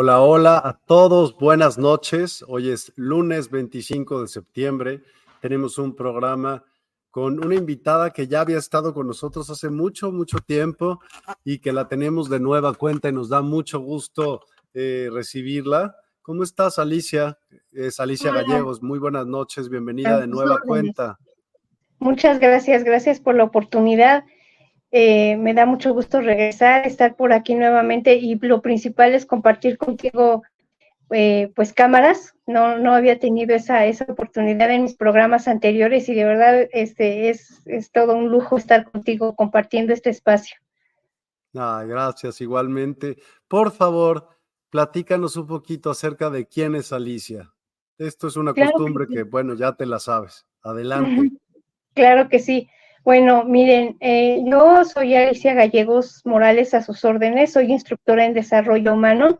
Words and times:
Hola, 0.00 0.20
hola 0.20 0.62
a 0.64 0.78
todos, 0.86 1.36
buenas 1.36 1.76
noches. 1.76 2.44
Hoy 2.46 2.70
es 2.70 2.92
lunes 2.94 3.50
25 3.50 4.20
de 4.20 4.28
septiembre. 4.28 5.02
Tenemos 5.40 5.76
un 5.76 5.96
programa 5.96 6.64
con 7.10 7.44
una 7.44 7.56
invitada 7.56 8.12
que 8.12 8.28
ya 8.28 8.42
había 8.42 8.58
estado 8.58 8.94
con 8.94 9.08
nosotros 9.08 9.50
hace 9.50 9.70
mucho, 9.70 10.12
mucho 10.12 10.38
tiempo 10.38 11.00
y 11.42 11.58
que 11.58 11.72
la 11.72 11.88
tenemos 11.88 12.30
de 12.30 12.38
nueva 12.38 12.74
cuenta 12.74 13.08
y 13.08 13.12
nos 13.12 13.28
da 13.28 13.42
mucho 13.42 13.80
gusto 13.80 14.42
eh, 14.72 15.08
recibirla. 15.12 15.96
¿Cómo 16.22 16.44
estás, 16.44 16.78
Alicia? 16.78 17.36
Es 17.72 17.98
Alicia 17.98 18.30
Gallegos. 18.30 18.80
Muy 18.80 19.00
buenas 19.00 19.26
noches, 19.26 19.68
bienvenida 19.68 20.20
de 20.20 20.28
nueva 20.28 20.60
cuenta. 20.60 21.18
Muchas 21.98 22.38
gracias, 22.38 22.84
gracias 22.84 23.18
por 23.18 23.34
la 23.34 23.42
oportunidad. 23.42 24.22
Eh, 24.90 25.36
me 25.36 25.52
da 25.52 25.66
mucho 25.66 25.92
gusto 25.92 26.20
regresar, 26.20 26.86
estar 26.86 27.14
por 27.14 27.32
aquí 27.32 27.54
nuevamente 27.54 28.14
y 28.16 28.36
lo 28.36 28.62
principal 28.62 29.14
es 29.14 29.26
compartir 29.26 29.76
contigo 29.76 30.42
eh, 31.10 31.52
pues 31.54 31.72
cámaras. 31.72 32.34
No, 32.46 32.78
no 32.78 32.94
había 32.94 33.18
tenido 33.18 33.54
esa, 33.54 33.84
esa 33.86 34.04
oportunidad 34.04 34.70
en 34.70 34.84
mis 34.84 34.94
programas 34.94 35.48
anteriores 35.48 36.08
y 36.08 36.14
de 36.14 36.24
verdad 36.24 36.68
este, 36.72 37.28
es, 37.28 37.60
es 37.66 37.92
todo 37.92 38.16
un 38.16 38.30
lujo 38.30 38.56
estar 38.56 38.90
contigo 38.90 39.36
compartiendo 39.36 39.92
este 39.92 40.10
espacio. 40.10 40.56
Ah, 41.54 41.84
gracias, 41.86 42.40
igualmente. 42.40 43.18
Por 43.48 43.72
favor, 43.72 44.28
platícanos 44.70 45.36
un 45.36 45.46
poquito 45.46 45.90
acerca 45.90 46.30
de 46.30 46.46
quién 46.46 46.74
es 46.74 46.92
Alicia. 46.92 47.52
Esto 47.98 48.28
es 48.28 48.36
una 48.36 48.54
costumbre 48.54 49.06
que, 49.06 49.24
bueno, 49.24 49.54
ya 49.54 49.74
te 49.74 49.84
la 49.84 49.98
sabes. 49.98 50.46
Adelante. 50.62 51.32
Claro 51.94 52.28
que 52.28 52.38
sí. 52.38 52.68
Bueno, 53.04 53.44
miren, 53.44 53.96
eh, 54.00 54.42
yo 54.44 54.84
soy 54.84 55.14
Alicia 55.14 55.54
Gallegos 55.54 56.20
Morales 56.24 56.74
a 56.74 56.82
sus 56.82 57.04
órdenes, 57.04 57.52
soy 57.52 57.72
instructora 57.72 58.24
en 58.24 58.34
desarrollo 58.34 58.92
humano. 58.92 59.38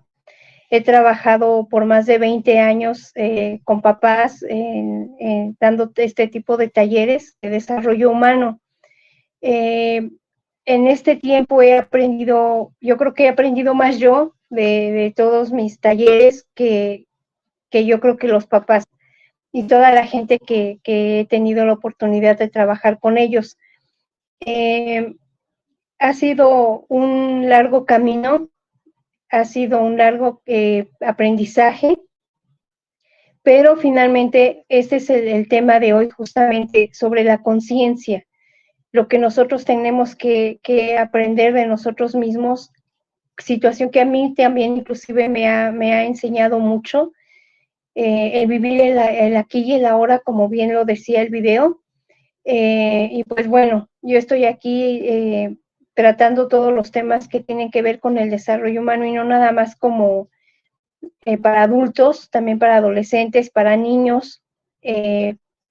He 0.71 0.83
trabajado 0.83 1.67
por 1.69 1.85
más 1.85 2.07
de 2.07 2.19
20 2.19 2.59
años 2.61 3.11
eh, 3.15 3.61
con 3.65 3.81
papás 3.81 4.45
dando 5.61 5.91
este 5.97 6.29
tipo 6.29 6.57
de 6.57 6.69
talleres 6.69 7.37
de 7.41 7.51
desarrollo 7.51 8.11
humano. 8.11 8.61
Eh, 9.41 10.11
en 10.65 10.87
este 10.87 11.17
tiempo 11.17 11.63
he 11.63 11.79
aprendido, 11.79 12.75
yo 12.81 12.97
creo 12.97 13.15
que 13.15 13.25
he 13.25 13.29
aprendido 13.29 13.75
más 13.75 13.99
yo 13.99 14.35
de, 14.51 15.13
todos 15.17 15.53
mis 15.53 15.81
talleres 15.81 16.47
que, 16.55 17.07
que 17.71 17.87
yo 17.87 18.01
creo 18.01 18.19
que 18.19 18.29
los 18.29 18.47
papás 18.47 18.85
y 19.53 19.65
toda 19.65 19.93
la 19.93 20.07
gente 20.07 20.39
que, 20.39 20.79
he 20.85 21.27
tenido 21.27 21.65
la 21.65 21.73
oportunidad 21.73 22.39
de 22.39 22.49
trabajar 22.49 22.99
con 22.99 23.19
ellos. 23.19 23.57
Eh, 24.41 25.15
ha 25.99 26.13
sido 26.13 26.87
un 26.89 27.49
largo 27.49 27.85
camino, 27.85 28.51
ha 29.31 29.45
sido 29.45 29.83
un 29.83 29.97
largo 29.97 30.43
eh, 30.47 30.89
aprendizaje, 31.01 31.99
pero 33.43 33.77
finalmente 33.77 34.65
este 34.69 34.97
es 34.97 35.11
el, 35.11 35.49
tema 35.49 35.81
de 35.81 35.93
hoy 35.93 36.11
justamente 36.11 36.91
sobre 36.93 37.25
la 37.25 37.43
conciencia, 37.43 38.25
lo 38.93 39.09
que 39.09 39.19
nosotros 39.19 39.65
tenemos 39.65 40.15
que, 40.15 40.61
aprender 40.99 41.53
de 41.53 41.67
nosotros 41.67 42.15
mismos, 42.15 42.71
situación 43.39 43.91
que 43.91 44.01
a 44.01 44.05
mí 44.05 44.35
también 44.35 44.77
inclusive 44.77 45.29
me 45.29 45.49
ha, 45.49 45.73
me 45.73 45.95
ha 45.95 46.05
enseñado 46.05 46.59
mucho 46.59 47.13
eh, 48.01 48.43
el 48.43 48.47
vivir 48.47 48.81
el, 48.81 49.37
aquí 49.37 49.59
y 49.63 49.73
el 49.73 49.85
ahora, 49.85 50.21
como 50.21 50.49
bien 50.49 50.73
lo 50.73 50.85
decía 50.85 51.21
el 51.21 51.31
video. 51.31 51.83
Eh, 52.45 53.09
y 53.11 53.25
pues 53.25 53.49
bueno, 53.49 53.91
yo 54.03 54.19
estoy 54.19 54.45
aquí 54.45 55.01
eh, 55.03 55.57
tratando 55.95 56.47
todos 56.47 56.73
los 56.73 56.93
temas 56.93 57.27
que 57.27 57.41
tienen 57.41 57.73
que 57.73 57.83
ver 57.83 57.99
con 57.99 58.17
el 58.17 58.31
desarrollo 58.31 58.83
humano 58.83 59.05
y 59.05 59.11
no 59.11 59.25
nada 59.25 59.51
más 59.51 59.75
como 59.75 60.29
para 61.43 61.65
adultos, 61.65 62.31
también 62.31 62.61
para 62.61 62.77
adolescentes, 62.77 63.51
para 63.51 63.77
niños, 63.77 64.45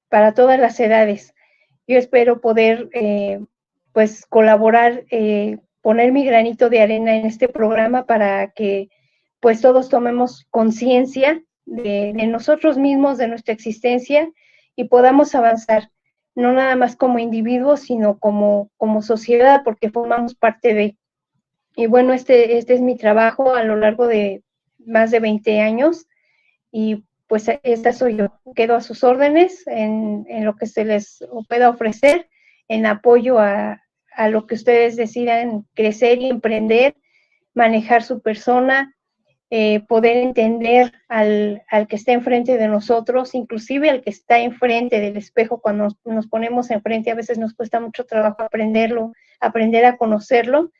para 0.09 0.33
todas 0.33 0.59
las 0.59 0.77
edades. 0.81 1.33
Yo 1.87 1.97
espero 1.97 2.41
poder 2.41 2.89
pues 3.93 4.25
colaborar, 4.25 5.05
poner 5.81 6.11
mi 6.11 6.25
granito 6.25 6.69
de 6.69 6.81
arena 6.81 7.15
en 7.15 7.25
este 7.25 7.47
programa 7.47 8.05
para 8.05 8.51
que 8.51 8.89
pues 9.39 9.61
todos 9.61 9.87
tomemos 9.87 10.45
conciencia 10.49 11.41
de, 11.67 12.13
nosotros 12.27 12.77
mismos, 12.77 13.17
de 13.17 13.27
nuestra 13.27 13.53
existencia 13.53 14.27
y 14.75 14.85
podamos 14.85 15.35
avanzar, 15.35 15.91
no 16.33 16.53
nada 16.53 16.75
más 16.75 16.95
como 16.95 17.19
individuos, 17.19 17.81
sino 17.81 18.17
como, 18.19 18.71
como 18.77 19.01
sociedad, 19.01 19.61
porque 19.63 19.91
formamos 19.91 20.35
parte 20.35 20.73
de. 20.73 20.97
Y 21.75 21.87
bueno, 21.87 22.13
este, 22.13 22.57
este 22.57 22.73
es 22.73 22.81
mi 22.81 22.95
trabajo 22.95 23.53
a 23.53 23.63
lo 23.63 23.75
largo 23.75 24.07
de 24.07 24.43
más 24.79 25.11
de 25.11 25.19
20 25.19 25.59
años 25.61 26.07
y 26.71 27.03
pues 27.27 27.49
esta 27.63 27.91
soy 27.91 28.17
yo. 28.17 28.27
Quedo 28.55 28.75
a 28.75 28.81
sus 28.81 29.03
órdenes 29.03 29.67
en, 29.67 30.25
en 30.29 30.45
lo 30.45 30.55
que 30.55 30.65
se 30.65 30.85
les 30.85 31.23
pueda 31.47 31.69
ofrecer, 31.69 32.29
en 32.67 32.85
apoyo 32.85 33.39
a, 33.39 33.81
a 34.15 34.29
lo 34.29 34.47
que 34.47 34.55
ustedes 34.55 34.95
decidan 34.95 35.67
crecer 35.75 36.19
y 36.19 36.29
emprender, 36.29 36.95
manejar 37.53 38.03
su 38.03 38.21
persona, 38.21 38.96
eh, 39.49 39.79
poder 39.87 40.17
entender 40.17 40.91
al, 41.07 41.63
al, 41.69 41.87
que 41.87 41.95
está 41.95 42.11
enfrente 42.11 42.57
de 42.57 42.67
nosotros, 42.67 43.33
inclusive 43.33 43.89
al 43.89 44.01
que 44.01 44.09
está 44.09 44.39
enfrente 44.39 44.99
del 44.99 45.15
espejo, 45.15 45.61
cuando 45.61 45.85
nos, 45.85 45.95
nos, 46.03 46.27
ponemos 46.27 46.69
enfrente, 46.69 47.11
a 47.11 47.15
veces 47.15 47.37
nos 47.37 47.53
cuesta 47.53 47.79
mucho 47.79 48.05
trabajo 48.05 48.41
aprenderlo, 48.41 49.13
aprender 49.39 49.85
a 49.85 49.97
conocerlo. 49.97 50.71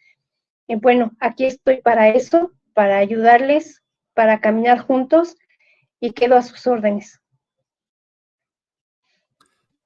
Y 0.68 0.76
bueno, 0.76 1.14
aquí 1.22 1.46
estoy 1.46 1.82
para 1.82 2.10
eso, 2.10 2.52
para 2.74 2.98
ayudarles, 2.98 3.84
para 4.14 4.42
caminar 4.42 4.80
juntos 4.80 5.38
y 6.02 6.12
quedo 6.12 6.36
a 6.36 6.42
sus 6.42 6.68
órdenes. 6.68 7.22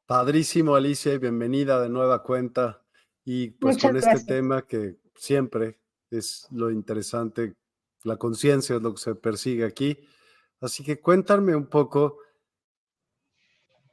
Padrísimo, 0.07 0.75
Alicia, 0.75 1.13
y 1.13 1.19
bienvenida 1.19 1.79
de 1.79 1.89
nueva 1.89 2.23
cuenta. 2.23 2.81
Y 3.23 3.51
pues 3.51 3.77
con 3.77 3.95
este 3.95 4.25
tema 4.25 4.65
que 4.65 4.97
siempre 5.15 5.79
es 6.09 6.47
lo 6.49 6.71
interesante 6.71 7.53
la 8.03 8.18
conciencia 8.18 8.75
es 8.75 8.81
lo 8.81 8.94
que 8.94 9.01
se 9.01 9.15
persigue 9.15 9.65
aquí. 9.65 10.00
Así 10.59 10.83
que 10.83 11.00
cuéntame 11.00 11.56
un 11.56 11.68
poco, 11.68 12.18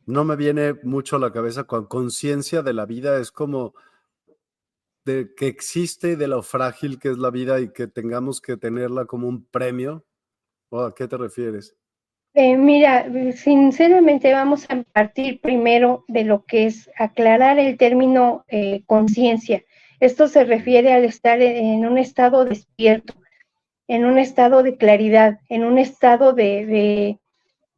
no 0.07 0.25
me 0.25 0.37
viene 0.37 0.75
mucho 0.83 1.17
a 1.17 1.19
la 1.19 1.33
cabeza 1.33 1.65
con 1.65 1.87
conciencia 1.87 2.63
de 2.63 2.73
la 2.73 2.87
vida, 2.87 3.19
es 3.19 3.31
como 3.31 3.75
de 5.05 5.35
que 5.35 5.47
existe 5.47 6.17
de 6.17 6.29
lo 6.29 6.43
frágil 6.43 6.99
que 6.99 7.09
es 7.09 7.19
la 7.19 7.31
vida 7.31 7.61
y 7.61 7.73
que 7.73 7.87
tengamos 7.87 8.41
que 8.41 8.57
tenerla 8.57 9.07
como 9.07 9.29
un 9.29 9.45
premio. 9.45 10.05
¿O 10.71 10.81
a 10.81 10.95
qué 10.95 11.09
te 11.09 11.17
refieres? 11.17 11.75
Eh, 12.35 12.57
mira, 12.57 13.07
sinceramente 13.35 14.33
vamos 14.33 14.67
a 14.69 14.83
partir 14.93 15.41
primero 15.41 16.05
de 16.09 16.25
lo 16.25 16.45
que 16.45 16.67
es 16.67 16.91
aclarar 16.99 17.59
el 17.59 17.79
término 17.79 18.45
eh, 18.49 18.83
conciencia. 18.87 19.65
Esto 19.99 20.29
se 20.29 20.45
refiere 20.45 20.93
al 20.93 21.05
estar 21.05 21.41
en 21.41 21.87
un 21.87 21.99
estado 21.99 22.45
despierto, 22.45 23.15
en 23.88 24.05
un 24.05 24.19
estado 24.19 24.62
de 24.62 24.76
claridad, 24.76 25.40
en 25.49 25.64
un 25.64 25.79
estado 25.79 26.35
de, 26.35 27.19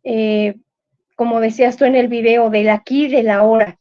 eh, 0.03 0.57
como 1.15 1.39
decías 1.39 1.77
tú 1.77 1.85
en 1.85 1.95
el 1.95 2.09
video, 2.09 2.51
del 2.51 2.69
aquí 2.69 3.05
y 3.05 3.09
del 3.09 3.31
ahora. 3.31 3.79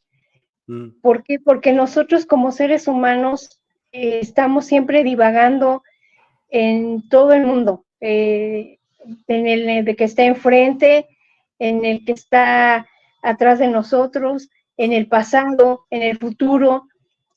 Mm. 0.67 1.01
¿Por 1.01 1.23
qué? 1.23 1.39
Porque 1.39 1.73
nosotros 1.73 2.27
como 2.27 2.51
seres 2.51 2.87
humanos 2.87 3.59
eh, 3.91 4.19
estamos 4.21 4.67
siempre 4.67 5.03
divagando 5.03 5.81
en 6.49 7.09
todo 7.09 7.33
el 7.33 7.47
mundo, 7.47 7.85
eh, 7.99 8.77
en 9.27 9.47
el 9.47 9.83
de 9.83 9.95
que 9.95 10.03
está 10.03 10.23
enfrente, 10.23 11.07
en 11.57 11.83
el 11.83 12.05
que 12.05 12.11
está 12.11 12.87
atrás 13.23 13.57
de 13.57 13.67
nosotros, 13.67 14.49
en 14.77 14.93
el 14.93 15.07
pasado, 15.07 15.85
en 15.89 16.03
el 16.03 16.19
futuro, 16.19 16.87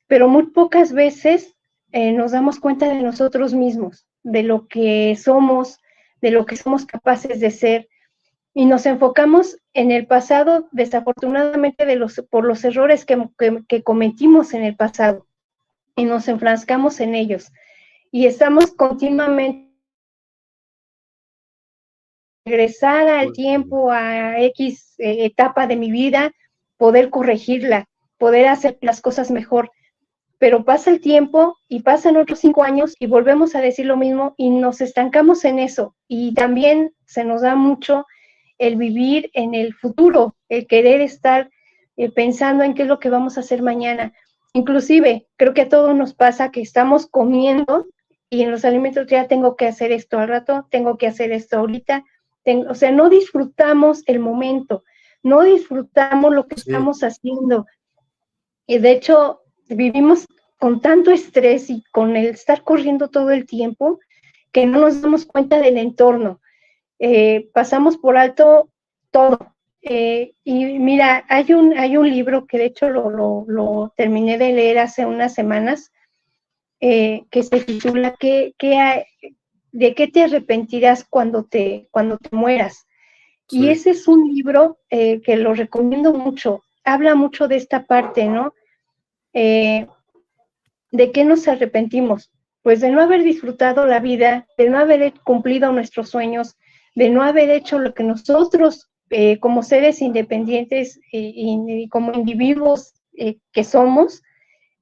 pero 0.06 0.28
muy 0.28 0.50
pocas 0.50 0.92
veces 0.92 1.54
nos 1.92 2.32
damos 2.32 2.58
cuenta 2.58 2.88
de 2.88 3.02
nosotros 3.02 3.52
mismos 3.52 4.06
de 4.22 4.42
lo 4.42 4.66
que 4.68 5.16
somos, 5.16 5.80
de 6.20 6.30
lo 6.30 6.46
que 6.46 6.56
somos 6.56 6.86
capaces 6.86 7.40
de 7.40 7.50
ser. 7.50 7.88
Y 8.54 8.66
nos 8.66 8.86
enfocamos 8.86 9.56
en 9.72 9.90
el 9.90 10.06
pasado, 10.06 10.68
desafortunadamente, 10.72 11.86
de 11.86 11.96
los, 11.96 12.22
por 12.30 12.44
los 12.44 12.64
errores 12.64 13.04
que, 13.04 13.28
que, 13.68 13.82
cometimos 13.82 14.52
en 14.54 14.62
el 14.62 14.76
pasado. 14.76 15.26
Y 15.96 16.04
nos 16.04 16.28
enfrascamos 16.28 17.00
en 17.00 17.14
ellos. 17.14 17.50
Y 18.10 18.26
estamos 18.26 18.72
continuamente 18.72 19.72
regresar 22.44 23.08
al 23.08 23.32
tiempo, 23.32 23.90
a 23.92 24.40
X 24.40 24.94
eh, 24.98 25.24
etapa 25.24 25.66
de 25.66 25.76
mi 25.76 25.90
vida, 25.90 26.32
poder 26.76 27.10
corregirla, 27.10 27.86
poder 28.18 28.48
hacer 28.48 28.78
las 28.80 29.00
cosas 29.00 29.30
mejor 29.30 29.70
pero 30.42 30.64
pasa 30.64 30.90
el 30.90 31.00
tiempo 31.00 31.56
y 31.68 31.82
pasan 31.82 32.16
otros 32.16 32.40
cinco 32.40 32.64
años 32.64 32.96
y 32.98 33.06
volvemos 33.06 33.54
a 33.54 33.60
decir 33.60 33.86
lo 33.86 33.96
mismo 33.96 34.34
y 34.36 34.50
nos 34.50 34.80
estancamos 34.80 35.44
en 35.44 35.60
eso. 35.60 35.94
Y 36.08 36.34
también 36.34 36.92
se 37.06 37.22
nos 37.22 37.42
da 37.42 37.54
mucho 37.54 38.06
el 38.58 38.74
vivir 38.74 39.30
en 39.34 39.54
el 39.54 39.72
futuro, 39.72 40.34
el 40.48 40.66
querer 40.66 41.00
estar 41.00 41.48
eh, 41.96 42.10
pensando 42.10 42.64
en 42.64 42.74
qué 42.74 42.82
es 42.82 42.88
lo 42.88 42.98
que 42.98 43.08
vamos 43.08 43.36
a 43.36 43.42
hacer 43.42 43.62
mañana. 43.62 44.14
Inclusive, 44.52 45.28
creo 45.36 45.54
que 45.54 45.60
a 45.60 45.68
todos 45.68 45.94
nos 45.94 46.12
pasa 46.12 46.50
que 46.50 46.60
estamos 46.60 47.06
comiendo 47.06 47.86
y 48.28 48.42
en 48.42 48.50
los 48.50 48.64
alimentos 48.64 49.06
ya 49.06 49.28
tengo 49.28 49.54
que 49.54 49.68
hacer 49.68 49.92
esto 49.92 50.18
al 50.18 50.26
rato, 50.26 50.66
tengo 50.72 50.98
que 50.98 51.06
hacer 51.06 51.30
esto 51.30 51.58
ahorita. 51.58 52.02
o 52.68 52.74
sea, 52.74 52.90
no 52.90 53.08
disfrutamos 53.10 54.02
el 54.08 54.18
momento, 54.18 54.82
no 55.22 55.42
disfrutamos 55.42 56.34
lo 56.34 56.48
que 56.48 56.56
estamos 56.56 57.04
haciendo. 57.04 57.64
Y 58.66 58.78
de 58.78 58.90
hecho, 58.90 59.42
vivimos 59.68 60.26
con 60.62 60.80
tanto 60.80 61.10
estrés 61.10 61.70
y 61.70 61.82
con 61.90 62.16
el 62.16 62.26
estar 62.26 62.62
corriendo 62.62 63.08
todo 63.08 63.32
el 63.32 63.46
tiempo 63.46 63.98
que 64.52 64.64
no 64.64 64.78
nos 64.78 65.02
damos 65.02 65.26
cuenta 65.26 65.58
del 65.58 65.76
entorno. 65.76 66.40
Eh, 67.00 67.50
pasamos 67.52 67.96
por 67.96 68.16
alto 68.16 68.70
todo. 69.10 69.56
Eh, 69.80 70.34
y 70.44 70.78
mira, 70.78 71.24
hay 71.28 71.52
un, 71.52 71.76
hay 71.76 71.96
un 71.96 72.08
libro 72.08 72.46
que 72.46 72.58
de 72.58 72.66
hecho 72.66 72.90
lo, 72.90 73.92
terminé 73.96 74.38
de 74.38 74.52
leer 74.52 74.78
hace 74.78 75.04
unas 75.04 75.34
semanas, 75.34 75.90
eh, 76.78 77.24
que 77.32 77.42
se 77.42 77.58
titula 77.62 78.14
¿Qué, 78.16 78.54
qué 78.56 79.04
¿De 79.72 79.96
qué 79.96 80.06
te 80.06 80.22
arrepentirás 80.22 81.02
cuando 81.02 81.42
te, 81.42 81.88
cuando 81.90 82.18
te 82.18 82.36
mueras? 82.36 82.86
Y 83.50 83.70
ese 83.70 83.90
es 83.90 84.06
un 84.06 84.32
libro 84.32 84.78
que 84.88 85.36
lo 85.36 85.54
recomiendo 85.54 86.14
mucho. 86.14 86.62
Habla 86.84 87.16
mucho 87.16 87.48
de 87.48 87.56
esta 87.56 87.84
parte, 87.84 88.26
¿no? 88.26 88.54
Eh, 90.92 90.96
¿de 90.96 91.12
qué 91.12 91.24
nos 91.24 91.48
arrepentimos? 91.48 92.30
Pues 92.62 92.80
de 92.80 92.90
no 92.90 93.00
haber 93.00 93.22
disfrutado 93.22 93.86
la 93.86 94.00
vida, 94.00 94.46
de 94.56 94.70
no 94.70 94.78
haber 94.78 95.14
cumplido 95.24 95.72
nuestros 95.72 96.10
sueños, 96.10 96.56
de 96.94 97.10
no 97.10 97.22
haber 97.22 97.50
hecho 97.50 97.78
lo 97.78 97.94
que 97.94 98.04
nosotros 98.04 98.90
eh, 99.10 99.38
como 99.40 99.62
seres 99.62 100.00
independientes 100.00 101.00
y, 101.10 101.88
como 101.90 102.12
individuos 102.12 102.94
eh, 103.14 103.38
que 103.52 103.64
somos, 103.64 104.22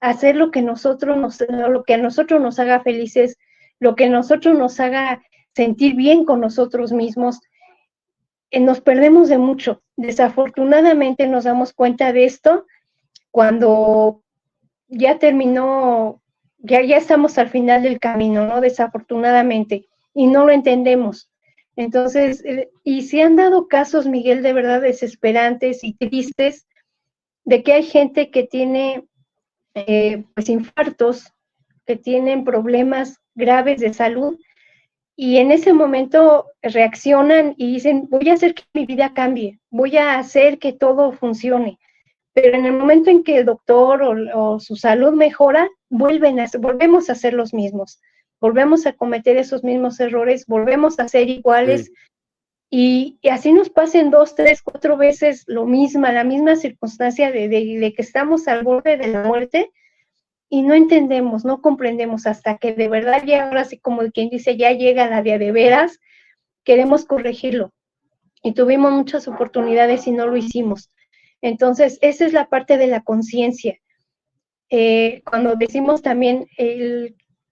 hacer 0.00 0.36
lo 0.36 0.50
que 0.50 0.62
nosotros 0.62 1.16
nos, 1.16 1.40
lo 1.48 1.82
que 1.84 1.94
a 1.94 1.98
nosotros 1.98 2.40
nos 2.40 2.58
haga 2.58 2.80
felices, 2.80 3.38
lo 3.80 3.96
que 3.96 4.04
a 4.04 4.10
nosotros 4.10 4.56
nos 4.56 4.78
haga 4.78 5.22
sentir 5.54 5.94
bien 5.94 6.24
con 6.24 6.40
nosotros 6.40 6.92
mismos, 6.92 7.40
nos 8.52 8.80
perdemos 8.80 9.28
de 9.28 9.38
mucho. 9.38 9.82
Desafortunadamente 9.96 11.26
nos 11.26 11.44
damos 11.44 11.72
cuenta 11.72 12.12
de 12.12 12.24
esto 12.24 12.66
cuando 13.30 14.22
ya 14.90 15.18
terminó, 15.18 16.20
ya, 16.58 16.82
ya 16.82 16.96
estamos 16.96 17.38
al 17.38 17.48
final 17.48 17.82
del 17.82 18.00
camino, 18.00 18.46
¿no? 18.46 18.60
Desafortunadamente, 18.60 19.86
y 20.12 20.26
no 20.26 20.44
lo 20.44 20.52
entendemos. 20.52 21.30
Entonces, 21.76 22.44
eh, 22.44 22.70
y 22.84 23.02
se 23.02 23.22
han 23.22 23.36
dado 23.36 23.68
casos, 23.68 24.06
Miguel, 24.06 24.42
de 24.42 24.52
verdad 24.52 24.82
desesperantes 24.82 25.84
y 25.84 25.94
tristes, 25.94 26.66
de 27.44 27.62
que 27.62 27.72
hay 27.72 27.84
gente 27.84 28.30
que 28.30 28.42
tiene 28.42 29.06
eh, 29.74 30.24
pues 30.34 30.48
infartos, 30.48 31.32
que 31.86 31.96
tienen 31.96 32.44
problemas 32.44 33.20
graves 33.34 33.80
de 33.80 33.94
salud, 33.94 34.38
y 35.16 35.36
en 35.36 35.52
ese 35.52 35.72
momento 35.72 36.46
reaccionan 36.62 37.54
y 37.56 37.74
dicen, 37.74 38.08
voy 38.08 38.30
a 38.30 38.34
hacer 38.34 38.54
que 38.54 38.64
mi 38.72 38.86
vida 38.86 39.12
cambie, 39.14 39.60
voy 39.70 39.96
a 39.96 40.18
hacer 40.18 40.58
que 40.58 40.72
todo 40.72 41.12
funcione 41.12 41.78
pero 42.32 42.56
en 42.56 42.66
el 42.66 42.72
momento 42.72 43.10
en 43.10 43.24
que 43.24 43.38
el 43.38 43.44
doctor 43.44 44.02
o, 44.02 44.60
su 44.60 44.76
salud 44.76 45.12
mejora, 45.12 45.68
vuelven 45.88 46.40
a, 46.40 46.46
volvemos 46.58 47.10
a 47.10 47.14
ser 47.14 47.34
los 47.34 47.52
mismos, 47.52 48.00
volvemos 48.40 48.86
a 48.86 48.92
cometer 48.92 49.36
esos 49.36 49.64
mismos 49.64 49.98
errores, 50.00 50.46
volvemos 50.46 50.98
a 51.00 51.08
ser 51.08 51.28
iguales. 51.28 51.90
Y, 52.72 53.18
así 53.28 53.52
nos 53.52 53.68
pasen 53.68 54.10
dos, 54.10 54.36
tres, 54.36 54.62
cuatro 54.62 54.96
veces 54.96 55.42
lo 55.48 55.66
mismo, 55.66 56.06
la 56.06 56.22
misma 56.22 56.54
circunstancia 56.54 57.32
de, 57.32 57.48
de, 57.48 57.92
que 57.94 58.02
estamos 58.02 58.46
al 58.46 58.62
borde 58.62 58.96
de 58.96 59.08
la 59.08 59.24
muerte 59.24 59.72
y 60.48 60.62
no 60.62 60.74
entendemos, 60.74 61.44
no 61.44 61.62
comprendemos 61.62 62.28
hasta 62.28 62.58
que 62.58 62.72
de 62.72 62.88
verdad 62.88 63.24
ya 63.26 63.48
ahora 63.48 63.64
sí 63.64 63.78
como 63.78 64.02
quien 64.12 64.30
dice, 64.30 64.56
ya 64.56 64.70
llega 64.70 65.10
la 65.10 65.22
día 65.22 65.38
de 65.38 65.50
veras, 65.50 65.98
queremos 66.62 67.04
corregirlo. 67.04 67.72
Y 68.42 68.52
tuvimos 68.52 68.92
muchas 68.92 69.28
oportunidades 69.28 70.06
y 70.06 70.12
no 70.12 70.26
lo 70.26 70.36
hicimos. 70.36 70.90
Entonces, 71.42 71.98
esa 72.02 72.26
es 72.26 72.32
la 72.32 72.48
parte 72.48 72.76
de 72.76 72.86
la 72.86 73.00
conciencia. 73.02 73.78
Eh, 74.68 75.22
cuando 75.24 75.56
decimos 75.56 76.02
también, 76.02 76.46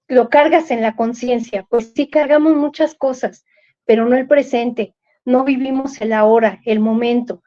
lo 0.09 0.29
cargas 0.29 0.71
en 0.71 0.83
la 0.83 0.95
conciencia, 0.95 1.67
pues 1.69 1.93
sí 1.95 2.09
cargamos 2.09 2.55
muchas 2.55 2.95
cosas, 2.95 3.45
pero 3.85 4.07
no 4.07 4.17
el 4.17 4.27
presente, 4.27 4.95
no 5.25 5.45
vivimos 5.45 6.01
el 6.01 6.13
ahora, 6.13 6.61
el 6.65 6.81
momento. 6.81 7.43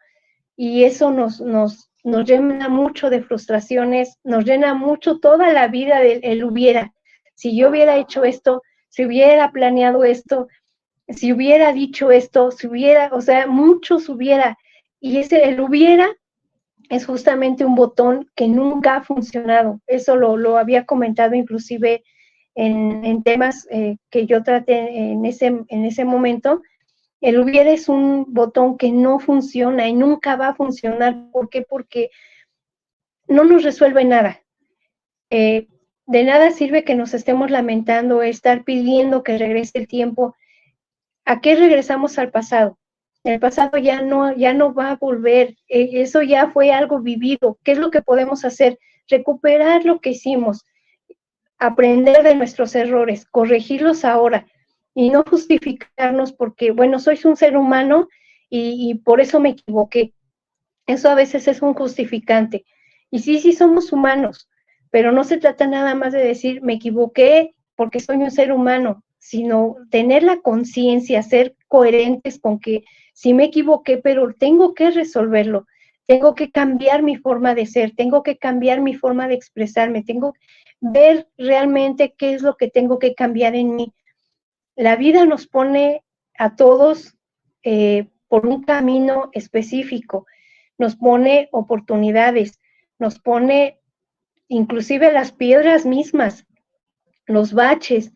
Y 0.56 0.84
eso 0.84 1.12
nos, 1.12 1.40
nos, 1.42 1.92
nos 2.04 2.28
llena 2.28 2.70
mucho 2.70 3.10
de 3.10 3.24
frustraciones, 3.24 4.18
nos 4.24 4.46
llena 4.46 4.74
mucho 4.74 5.20
toda 5.20 5.54
la 5.54 5.68
vida 5.68 6.00
del 6.00 6.44
hubiera. 6.44 6.94
Si 7.34 7.56
yo 7.56 7.70
hubiera 7.70 7.98
hecho 7.98 8.24
esto, 8.24 8.62
si 8.90 9.06
hubiera 9.06 9.52
planeado 9.52 10.04
esto, 10.04 10.48
si 11.08 11.32
hubiera 11.34 11.74
dicho 11.74 12.12
esto, 12.12 12.52
si 12.52 12.68
hubiera, 12.68 13.10
o 13.14 13.22
sea, 13.22 13.48
muchos 13.48 14.10
hubiera. 14.10 14.58
Y 15.00 15.18
ese, 15.18 15.44
el 15.46 15.60
hubiera 15.62 16.10
es 16.92 17.06
justamente 17.06 17.64
un 17.64 17.74
botón 17.74 18.30
que 18.36 18.50
nunca 18.50 18.98
ha 18.98 19.02
funcionado. 19.02 19.80
Eso 19.88 20.18
lo, 20.18 20.58
había 20.58 20.86
comentado 20.86 21.36
inclusive 21.36 22.04
en, 22.54 23.24
temas 23.24 23.66
eh, 23.72 23.96
que 24.10 24.26
yo 24.26 24.44
traté 24.44 25.12
en 25.12 25.26
ese, 25.26 25.46
en 25.70 25.86
ese 25.86 26.04
momento, 26.04 26.62
el 27.22 27.40
hubiera 27.40 27.72
es 27.72 27.88
un 27.88 28.26
botón 28.34 28.78
que 28.78 28.92
no 28.92 29.20
funciona 29.20 29.88
y 29.88 29.94
nunca 29.94 30.36
va 30.36 30.50
a 30.50 30.56
funcionar. 30.56 31.32
¿Por 31.32 31.50
qué? 31.50 31.62
Porque 31.62 32.10
no 33.26 33.46
nos 33.46 33.64
resuelve 33.64 34.04
nada. 34.04 34.42
Eh, 35.30 35.70
de 36.08 36.24
nada 36.26 36.52
sirve 36.52 36.84
que 36.84 36.96
nos 36.96 37.14
estemos 37.14 37.50
lamentando, 37.52 38.22
estar 38.22 38.66
pidiendo 38.66 39.24
que 39.24 39.38
regrese 39.38 39.80
el 39.80 39.88
tiempo. 39.88 40.36
¿A 41.24 41.40
qué 41.40 41.56
regresamos 41.56 42.20
al 42.20 42.32
pasado? 42.32 42.78
El 43.24 43.40
pasado 43.40 43.78
ya 43.78 44.02
no, 44.02 44.36
ya 44.36 44.54
no 44.54 44.74
va 44.74 44.92
a 44.92 44.96
volver. 44.96 45.56
E, 45.68 46.02
eso 46.02 46.22
ya 46.22 46.50
fue 46.50 46.72
algo 46.72 47.00
vivido. 47.00 47.58
¿Qué 47.64 47.74
es 47.74 47.78
lo 47.78 47.92
que 47.92 48.02
podemos 48.02 48.46
hacer? 48.46 48.80
Recuperar 49.08 49.86
lo 49.86 50.00
que 50.00 50.12
hicimos, 50.12 50.66
aprender 51.60 52.24
de 52.24 52.36
nuestros 52.36 52.74
errores, 52.76 53.26
corregirlos 53.26 54.04
ahora 54.06 54.48
y 54.94 55.10
no 55.10 55.24
justificarnos 55.24 56.34
porque, 56.34 56.72
bueno, 56.72 57.00
sois 57.00 57.24
un 57.26 57.38
ser 57.38 57.56
humano 57.56 58.08
y, 58.50 58.96
por 58.96 59.22
eso 59.22 59.40
me 59.40 59.50
equivoqué. 59.50 60.14
Eso 60.86 61.10
a 61.10 61.16
veces 61.16 61.48
es 61.48 61.62
un 61.62 61.74
justificante. 61.74 62.66
Y 63.10 63.20
sí, 63.20 63.40
sí 63.40 63.54
somos 63.54 63.94
humanos, 63.94 64.50
pero 64.90 65.12
no 65.12 65.24
se 65.24 65.38
trata 65.38 65.68
nada 65.68 65.96
más 65.96 66.12
de 66.12 66.20
decir 66.20 66.62
me 66.62 66.74
equivoqué 66.74 67.56
porque 67.76 68.00
soy 68.02 68.18
un 68.18 68.32
ser 68.32 68.52
humano, 68.52 69.04
sino 69.20 69.78
tener 69.90 70.24
la 70.24 70.42
conciencia, 70.42 71.24
ser 71.24 71.56
coherentes 71.68 72.40
con 72.40 72.60
que 72.60 72.84
sí 73.14 73.34
me 73.34 73.46
equivoqué, 73.46 73.98
pero 73.98 74.34
tengo 74.34 74.74
que 74.74 74.92
resolverlo, 74.92 75.68
tengo 76.08 76.36
que 76.36 76.52
cambiar 76.52 77.04
mi 77.04 77.16
forma 77.16 77.56
de 77.56 77.66
ser, 77.66 77.96
tengo 77.96 78.24
que 78.24 78.38
cambiar 78.38 78.82
mi 78.82 78.96
forma 78.96 79.28
de 79.28 79.36
expresarme, 79.36 80.04
tengo 80.04 80.34
que 80.34 80.40
ver 80.82 81.28
realmente 81.38 82.14
qué 82.18 82.34
es 82.34 82.42
lo 82.42 82.58
que 82.58 82.68
tengo 82.68 83.00
que 83.00 83.14
cambiar 83.14 83.56
en 83.56 83.76
mí. 83.76 83.94
La 84.76 84.96
vida 84.96 85.26
nos 85.26 85.48
pone 85.48 86.04
a 86.38 86.56
todos 86.56 87.16
eh, 87.64 88.08
por 88.28 88.48
un 88.48 88.64
camino 88.64 89.30
específico, 89.34 90.26
nos 90.78 90.96
pone 90.96 91.50
oportunidades, 91.52 92.60
nos 92.98 93.20
pone 93.20 93.80
inclusive 94.48 95.12
las 95.12 95.32
piedras 95.32 95.86
mismas, 95.86 96.46
los 97.26 97.54
baches, 97.54 98.12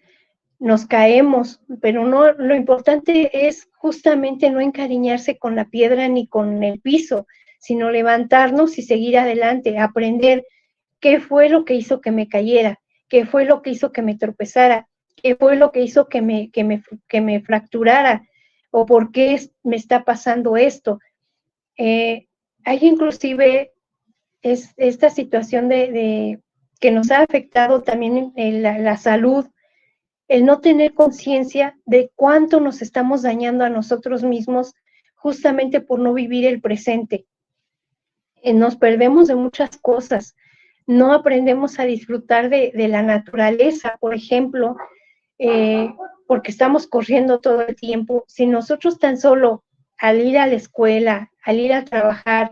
nos 0.59 0.85
caemos, 0.85 1.61
pero 1.81 2.05
no, 2.05 2.31
lo 2.33 2.55
importante 2.55 3.47
es 3.47 3.69
justamente 3.85 4.49
no 4.49 4.61
encariñarse 4.61 5.37
con 5.37 5.55
la 5.55 5.65
piedra 5.65 6.07
ni 6.07 6.25
con 6.25 6.63
el 6.63 6.81
piso, 6.81 7.27
sino 7.59 7.91
levantarnos 7.91 8.79
y 8.79 8.81
seguir 8.81 9.15
adelante, 9.15 9.77
aprender 9.77 10.43
qué 10.99 11.19
fue 11.19 11.49
lo 11.49 11.65
que 11.65 11.75
hizo 11.75 12.01
que 12.01 12.09
me 12.09 12.27
cayera, 12.27 12.79
qué 13.09 13.27
fue 13.27 13.45
lo 13.45 13.61
que 13.61 13.69
hizo 13.69 13.91
que 13.91 14.01
me 14.01 14.17
tropezara, 14.17 14.87
qué 15.15 15.35
fue 15.35 15.55
lo 15.55 15.71
que 15.71 15.81
hizo 15.81 16.09
que 16.09 16.23
me, 16.23 16.49
que 16.49 16.63
me, 16.63 16.81
que 17.07 17.21
me 17.21 17.41
fracturara 17.41 18.23
o 18.71 18.87
por 18.87 19.11
qué 19.11 19.39
me 19.61 19.75
está 19.75 20.03
pasando 20.03 20.57
esto. 20.57 20.97
Eh, 21.77 22.25
hay 22.63 22.79
inclusive 22.81 23.71
es, 24.41 24.73
esta 24.77 25.11
situación 25.11 25.69
de, 25.69 26.39
que 26.79 26.89
nos 26.89 27.11
ha 27.11 27.19
afectado 27.21 27.83
también 27.83 28.33
la 28.35 28.97
salud, 28.97 29.45
el 30.27 30.45
no 30.45 30.59
tener 30.59 30.93
conciencia 30.93 31.77
de 31.85 32.11
cuánto 32.15 32.59
nos 32.59 32.81
estamos 32.81 33.21
dañando 33.21 33.63
a 33.63 33.69
nosotros 33.69 34.23
mismos 34.23 34.73
justamente 35.15 35.81
por 35.81 35.99
no 35.99 36.13
vivir 36.13 36.45
el 36.45 36.61
presente. 36.61 37.25
Eh, 38.41 38.53
nos 38.53 38.75
perdemos 38.75 39.27
de 39.27 39.35
muchas 39.35 39.77
cosas, 39.77 40.35
no 40.87 41.13
aprendemos 41.13 41.79
a 41.79 41.85
disfrutar 41.85 42.49
de, 42.49 42.71
de 42.75 42.87
la 42.87 43.01
naturaleza, 43.01 43.97
por 43.99 44.13
ejemplo, 44.13 44.75
eh, 45.39 45.93
porque 46.27 46.51
estamos 46.51 46.87
corriendo 46.87 47.39
todo 47.39 47.61
el 47.61 47.75
tiempo. 47.75 48.23
Si 48.27 48.45
nosotros 48.45 48.99
tan 48.99 49.17
solo 49.17 49.63
al 49.97 50.21
ir 50.21 50.37
a 50.37 50.47
la 50.47 50.55
escuela, 50.55 51.31
al 51.43 51.59
ir 51.59 51.73
a 51.73 51.85
trabajar, 51.85 52.51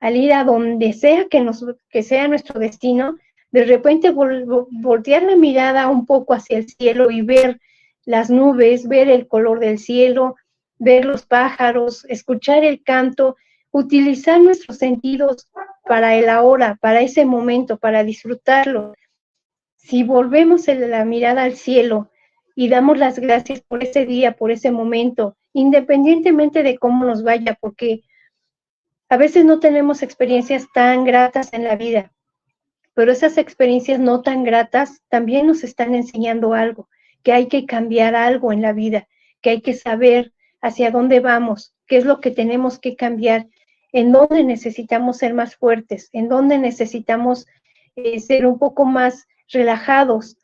al 0.00 0.16
ir 0.16 0.32
a 0.32 0.44
donde 0.44 0.92
sea 0.92 1.26
que, 1.28 1.40
nos, 1.40 1.64
que 1.88 2.02
sea 2.02 2.28
nuestro 2.28 2.58
destino, 2.58 3.16
de 3.52 3.64
repente 3.64 4.10
voltear 4.10 5.22
la 5.22 5.36
mirada 5.36 5.88
un 5.88 6.06
poco 6.06 6.32
hacia 6.34 6.58
el 6.58 6.68
cielo 6.68 7.10
y 7.10 7.20
ver 7.20 7.60
las 8.04 8.30
nubes, 8.30 8.88
ver 8.88 9.08
el 9.08 9.28
color 9.28 9.60
del 9.60 9.78
cielo, 9.78 10.36
ver 10.78 11.04
los 11.04 11.26
pájaros, 11.26 12.04
escuchar 12.08 12.64
el 12.64 12.82
canto, 12.82 13.36
utilizar 13.70 14.40
nuestros 14.40 14.78
sentidos 14.78 15.48
para 15.84 16.16
el 16.16 16.30
ahora, 16.30 16.78
para 16.80 17.02
ese 17.02 17.26
momento, 17.26 17.76
para 17.76 18.02
disfrutarlo. 18.04 18.94
Si 19.76 20.02
volvemos 20.02 20.66
la 20.68 21.04
mirada 21.04 21.42
al 21.42 21.54
cielo 21.54 22.10
y 22.54 22.68
damos 22.68 22.98
las 22.98 23.18
gracias 23.18 23.60
por 23.60 23.82
ese 23.82 24.06
día, 24.06 24.32
por 24.32 24.50
ese 24.50 24.70
momento, 24.70 25.36
independientemente 25.52 26.62
de 26.62 26.78
cómo 26.78 27.04
nos 27.04 27.22
vaya, 27.22 27.56
porque 27.60 28.02
a 29.10 29.18
veces 29.18 29.44
no 29.44 29.60
tenemos 29.60 30.02
experiencias 30.02 30.66
tan 30.72 31.04
gratas 31.04 31.52
en 31.52 31.64
la 31.64 31.76
vida, 31.76 32.11
pero 32.94 33.12
esas 33.12 33.38
experiencias 33.38 33.98
no 33.98 34.22
tan 34.22 34.44
gratas 34.44 35.00
también 35.08 35.46
nos 35.46 35.64
están 35.64 35.94
enseñando 35.94 36.54
algo, 36.54 36.88
que 37.22 37.32
hay 37.32 37.48
que 37.48 37.66
cambiar 37.66 38.14
algo 38.14 38.52
en 38.52 38.62
la 38.62 38.72
vida, 38.72 39.08
que 39.40 39.50
hay 39.50 39.60
que 39.60 39.74
saber 39.74 40.32
hacia 40.60 40.90
dónde 40.90 41.20
vamos, 41.20 41.74
qué 41.86 41.96
es 41.96 42.04
lo 42.04 42.20
que 42.20 42.30
tenemos 42.30 42.78
que 42.78 42.96
cambiar, 42.96 43.48
en 43.92 44.12
dónde 44.12 44.44
necesitamos 44.44 45.18
ser 45.18 45.34
más 45.34 45.56
fuertes, 45.56 46.08
en 46.12 46.28
dónde 46.28 46.58
necesitamos 46.58 47.46
eh, 47.96 48.20
ser 48.20 48.46
un 48.46 48.58
poco 48.58 48.84
más 48.84 49.26
relajados, 49.48 50.36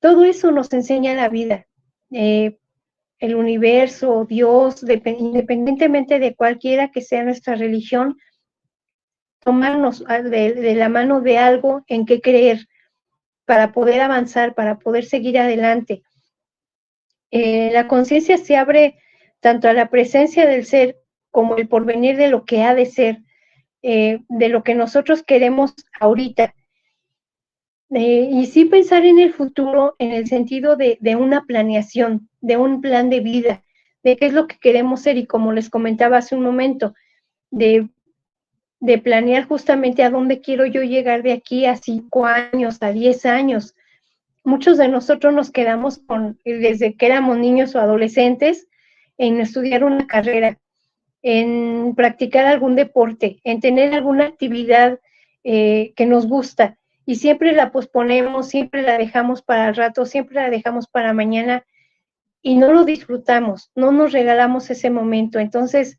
todo 0.00 0.24
eso 0.24 0.50
nos 0.50 0.72
enseña 0.72 1.14
la 1.14 1.28
vida. 1.28 1.66
Eh, 2.10 2.58
el 3.18 3.36
universo, 3.36 4.26
Dios, 4.28 4.82
independientemente 4.82 6.18
de 6.18 6.34
cualquiera 6.34 6.90
que 6.90 7.00
sea 7.00 7.24
nuestra 7.24 7.54
religión, 7.54 8.18
tomarnos 9.44 10.04
de, 10.04 10.74
la 10.74 10.88
mano 10.88 11.20
de 11.20 11.38
algo 11.38 11.84
en 11.86 12.06
que 12.06 12.20
creer 12.20 12.66
para 13.44 13.72
poder 13.72 14.00
avanzar, 14.00 14.54
para 14.54 14.78
poder 14.78 15.04
seguir 15.04 15.38
adelante. 15.38 16.02
Eh, 17.30 17.70
la 17.72 17.86
conciencia 17.88 18.38
se 18.38 18.56
abre 18.56 18.98
tanto 19.40 19.68
a 19.68 19.72
la 19.72 19.90
presencia 19.90 20.46
del 20.46 20.64
ser 20.64 20.96
como 21.30 21.56
el 21.56 21.68
porvenir 21.68 22.16
de 22.16 22.28
lo 22.28 22.44
que 22.44 22.62
ha 22.62 22.74
de 22.74 22.86
ser, 22.86 23.18
eh, 23.82 24.20
de 24.28 24.48
lo 24.48 24.62
que 24.62 24.74
nosotros 24.74 25.22
queremos 25.22 25.74
ahorita 26.00 26.54
y 27.90 28.46
sí 28.46 28.64
pensar 28.64 29.04
en 29.04 29.18
el 29.18 29.32
futuro 29.32 29.94
en 29.98 30.12
el 30.12 30.26
sentido 30.26 30.76
de, 30.76 30.98
una 31.16 31.44
planeación, 31.44 32.28
de 32.40 32.56
un 32.56 32.80
plan 32.80 33.10
de 33.10 33.20
vida, 33.20 33.62
de 34.02 34.16
qué 34.16 34.26
es 34.26 34.32
lo 34.32 34.46
que 34.46 34.58
queremos 34.58 35.00
ser 35.00 35.16
y 35.16 35.26
como 35.26 35.52
les 35.52 35.70
comentaba 35.70 36.18
hace 36.18 36.34
un 36.34 36.42
momento, 36.42 36.94
de, 37.50 37.88
de 38.80 38.98
planear 38.98 39.46
justamente 39.46 40.02
a 40.02 40.10
dónde 40.10 40.40
quiero 40.40 40.66
yo 40.66 40.82
llegar 40.82 41.22
de 41.22 41.32
aquí 41.32 41.66
a 41.66 41.76
cinco 41.76 42.26
años, 42.26 42.78
a 42.80 42.92
diez 42.92 43.24
años. 43.26 43.74
Muchos 44.44 44.78
de 44.78 44.88
nosotros 44.88 45.32
nos 45.32 45.50
quedamos 45.50 45.98
con, 45.98 46.38
desde 46.44 46.94
que 46.94 47.06
éramos 47.06 47.38
niños 47.38 47.74
o 47.74 47.80
adolescentes, 47.80 48.68
en 49.16 49.40
estudiar 49.40 49.84
una 49.84 50.06
carrera, 50.06 50.58
en 51.22 51.94
practicar 51.96 52.46
algún 52.46 52.74
deporte, 52.74 53.40
en 53.44 53.60
tener 53.60 53.94
alguna 53.94 54.26
actividad 54.26 55.00
eh, 55.44 55.92
que 55.96 56.06
nos 56.06 56.26
gusta 56.26 56.78
y 57.06 57.16
siempre 57.16 57.52
la 57.52 57.70
posponemos, 57.70 58.48
siempre 58.48 58.82
la 58.82 58.98
dejamos 58.98 59.42
para 59.42 59.68
el 59.68 59.76
rato, 59.76 60.06
siempre 60.06 60.36
la 60.36 60.50
dejamos 60.50 60.86
para 60.86 61.12
mañana 61.12 61.64
y 62.42 62.56
no 62.56 62.72
lo 62.72 62.84
disfrutamos, 62.84 63.70
no 63.74 63.92
nos 63.92 64.12
regalamos 64.12 64.70
ese 64.70 64.90
momento. 64.90 65.38
Entonces, 65.38 65.98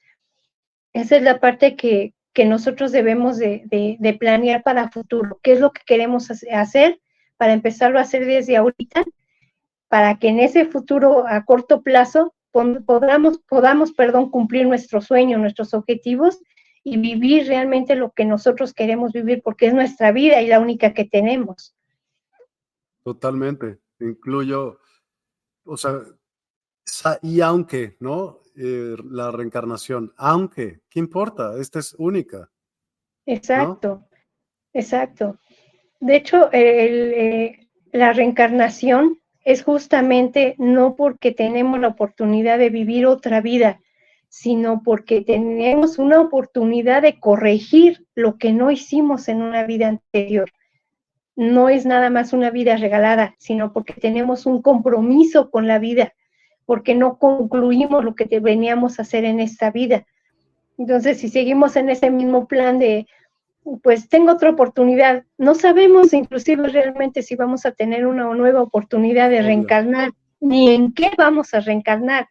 esa 0.93 1.17
es 1.17 1.23
la 1.23 1.39
parte 1.39 1.75
que, 1.75 2.13
nosotros 2.43 2.91
debemos 2.91 3.37
de, 3.37 4.17
planear 4.19 4.61
para 4.61 4.89
futuro. 4.89 5.39
¿Qué 5.41 5.53
es 5.53 5.61
lo 5.61 5.71
que 5.71 5.81
queremos 5.85 6.29
hacer 6.51 6.99
para 7.37 7.53
empezarlo 7.53 7.97
a 7.97 8.01
hacer 8.01 8.25
desde 8.25 8.57
ahorita? 8.57 9.05
Para 9.87 10.19
que 10.19 10.27
en 10.27 10.41
ese 10.41 10.65
futuro 10.65 11.25
a 11.25 11.45
corto 11.45 11.81
plazo 11.81 12.35
podamos, 12.51 13.39
podamos 13.47 13.93
perdón, 13.93 14.29
cumplir 14.29 14.67
nuestros 14.67 15.05
sueños, 15.05 15.39
nuestros 15.39 15.73
objetivos 15.73 16.41
y 16.83 16.97
vivir 16.97 17.47
realmente 17.47 17.95
lo 17.95 18.11
que 18.11 18.25
nosotros 18.25 18.73
queremos 18.73 19.13
vivir, 19.13 19.41
porque 19.41 19.67
es 19.67 19.73
nuestra 19.73 20.11
vida 20.11 20.41
y 20.41 20.47
la 20.47 20.59
única 20.59 20.93
que 20.93 21.05
tenemos. 21.05 21.73
Totalmente, 23.03 23.79
incluyo, 23.99 24.79
o 25.63 25.77
sea, 25.77 26.01
y 27.21 27.41
aunque, 27.41 27.95
¿no? 27.99 28.39
Eh, 28.55 28.95
la 29.09 29.31
reencarnación, 29.31 30.13
aunque, 30.17 30.81
¿qué 30.89 30.99
importa? 30.99 31.59
Esta 31.59 31.79
es 31.79 31.93
única. 31.97 32.49
Exacto, 33.25 34.07
exacto. 34.71 35.39
De 35.99 36.15
hecho, 36.15 36.49
eh, 36.53 37.67
la 37.91 38.13
reencarnación 38.13 39.19
es 39.43 39.63
justamente 39.63 40.55
no 40.57 40.95
porque 40.95 41.31
tenemos 41.31 41.79
la 41.79 41.89
oportunidad 41.89 42.59
de 42.59 42.69
vivir 42.69 43.05
otra 43.07 43.41
vida, 43.41 43.81
sino 44.29 44.81
porque 44.83 45.21
tenemos 45.21 45.97
una 45.97 46.19
oportunidad 46.19 47.01
de 47.01 47.19
corregir 47.19 48.05
lo 48.15 48.37
que 48.37 48.51
no 48.51 48.71
hicimos 48.71 49.27
en 49.27 49.41
una 49.41 49.63
vida 49.63 49.87
anterior. 49.87 50.49
no 51.37 51.67
es 51.67 51.85
nada 51.85 52.09
más 52.09 52.31
una 52.31 52.49
vida 52.49 52.77
regalada, 52.77 53.35
sino 53.39 53.73
porque 53.73 53.93
tenemos 53.93 54.45
un 54.45 54.61
compromiso 54.61 55.51
con 55.51 55.67
la 55.67 55.79
vida, 55.79 56.13
porque 56.65 56.95
no 56.95 57.17
concluimos 57.17 58.03
lo 58.03 58.15
que 58.15 58.39
veníamos 58.39 58.97
a 58.97 59.03
hacer 59.03 59.25
en 59.25 59.39
esta 59.39 59.71
vida. 59.71 60.05
Entonces, 60.77 61.19
si 61.19 61.29
seguimos 61.29 61.75
en 61.75 61.89
ese 61.89 62.09
mismo 62.09 62.47
plan 62.47 62.79
de, 62.79 63.07
pues 63.81 64.09
tengo 64.09 64.33
otra 64.33 64.49
oportunidad, 64.49 65.23
no 65.37 65.55
sabemos 65.55 66.13
inclusive 66.13 66.67
realmente 66.67 67.21
si 67.21 67.35
vamos 67.35 67.65
a 67.65 67.71
tener 67.71 68.05
una 68.07 68.25
nueva 68.33 68.61
oportunidad 68.61 69.29
de 69.29 69.41
reencarnar, 69.41 70.11
ni 70.39 70.73
en 70.73 70.93
qué 70.93 71.11
vamos 71.17 71.53
a 71.53 71.61
reencarnar. 71.61 72.27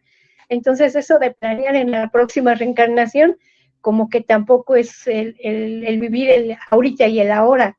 Entonces, 0.47 0.95
eso 0.95 1.17
de 1.17 1.31
planear 1.31 1.75
en 1.75 1.91
la 1.91 2.09
próxima 2.11 2.53
reencarnación, 2.53 3.37
como 3.81 4.09
que 4.09 4.21
tampoco 4.21 4.75
es 4.75 5.07
el, 5.07 5.35
el 5.39 5.99
vivir 5.99 6.29
el 6.29 6.57
ahorita 6.69 7.07
y 7.07 7.19
el 7.19 7.31
ahora. 7.31 7.77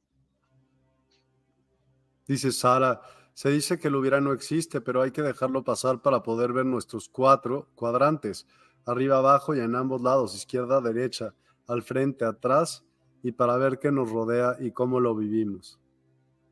Dice 2.26 2.50
Sara, 2.50 3.00
se 3.36 3.50
dice 3.50 3.78
que 3.78 3.88
el 3.88 3.96
hubiera 3.96 4.18
no 4.18 4.32
existe, 4.32 4.80
pero 4.80 5.02
hay 5.02 5.10
que 5.10 5.20
dejarlo 5.20 5.62
pasar 5.62 6.00
para 6.00 6.22
poder 6.22 6.54
ver 6.54 6.64
nuestros 6.64 7.10
cuatro 7.10 7.68
cuadrantes, 7.74 8.46
arriba, 8.86 9.18
abajo 9.18 9.54
y 9.54 9.60
en 9.60 9.74
ambos 9.74 10.00
lados, 10.00 10.34
izquierda, 10.34 10.80
derecha, 10.80 11.34
al 11.68 11.82
frente, 11.82 12.24
atrás, 12.24 12.82
y 13.22 13.32
para 13.32 13.58
ver 13.58 13.78
qué 13.78 13.92
nos 13.92 14.10
rodea 14.10 14.56
y 14.58 14.70
cómo 14.70 15.00
lo 15.00 15.14
vivimos. 15.14 15.78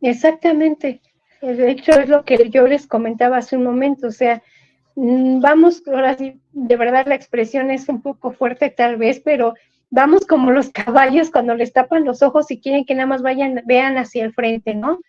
Exactamente. 0.03 1.01
De 1.41 1.71
hecho, 1.71 1.93
es 1.93 2.11
lo 2.11 2.23
que 2.23 2.51
yo 2.51 2.67
les 2.67 2.87
comentaba 2.87 3.39
hace 3.39 3.57
un 3.57 3.65
momento, 3.65 4.09
o 4.09 4.13
sea, 4.13 4.43
mm, 4.95 5.41
vamos, 5.41 5.83
ahora 5.87 6.19
sí, 6.19 6.39
de 6.53 6.77
verdad 6.77 7.07
la 7.07 7.15
expresión 7.15 7.71
es 7.71 7.89
un 7.89 8.03
poco 8.03 8.33
fuerte 8.33 8.69
tal 8.69 8.99
vez, 8.99 9.23
pero 9.25 9.55
vamos 9.89 10.27
como 10.27 10.51
los 10.51 10.69
caballos 10.69 11.31
cuando 11.31 11.55
les 11.55 11.73
tapan 11.73 12.05
los 12.05 12.21
ojos 12.21 12.51
y 12.51 12.61
quieren 12.61 12.85
que 12.85 12.95
nada 12.95 13.07
más 13.07 13.23
vayan, 13.23 13.63
vean 13.65 13.97
hacia 13.97 14.23
el 14.23 14.35
frente, 14.35 14.75
¿no? 14.75 15.01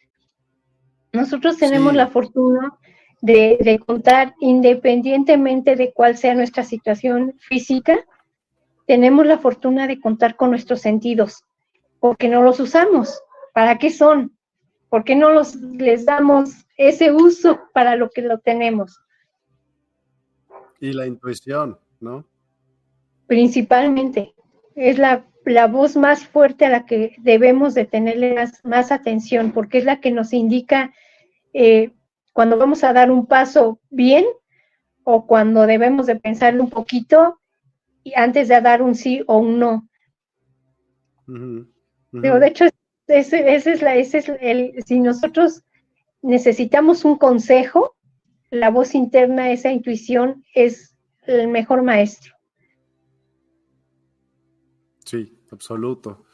Nosotros 1.16 1.58
tenemos 1.58 1.94
la 1.94 2.08
fortuna 2.08 2.78
de, 3.22 3.82
contar, 3.86 4.36
independientemente 4.40 5.76
de 5.76 5.94
cuál 5.94 6.18
sea 6.18 6.36
nuestra 6.36 6.64
situación 6.64 7.36
física, 7.40 7.98
tenemos 8.86 9.26
la 9.26 9.40
fortuna 9.40 9.88
de 9.88 10.00
contar 10.00 10.36
con 10.36 10.52
nuestros 10.52 10.82
sentidos, 10.82 11.44
porque 12.00 12.28
no 12.28 12.44
los 12.44 12.60
usamos. 12.60 13.20
¿Para 13.54 13.78
qué 13.78 13.90
son? 13.90 14.38
¿Por 14.90 15.04
qué 15.04 15.16
no 15.16 15.32
los, 15.32 15.56
les 15.56 16.06
damos 16.06 16.52
ese 16.78 17.12
uso 17.12 17.60
para 17.74 17.96
lo 17.96 18.10
que 18.10 18.22
lo 18.22 18.38
tenemos? 18.40 19.00
Y 20.80 20.94
la 20.94 21.08
intuición, 21.08 21.80
¿no? 22.00 22.26
Principalmente. 23.28 24.34
Es 24.76 25.00
la, 25.00 25.26
la 25.46 25.68
voz 25.68 25.96
más 25.96 26.26
fuerte 26.28 26.66
a 26.66 26.70
la 26.70 26.86
que 26.86 27.16
debemos 27.20 27.74
de 27.74 27.86
tenerle 27.86 28.36
más, 28.64 28.92
atención, 28.92 29.52
porque 29.52 29.78
es 29.78 29.86
la 29.86 30.00
que 30.00 30.12
nos 30.12 30.34
indica 30.34 30.94
eh, 31.58 31.94
cuando 32.34 32.58
vamos 32.58 32.84
a 32.84 32.92
dar 32.92 33.10
un 33.10 33.28
paso 33.28 33.80
bien 33.90 34.26
o 35.06 35.26
cuando 35.26 35.66
debemos 35.66 36.06
de 36.06 36.18
pensar 36.18 36.60
un 36.60 36.70
poquito 36.70 37.40
y 38.04 38.14
antes 38.16 38.50
de 38.50 38.60
dar 38.60 38.82
un 38.82 38.94
sí 38.94 39.24
o 39.26 39.38
un 39.38 39.58
no. 39.58 39.90
Pero 42.12 42.40
de 42.40 42.48
hecho, 42.48 42.66
ese, 43.08 43.56
es 43.56 43.82
la, 43.82 43.96
ese 43.96 44.18
es 44.18 44.30
el, 44.42 44.84
si 44.86 45.00
nosotros 45.00 45.64
necesitamos 46.22 47.06
un 47.06 47.18
consejo, 47.18 47.96
la 48.50 48.70
voz 48.70 48.94
interna, 48.94 49.52
esa 49.52 49.72
intuición 49.72 50.44
es 50.54 50.94
el 51.22 51.48
mejor 51.48 51.84
maestro. 51.84 52.34
Sí, 55.06 55.40
absoluto. 55.52 56.25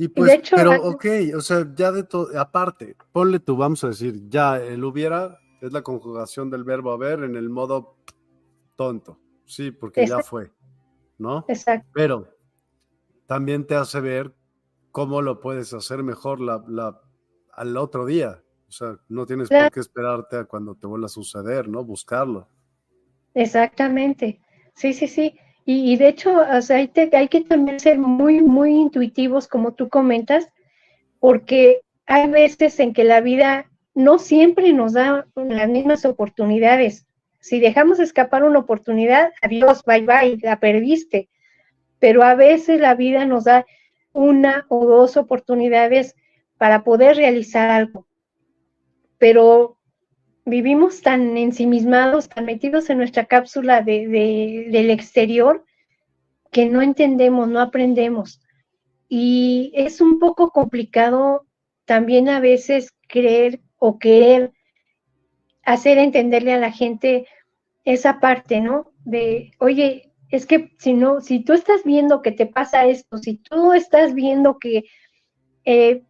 Y 0.00 0.08
pues, 0.08 0.40
pero 0.50 0.82
ok, 0.82 1.04
o 1.36 1.42
sea, 1.42 1.70
ya 1.74 1.92
de 1.92 2.04
todo, 2.04 2.28
aparte, 2.40 2.96
ponle 3.12 3.38
tú, 3.38 3.54
vamos 3.54 3.84
a 3.84 3.88
decir, 3.88 4.30
ya 4.30 4.56
el 4.56 4.82
hubiera 4.82 5.38
es 5.60 5.74
la 5.74 5.82
conjugación 5.82 6.48
del 6.48 6.64
verbo 6.64 6.90
haber 6.90 7.22
en 7.22 7.36
el 7.36 7.50
modo 7.50 7.98
tonto, 8.76 9.20
sí, 9.44 9.70
porque 9.70 10.06
ya 10.06 10.20
fue, 10.20 10.50
¿no? 11.18 11.44
Exacto. 11.48 11.86
Pero 11.92 12.34
también 13.26 13.66
te 13.66 13.74
hace 13.74 14.00
ver 14.00 14.34
cómo 14.90 15.20
lo 15.20 15.38
puedes 15.38 15.74
hacer 15.74 16.02
mejor 16.02 16.40
la, 16.40 16.64
la, 16.66 16.98
al 17.52 17.76
otro 17.76 18.06
día. 18.06 18.42
O 18.70 18.72
sea, 18.72 18.96
no 19.10 19.26
tienes 19.26 19.50
por 19.50 19.70
qué 19.70 19.80
esperarte 19.80 20.38
a 20.38 20.44
cuando 20.44 20.76
te 20.76 20.86
vuelva 20.86 21.06
a 21.06 21.10
suceder, 21.10 21.68
¿no? 21.68 21.84
Buscarlo. 21.84 22.48
Exactamente. 23.34 24.40
Sí, 24.74 24.94
sí, 24.94 25.06
sí. 25.06 25.38
Y, 25.72 25.96
de 25.98 26.08
hecho, 26.08 26.42
hay, 26.42 26.88
que 27.28 27.42
también 27.42 27.78
ser 27.78 27.96
muy, 27.96 28.40
muy 28.40 28.72
intuitivos, 28.72 29.46
como 29.46 29.72
tú 29.72 29.88
comentas, 29.88 30.48
porque 31.20 31.82
hay 32.06 32.28
veces 32.28 32.80
en 32.80 32.92
que 32.92 33.04
la 33.04 33.20
vida 33.20 33.70
no 33.94 34.18
siempre 34.18 34.72
nos 34.72 34.94
da 34.94 35.28
las 35.36 35.68
mismas 35.68 36.04
oportunidades. 36.04 37.06
Si 37.38 37.60
dejamos 37.60 38.00
escapar 38.00 38.42
una 38.42 38.58
oportunidad, 38.58 39.30
adiós, 39.42 39.84
bye 39.84 40.02
bye, 40.02 40.38
la 40.42 40.58
perdiste. 40.58 41.28
Pero 42.00 42.24
a 42.24 42.34
veces 42.34 42.80
la 42.80 42.96
vida 42.96 43.24
nos 43.24 43.44
da 43.44 43.64
una 44.12 44.66
o 44.70 44.84
dos 44.86 45.16
oportunidades 45.16 46.16
para 46.58 46.82
poder 46.82 47.16
realizar 47.16 47.70
algo. 47.70 48.08
Pero 49.18 49.78
vivimos 50.50 51.00
tan 51.00 51.38
ensimismados, 51.38 52.28
tan 52.28 52.44
metidos 52.44 52.90
en 52.90 52.98
nuestra 52.98 53.24
cápsula 53.24 53.80
de, 53.82 54.68
del 54.70 54.90
exterior, 54.90 55.64
que 56.50 56.66
no 56.66 56.82
entendemos, 56.82 57.48
no 57.48 57.60
aprendemos. 57.60 58.42
Y 59.08 59.72
es 59.74 60.00
un 60.00 60.18
poco 60.18 60.50
complicado 60.50 61.46
también 61.84 62.28
a 62.28 62.40
veces 62.40 62.92
creer 63.08 63.60
o 63.78 63.98
querer 63.98 64.52
hacer 65.64 65.98
entenderle 65.98 66.52
a 66.52 66.58
la 66.58 66.72
gente 66.72 67.26
esa 67.84 68.20
parte, 68.20 68.60
¿no? 68.60 68.92
De, 69.04 69.52
oye, 69.58 70.12
es 70.30 70.46
que 70.46 70.72
si 70.78 70.92
no, 70.92 71.20
si 71.20 71.40
tú 71.40 71.52
estás 71.52 71.82
viendo 71.84 72.22
que 72.22 72.32
te 72.32 72.46
pasa 72.46 72.86
esto, 72.86 73.18
si 73.18 73.36
tú 73.36 73.72
estás 73.72 74.14
viendo 74.14 74.58
que, 74.58 74.84
eh, 75.64 76.04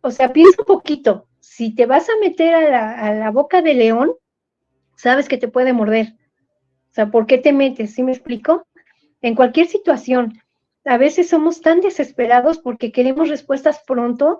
o 0.00 0.10
sea, 0.10 0.32
piensa 0.32 0.62
un 0.62 0.66
poquito, 0.66 1.27
si 1.58 1.74
te 1.74 1.86
vas 1.86 2.08
a 2.08 2.12
meter 2.20 2.54
a 2.54 3.12
la, 3.12 3.30
boca 3.32 3.62
de 3.62 3.74
león, 3.74 4.12
sabes 4.94 5.28
que 5.28 5.38
te 5.38 5.48
puede 5.48 5.72
morder. 5.72 6.14
O 6.88 6.94
sea, 6.94 7.10
¿por 7.10 7.26
qué 7.26 7.36
te 7.36 7.52
metes? 7.52 7.94
¿Sí 7.94 8.04
me 8.04 8.12
explico? 8.12 8.68
En 9.22 9.34
cualquier 9.34 9.66
situación, 9.66 10.40
a 10.84 10.98
veces 10.98 11.28
somos 11.28 11.60
tan 11.60 11.80
desesperados 11.80 12.60
porque 12.60 12.92
queremos 12.92 13.28
respuestas 13.28 13.82
pronto 13.84 14.38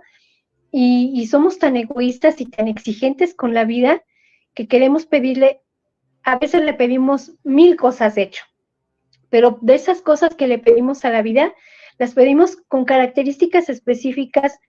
y, 0.70 1.10
y, 1.12 1.26
somos 1.26 1.58
tan 1.58 1.76
egoístas 1.76 2.40
y 2.40 2.46
tan 2.46 2.68
exigentes 2.68 3.34
con 3.34 3.52
la 3.52 3.64
vida 3.64 4.04
que 4.54 4.68
queremos 4.68 5.04
pedirle, 5.04 5.60
a 6.22 6.38
veces 6.38 6.62
le 6.62 6.74
pedimos 6.74 7.32
mil 7.42 7.74
cosas 7.74 8.14
de 8.14 8.22
hecho, 8.22 8.44
pero 9.28 9.58
de 9.60 9.74
esas 9.74 10.02
cosas 10.02 10.36
que 10.36 10.46
le 10.46 10.60
pedimos 10.60 11.04
a 11.04 11.10
la 11.10 11.22
vida, 11.22 11.52
las 11.98 12.14
pedimos 12.14 12.58
con 12.68 12.84
características 12.84 13.68
específicas, 13.70 14.60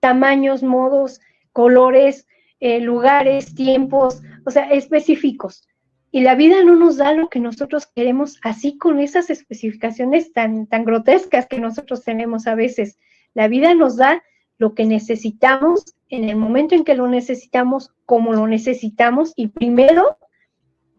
tamaños, 0.00 0.62
modos, 0.62 1.20
colores, 1.52 2.26
eh, 2.60 2.80
lugares, 2.80 3.54
tiempos, 3.54 4.22
o 4.44 4.50
sea, 4.50 4.70
específicos. 4.70 5.66
Y 6.12 6.22
la 6.22 6.34
vida 6.34 6.64
no 6.64 6.74
nos 6.74 6.96
da 6.96 7.12
lo 7.12 7.28
que 7.28 7.38
nosotros 7.38 7.86
queremos 7.86 8.38
así 8.42 8.76
con 8.76 8.98
esas 8.98 9.30
especificaciones 9.30 10.32
tan, 10.32 10.66
tan 10.66 10.84
grotescas 10.84 11.46
que 11.46 11.60
nosotros 11.60 12.02
tenemos 12.02 12.46
a 12.46 12.54
veces. 12.54 12.98
La 13.32 13.46
vida 13.46 13.74
nos 13.74 13.96
da 13.96 14.22
lo 14.58 14.74
que 14.74 14.84
necesitamos 14.84 15.94
en 16.08 16.24
el 16.24 16.36
momento 16.36 16.74
en 16.74 16.84
que 16.84 16.96
lo 16.96 17.06
necesitamos, 17.06 17.94
como 18.04 18.32
lo 18.32 18.46
necesitamos. 18.46 19.32
Y 19.36 19.48
primero, 19.48 20.18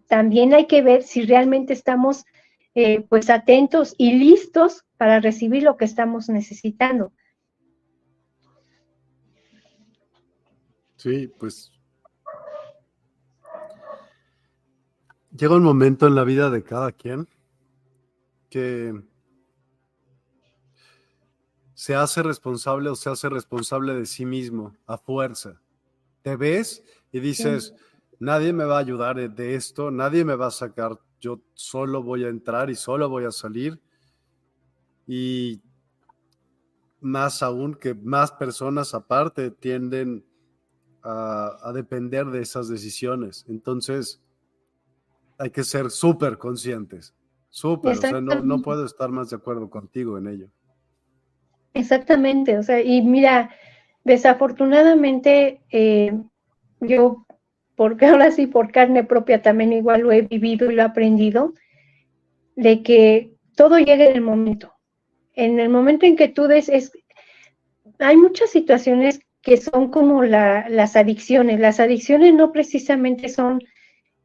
también 0.08 0.54
hay 0.54 0.66
que 0.66 0.82
ver 0.82 1.04
si 1.04 1.24
realmente 1.24 1.74
estamos 1.74 2.26
eh, 2.74 3.02
pues 3.10 3.30
atentos 3.30 3.94
y 3.98 4.14
listos 4.14 4.86
para 4.96 5.20
recibir 5.20 5.64
lo 5.64 5.76
que 5.76 5.86
estamos 5.86 6.30
necesitando. 6.30 7.12
Sí, 11.02 11.28
pues 11.40 11.72
llega 15.36 15.56
un 15.56 15.64
momento 15.64 16.06
en 16.06 16.14
la 16.14 16.24
vida 16.24 16.52
de 16.52 16.64
cada 16.64 16.92
quien 16.92 17.28
que 18.52 19.02
se 21.74 21.96
hace 21.96 22.22
responsable 22.22 22.88
o 22.90 22.96
se 22.96 23.10
hace 23.10 23.30
responsable 23.30 23.96
de 23.96 24.06
sí 24.06 24.28
mismo 24.28 24.76
a 24.86 25.00
fuerza. 25.00 25.60
Te 26.22 26.36
ves 26.36 26.84
y 27.12 27.20
dices, 27.20 27.74
nadie 28.20 28.54
me 28.54 28.66
va 28.66 28.78
a 28.78 28.82
ayudar 28.82 29.16
de 29.28 29.56
esto, 29.56 29.90
nadie 29.90 30.24
me 30.24 30.36
va 30.36 30.48
a 30.48 30.52
sacar, 30.52 31.00
yo 31.20 31.42
solo 31.56 32.04
voy 32.04 32.26
a 32.26 32.30
entrar 32.30 32.70
y 32.70 32.76
solo 32.76 33.10
voy 33.10 33.26
a 33.26 33.32
salir. 33.32 33.82
Y 35.08 35.64
más 37.00 37.42
aún 37.42 37.74
que 37.74 37.96
más 37.96 38.32
personas 38.34 38.94
aparte 38.94 39.50
tienden 39.50 40.28
a, 41.04 41.72
depender 41.74 42.28
de 42.28 42.42
esas 42.42 42.68
decisiones. 42.68 43.46
Entonces, 43.48 44.22
hay 45.38 45.50
que 45.50 45.64
ser 45.64 45.90
súper 45.90 46.38
conscientes, 46.38 47.14
súper, 47.50 47.98
o 47.98 48.02
sea, 48.02 48.22
no, 48.22 48.42
no, 48.42 48.62
puedo 48.62 48.86
estar 48.86 49.10
más 49.10 49.30
de 49.30 49.38
acuerdo 49.38 49.70
contigo 49.70 50.18
en 50.18 50.28
ello. 50.28 50.48
Exactamente, 51.74 52.58
o 52.58 52.64
sea, 52.64 52.82
y 52.82 53.02
mira, 53.02 53.50
Desafortunadamente, 54.04 55.62
eh, 55.70 56.14
yo, 56.80 57.26
porque 57.76 58.06
ahora 58.08 58.32
sí 58.32 58.48
por 58.48 58.72
carne 58.72 59.04
propia 59.04 59.42
también 59.42 59.74
igual 59.74 60.02
lo 60.02 60.12
he 60.12 60.22
vivido 60.24 60.72
y 60.72 60.76
lo 60.76 60.82
he 60.82 60.86
aprendido, 60.86 61.54
de 62.56 62.84
que 62.84 63.34
todo 63.56 63.78
llega 63.78 64.06
en 64.06 64.16
el 64.16 64.22
momento. 64.22 64.74
En 65.34 65.60
el 65.60 65.70
momento 65.70 66.06
en 66.06 66.16
que 66.16 66.28
tú 66.28 66.48
des, 66.48 66.68
es, 66.68 66.92
hay 68.00 68.18
muchas 68.18 68.50
situaciones 68.50 69.22
que 69.41 69.58
son 69.58 69.89
como 69.89 70.23
las 70.23 70.95
adicciones. 70.95 71.60
Las 71.60 71.80
adicciones 71.80 72.34
no 72.34 72.51
precisamente 72.51 73.30
son 73.30 73.62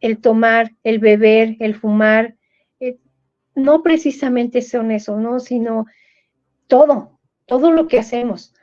el 0.01 0.19
tomar, 0.19 0.73
el 0.85 0.99
beber, 0.99 1.57
el 1.61 1.75
fumar, 1.75 2.37
eh, 2.81 2.99
no 3.55 3.83
precisamente 3.83 4.61
son 4.63 4.91
eso, 4.91 5.19
¿no? 5.19 5.41
Sino 5.41 5.87
todo, 6.67 7.19
todo 7.47 7.71
lo 7.71 7.89
que 7.89 7.99
hacemos. 7.99 8.55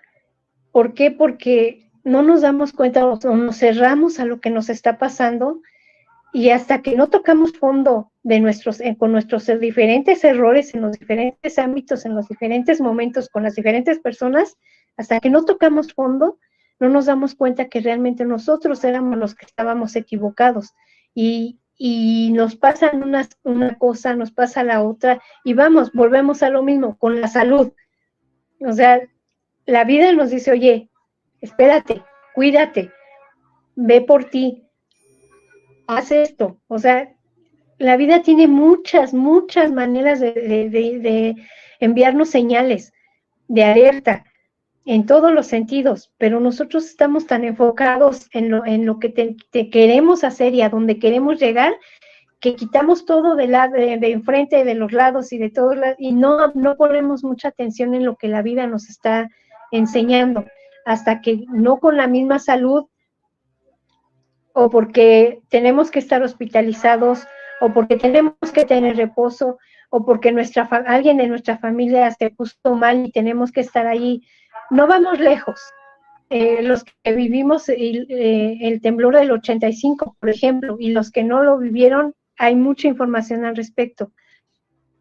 ¿Por 0.71 0.93
qué? 0.93 1.11
Porque 1.11 1.89
no 2.03 2.21
nos 2.21 2.41
damos 2.41 2.73
cuenta 2.73 3.05
o 3.05 3.35
nos 3.35 3.57
cerramos 3.57 4.19
a 4.19 4.25
lo 4.25 4.39
que 4.39 4.49
nos 4.49 4.69
está 4.69 4.97
pasando 4.97 5.61
y 6.33 6.49
hasta 6.49 6.81
que 6.81 6.95
no 6.95 7.09
tocamos 7.09 7.53
fondo 7.53 8.11
de 8.23 8.39
nuestros, 8.39 8.81
eh, 8.81 8.95
con 8.97 9.11
nuestros 9.11 9.47
diferentes 9.59 10.23
errores 10.23 10.73
en 10.73 10.81
los 10.81 10.99
diferentes 10.99 11.59
ámbitos, 11.59 12.05
en 12.05 12.15
los 12.15 12.27
diferentes 12.27 12.81
momentos, 12.81 13.29
con 13.29 13.43
las 13.43 13.55
diferentes 13.55 13.99
personas, 13.99 14.57
hasta 14.97 15.19
que 15.19 15.29
no 15.29 15.45
tocamos 15.45 15.93
fondo, 15.93 16.39
no 16.79 16.89
nos 16.89 17.05
damos 17.05 17.35
cuenta 17.35 17.69
que 17.69 17.81
realmente 17.81 18.25
nosotros 18.25 18.83
éramos 18.83 19.17
los 19.17 19.35
que 19.35 19.45
estábamos 19.45 19.95
equivocados. 19.95 20.73
Y, 21.15 21.59
y 21.77 22.31
nos 22.33 22.55
pasa 22.55 22.91
una, 22.93 23.27
una 23.43 23.77
cosa, 23.77 24.15
nos 24.15 24.31
pasa 24.31 24.63
la 24.63 24.83
otra, 24.83 25.21
y 25.43 25.53
vamos, 25.53 25.91
volvemos 25.93 26.43
a 26.43 26.49
lo 26.49 26.63
mismo, 26.63 26.97
con 26.97 27.21
la 27.21 27.27
salud. 27.27 27.73
O 28.59 28.71
sea, 28.73 29.01
la 29.65 29.83
vida 29.83 30.11
nos 30.13 30.29
dice, 30.29 30.51
oye, 30.51 30.89
espérate, 31.41 32.03
cuídate, 32.33 32.91
ve 33.75 34.01
por 34.01 34.25
ti, 34.25 34.63
haz 35.87 36.11
esto. 36.11 36.59
O 36.67 36.79
sea, 36.79 37.13
la 37.77 37.97
vida 37.97 38.21
tiene 38.21 38.47
muchas, 38.47 39.13
muchas 39.13 39.71
maneras 39.71 40.19
de, 40.19 41.35
enviarnos 41.79 42.29
señales 42.29 42.93
de 43.47 43.63
alerta 43.63 44.25
en 44.85 45.05
todos 45.05 45.31
los 45.31 45.47
sentidos, 45.47 46.11
pero 46.17 46.39
nosotros 46.39 46.85
estamos 46.85 47.25
tan 47.25 47.43
enfocados 47.43 48.27
en 48.33 48.49
lo, 48.49 48.65
en 48.65 48.85
lo 48.85 48.99
que 48.99 49.09
te, 49.09 49.69
queremos 49.69 50.23
hacer 50.23 50.53
y 50.53 50.61
a 50.61 50.69
donde 50.69 50.99
queremos 50.99 51.39
llegar 51.39 51.73
que 52.41 52.55
quitamos 52.55 53.05
todo 53.05 53.35
de, 53.35 53.47
la, 53.47 53.69
de, 53.69 53.97
de, 53.97 54.11
enfrente, 54.11 54.65
de 54.65 54.75
los 54.75 54.91
lados 54.91 55.31
y 55.31 55.37
de 55.37 55.49
todos 55.49 55.77
lados, 55.77 55.95
y 55.97 56.11
no, 56.11 56.51
no 56.53 56.75
ponemos 56.75 57.23
mucha 57.23 57.47
atención 57.47 57.93
en 57.93 58.05
lo 58.05 58.17
que 58.17 58.27
la 58.27 58.41
vida 58.41 58.67
nos 58.67 58.89
está 58.89 59.29
enseñando, 59.71 60.45
hasta 60.85 61.21
que 61.21 61.45
no 61.47 61.79
con 61.79 61.95
la 61.95 62.07
misma 62.07 62.39
salud 62.39 62.87
o 64.53 64.69
porque 64.69 65.41
tenemos 65.49 65.91
que 65.91 65.99
estar 65.99 66.21
hospitalizados 66.21 67.25
o 67.59 67.73
porque 67.73 67.97
tenemos 67.97 68.35
que 68.53 68.65
tener 68.65 68.97
reposo 68.97 69.57
o 69.89 70.05
porque 70.05 70.31
nuestra 70.31 70.63
alguien 70.87 71.17
de 71.17 71.27
nuestra 71.27 71.57
familia 71.57 72.11
se 72.11 72.29
puso 72.29 72.75
mal 72.75 73.05
y 73.05 73.11
tenemos 73.11 73.51
que 73.51 73.61
estar 73.61 73.87
ahí. 73.87 74.23
No 74.73 74.87
vamos 74.87 75.19
lejos. 75.19 75.61
Eh, 76.31 76.63
los 76.63 76.83
que 76.83 77.13
vivimos 77.13 77.69
el, 77.69 78.07
eh, 78.09 78.57
el 78.61 78.81
temblor 78.81 79.15
del 79.15 79.29
85, 79.29 80.17
por 80.19 80.29
ejemplo, 80.31 80.77
y 80.79 80.89
los 80.91 81.11
que 81.11 81.23
no 81.23 81.43
lo 81.43 81.59
vivieron, 81.59 82.15
hay 82.37 82.55
mucha 82.55 82.87
información 82.87 83.45
al 83.45 83.55
respecto. 83.55 84.11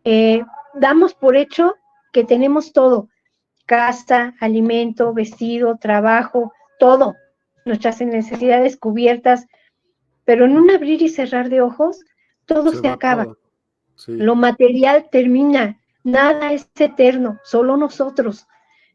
Eh, 0.04 0.44
damos 0.74 1.14
por 1.14 1.37
hecho 1.37 1.74
que 2.12 2.22
tenemos 2.22 2.74
todo, 2.74 3.08
casa, 3.64 4.35
alimento, 4.40 5.14
vestido, 5.14 5.78
trabajo, 5.78 6.52
todo, 6.78 7.16
nuestras 7.64 8.02
necesidades 8.02 8.76
cubiertas, 8.76 9.46
pero 10.26 10.44
en 10.44 10.58
un 10.58 10.70
abrir 10.70 11.00
y 11.00 11.08
cerrar 11.08 11.48
de 11.48 11.62
ojos, 11.62 12.04
todo 12.44 12.72
se, 12.72 12.88
acaba. 12.88 13.35
Lo 14.06 14.35
material 14.35 15.08
termina, 15.11 15.80
nada 16.04 16.52
es 16.52 16.68
eterno, 16.78 17.38
solo 17.42 17.78
nosotros. 17.78 18.46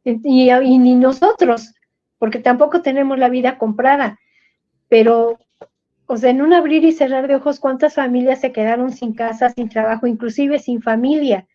Y, 0.07 0.77
ni 0.77 0.95
nosotros, 0.95 1.73
porque 2.17 2.39
tampoco 2.39 2.81
tenemos 2.81 3.19
la 3.19 3.27
vida 3.27 3.57
comprada. 3.57 4.17
Pero 4.87 5.37
o 6.09 6.15
sea, 6.15 6.29
en 6.29 6.41
un 6.41 6.53
abrir 6.53 6.85
y 6.85 6.93
cerrar 6.93 7.27
de 7.27 7.35
ojos, 7.35 7.59
¿cuántas 7.59 7.95
familias 7.95 8.39
se 8.39 8.53
quedaron 8.53 8.93
sin 8.93 9.13
casa, 9.13 9.49
sin 9.49 9.67
trabajo, 9.67 10.07
inclusive 10.07 10.59
sin 10.59 10.81
familia? 10.81 11.45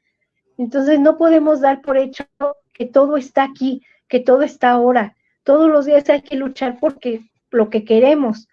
Entonces 0.59 1.01
no 1.01 1.17
podemos 1.17 1.63
dar 1.63 1.81
por 1.81 1.97
hecho 1.97 2.25
que 2.75 2.85
todo 2.85 3.17
está 3.17 3.45
aquí, 3.45 3.83
que 4.09 4.21
todo 4.21 4.43
está 4.43 4.71
ahora. 4.71 5.17
Todos 5.43 5.71
los 5.71 5.87
días 5.87 6.09
hay 6.11 6.21
que 6.21 6.37
luchar 6.37 6.79
porque 6.79 7.23
lo 7.51 7.71
que 7.71 7.85
queremos, 7.85 8.47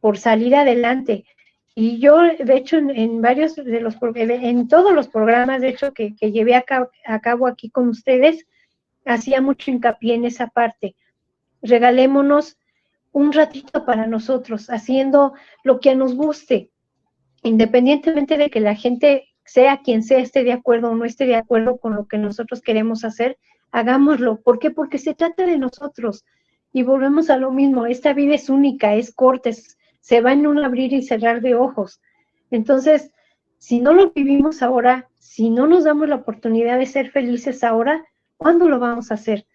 por 0.00 0.16
salir 0.16 0.56
adelante. 0.56 1.26
Y 1.74 1.98
yo, 1.98 2.18
de 2.22 2.56
hecho, 2.56 2.78
en, 2.78 3.20
varios 3.20 3.54
de 3.54 3.80
los, 3.80 3.96
en 4.16 4.68
todos 4.68 4.94
los 4.94 5.08
programas, 5.08 5.60
de 5.60 5.68
hecho, 5.68 5.92
que, 5.92 6.14
llevé 6.18 6.54
a 6.54 6.62
cabo 7.20 7.46
aquí 7.46 7.68
con 7.68 7.88
ustedes, 7.88 8.46
hacía 9.04 9.40
mucho 9.40 9.70
hincapié 9.70 10.14
en 10.14 10.24
esa 10.24 10.48
parte. 10.48 10.94
Regalémonos 11.62 12.58
un 13.12 13.32
ratito 13.32 13.84
para 13.84 14.06
nosotros, 14.06 14.70
haciendo 14.70 15.34
lo 15.64 15.80
que 15.80 15.94
nos 15.94 16.14
guste, 16.14 16.70
independientemente 17.42 18.36
de 18.36 18.50
que 18.50 18.60
la 18.60 18.74
gente 18.74 19.28
sea 19.44 19.82
quien 19.82 20.02
sea 20.02 20.18
esté 20.18 20.44
de 20.44 20.52
acuerdo 20.52 20.90
o 20.90 20.94
no 20.94 21.04
esté 21.04 21.26
de 21.26 21.36
acuerdo 21.36 21.76
con 21.78 21.94
lo 21.94 22.06
que 22.06 22.18
nosotros 22.18 22.62
queremos 22.62 23.04
hacer, 23.04 23.38
hagámoslo. 23.70 24.40
¿Por 24.40 24.58
qué? 24.58 24.70
Porque 24.70 24.98
se 24.98 25.14
trata 25.14 25.44
de 25.44 25.58
nosotros. 25.58 26.24
Y 26.72 26.84
volvemos 26.84 27.28
a 27.28 27.36
lo 27.36 27.50
mismo, 27.50 27.86
esta 27.86 28.14
vida 28.14 28.34
es 28.34 28.48
única, 28.48 28.94
es 28.94 29.12
corta, 29.14 29.50
se 30.00 30.20
va 30.20 30.32
en 30.32 30.46
un 30.46 30.58
abrir 30.64 30.92
y 30.94 31.02
cerrar 31.02 31.42
de 31.42 31.54
ojos. 31.54 32.00
Entonces, 32.50 33.10
si 33.58 33.80
no 33.80 33.92
lo 33.92 34.10
vivimos 34.10 34.62
ahora, 34.62 35.08
si 35.18 35.50
no 35.50 35.66
nos 35.66 35.84
damos 35.84 36.08
la 36.08 36.16
oportunidad 36.16 36.78
de 36.78 36.86
ser 36.86 37.10
felices 37.10 37.62
ahora, 37.62 38.04
¿cuándo 38.42 38.68
lo 38.68 38.78
vamos 38.78 39.10
a 39.10 39.14
hacer? 39.14 39.46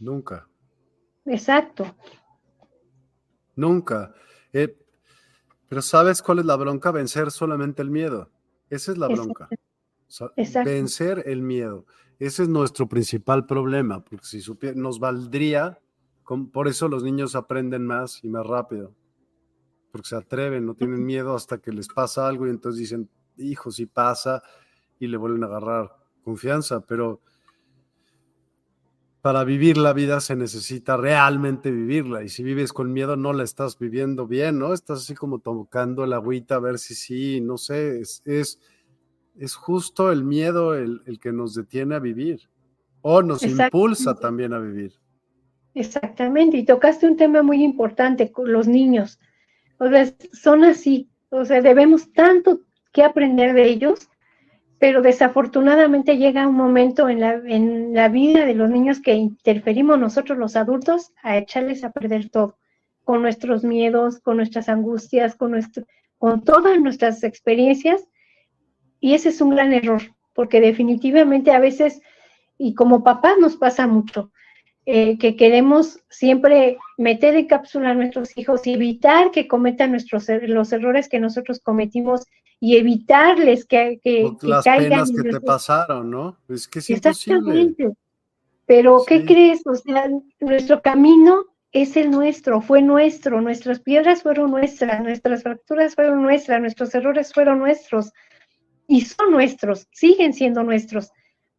Nunca. 0.00 0.48
Exacto. 1.26 1.94
Nunca. 3.54 4.14
Eh, 4.52 4.76
pero 5.68 5.82
¿sabes 5.82 6.22
cuál 6.22 6.40
es 6.40 6.46
la 6.46 6.56
bronca? 6.56 6.90
Vencer 6.90 7.30
solamente 7.30 7.82
el 7.82 7.90
miedo. 7.90 8.30
Esa 8.70 8.92
es 8.92 8.98
la 8.98 9.08
bronca. 9.08 9.48
vencer 10.64 11.22
el 11.26 11.42
miedo. 11.42 11.86
Ese 12.18 12.44
es 12.44 12.48
nuestro 12.48 12.88
principal 12.88 13.46
problema, 13.46 14.02
porque 14.04 14.24
si 14.24 14.40
nos 14.76 14.98
valdría, 15.00 15.80
por 16.52 16.68
eso 16.68 16.88
los 16.88 17.02
niños 17.02 17.34
aprenden 17.34 17.84
más 17.86 18.22
y 18.22 18.28
más 18.28 18.46
rápido, 18.46 18.94
porque 19.90 20.08
se 20.08 20.16
atreven, 20.16 20.64
no 20.64 20.74
tienen 20.74 21.04
miedo 21.04 21.34
hasta 21.34 21.58
que 21.58 21.72
les 21.72 21.88
pasa 21.88 22.28
algo 22.28 22.46
y 22.46 22.50
entonces 22.50 22.78
dicen, 22.78 23.10
hijo, 23.36 23.70
si 23.70 23.86
pasa, 23.86 24.42
y 25.00 25.08
le 25.08 25.16
vuelven 25.16 25.42
a 25.42 25.46
agarrar 25.46 26.03
confianza, 26.24 26.80
pero 26.80 27.20
para 29.24 29.42
vivir 29.44 29.78
la 29.78 29.94
vida 29.94 30.20
se 30.20 30.36
necesita 30.36 30.98
realmente 30.98 31.70
vivirla. 31.70 32.22
Y 32.22 32.28
si 32.28 32.42
vives 32.42 32.74
con 32.74 32.92
miedo, 32.92 33.16
no 33.16 33.32
la 33.32 33.42
estás 33.42 33.78
viviendo 33.78 34.26
bien, 34.26 34.58
¿no? 34.58 34.74
Estás 34.74 35.00
así 35.00 35.14
como 35.14 35.38
tocando 35.38 36.04
la 36.04 36.16
agüita 36.16 36.56
a 36.56 36.60
ver 36.60 36.78
si 36.78 36.94
sí, 36.94 37.40
no 37.40 37.56
sé, 37.56 38.00
es, 38.00 38.22
es, 38.26 39.54
justo 39.54 40.12
el 40.12 40.24
miedo 40.24 40.74
el, 40.74 41.00
que 41.22 41.32
nos 41.32 41.54
detiene 41.54 41.94
a 41.94 42.00
vivir 42.00 42.50
o 43.00 43.22
nos 43.22 43.42
impulsa 43.44 44.14
también 44.14 44.52
a 44.52 44.58
vivir. 44.58 44.92
Exactamente, 45.72 46.58
y 46.58 46.64
tocaste 46.66 47.06
un 47.06 47.16
tema 47.16 47.42
muy 47.42 47.64
importante 47.64 48.30
con 48.30 48.52
los 48.52 48.68
niños. 48.68 49.18
O 49.78 49.88
sea, 49.88 50.12
son 50.34 50.64
así, 50.64 51.08
o 51.30 51.46
sea, 51.46 51.62
debemos 51.62 52.12
tanto 52.12 52.60
que 52.92 53.02
aprender 53.02 53.54
de 53.54 53.68
ellos 53.70 54.10
pero 54.84 55.00
desafortunadamente 55.00 56.18
llega 56.18 56.46
un 56.46 56.56
momento 56.56 57.08
en 57.08 57.18
la, 57.18 57.40
en 57.46 57.94
la 57.94 58.10
vida 58.10 58.44
de 58.44 58.52
los 58.52 58.68
niños 58.68 59.00
que 59.00 59.14
interferimos 59.14 59.98
nosotros 59.98 60.36
los 60.36 60.56
adultos 60.56 61.10
a 61.22 61.38
echarles 61.38 61.84
a 61.84 61.90
perder 61.90 62.28
todo, 62.28 62.58
con 63.02 63.22
nuestros 63.22 63.64
miedos, 63.64 64.20
con 64.20 64.36
nuestras 64.36 64.68
angustias, 64.68 65.36
con, 65.36 65.52
nuestro, 65.52 65.86
con 66.18 66.44
todas 66.44 66.78
nuestras 66.82 67.24
experiencias. 67.24 68.06
Y 69.00 69.14
ese 69.14 69.30
es 69.30 69.40
un 69.40 69.56
gran 69.56 69.72
error, 69.72 70.02
porque 70.34 70.60
definitivamente 70.60 71.52
a 71.52 71.60
veces, 71.60 72.02
y 72.58 72.74
como 72.74 73.02
papás 73.02 73.38
nos 73.40 73.56
pasa 73.56 73.86
mucho, 73.86 74.32
eh, 74.84 75.16
que 75.16 75.34
queremos 75.34 75.98
siempre 76.10 76.76
meter 76.98 77.36
en 77.36 77.46
cápsula 77.46 77.92
a 77.92 77.94
nuestros 77.94 78.36
hijos 78.36 78.66
y 78.66 78.74
evitar 78.74 79.30
que 79.30 79.48
cometan 79.48 79.92
nuestros, 79.92 80.26
los 80.42 80.74
errores 80.74 81.08
que 81.08 81.20
nosotros 81.20 81.60
cometimos 81.60 82.26
y 82.64 82.78
evitarles 82.78 83.66
que, 83.66 84.00
que, 84.02 84.32
las 84.40 84.64
penas 84.64 85.12
que 85.12 85.28
te 85.28 85.40
pasaron, 85.42 86.10
¿no? 86.10 86.38
Es 86.48 86.66
que 86.66 86.78
es 86.78 86.88
Exactamente. 86.88 87.92
Pero, 88.64 89.04
¿qué 89.06 89.26
crees? 89.26 89.60
O 89.66 89.74
sea, 89.74 90.08
nuestro 90.40 90.80
camino 90.80 91.44
es 91.72 91.94
el 91.98 92.10
nuestro, 92.10 92.62
fue 92.62 92.80
nuestro, 92.80 93.42
nuestras 93.42 93.80
piedras 93.80 94.22
fueron 94.22 94.50
nuestras, 94.50 95.02
nuestras 95.02 95.42
fracturas 95.42 95.94
fueron 95.94 96.22
nuestras, 96.22 96.58
nuestros 96.58 96.94
errores 96.94 97.34
fueron 97.34 97.58
nuestros 97.58 98.14
y 98.88 99.02
son 99.02 99.32
nuestros, 99.32 99.86
siguen 99.92 100.32
siendo 100.32 100.62
nuestros. 100.62 101.10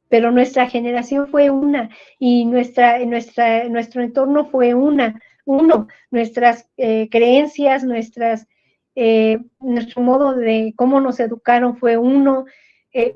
pero 0.10 0.32
nuestra 0.32 0.68
generación 0.68 1.28
fue 1.28 1.52
una 1.52 1.92
y 2.18 2.46
nuestra, 2.46 2.98
nuestra, 3.06 3.70
nuestro 3.70 4.02
entorno 4.02 4.48
fue 4.48 4.74
una, 4.74 5.22
uno, 5.46 5.88
nuestras 6.10 6.68
eh, 6.78 7.10
creencias, 7.12 7.84
nuestras, 7.84 8.48
eh, 8.96 9.40
nuestro 9.60 10.02
modo 10.02 10.34
de 10.34 10.74
cómo 10.76 11.02
nos 11.02 11.20
educaron 11.20 11.78
fue 11.78 11.98
uno. 11.98 12.46
Eh, 12.94 13.16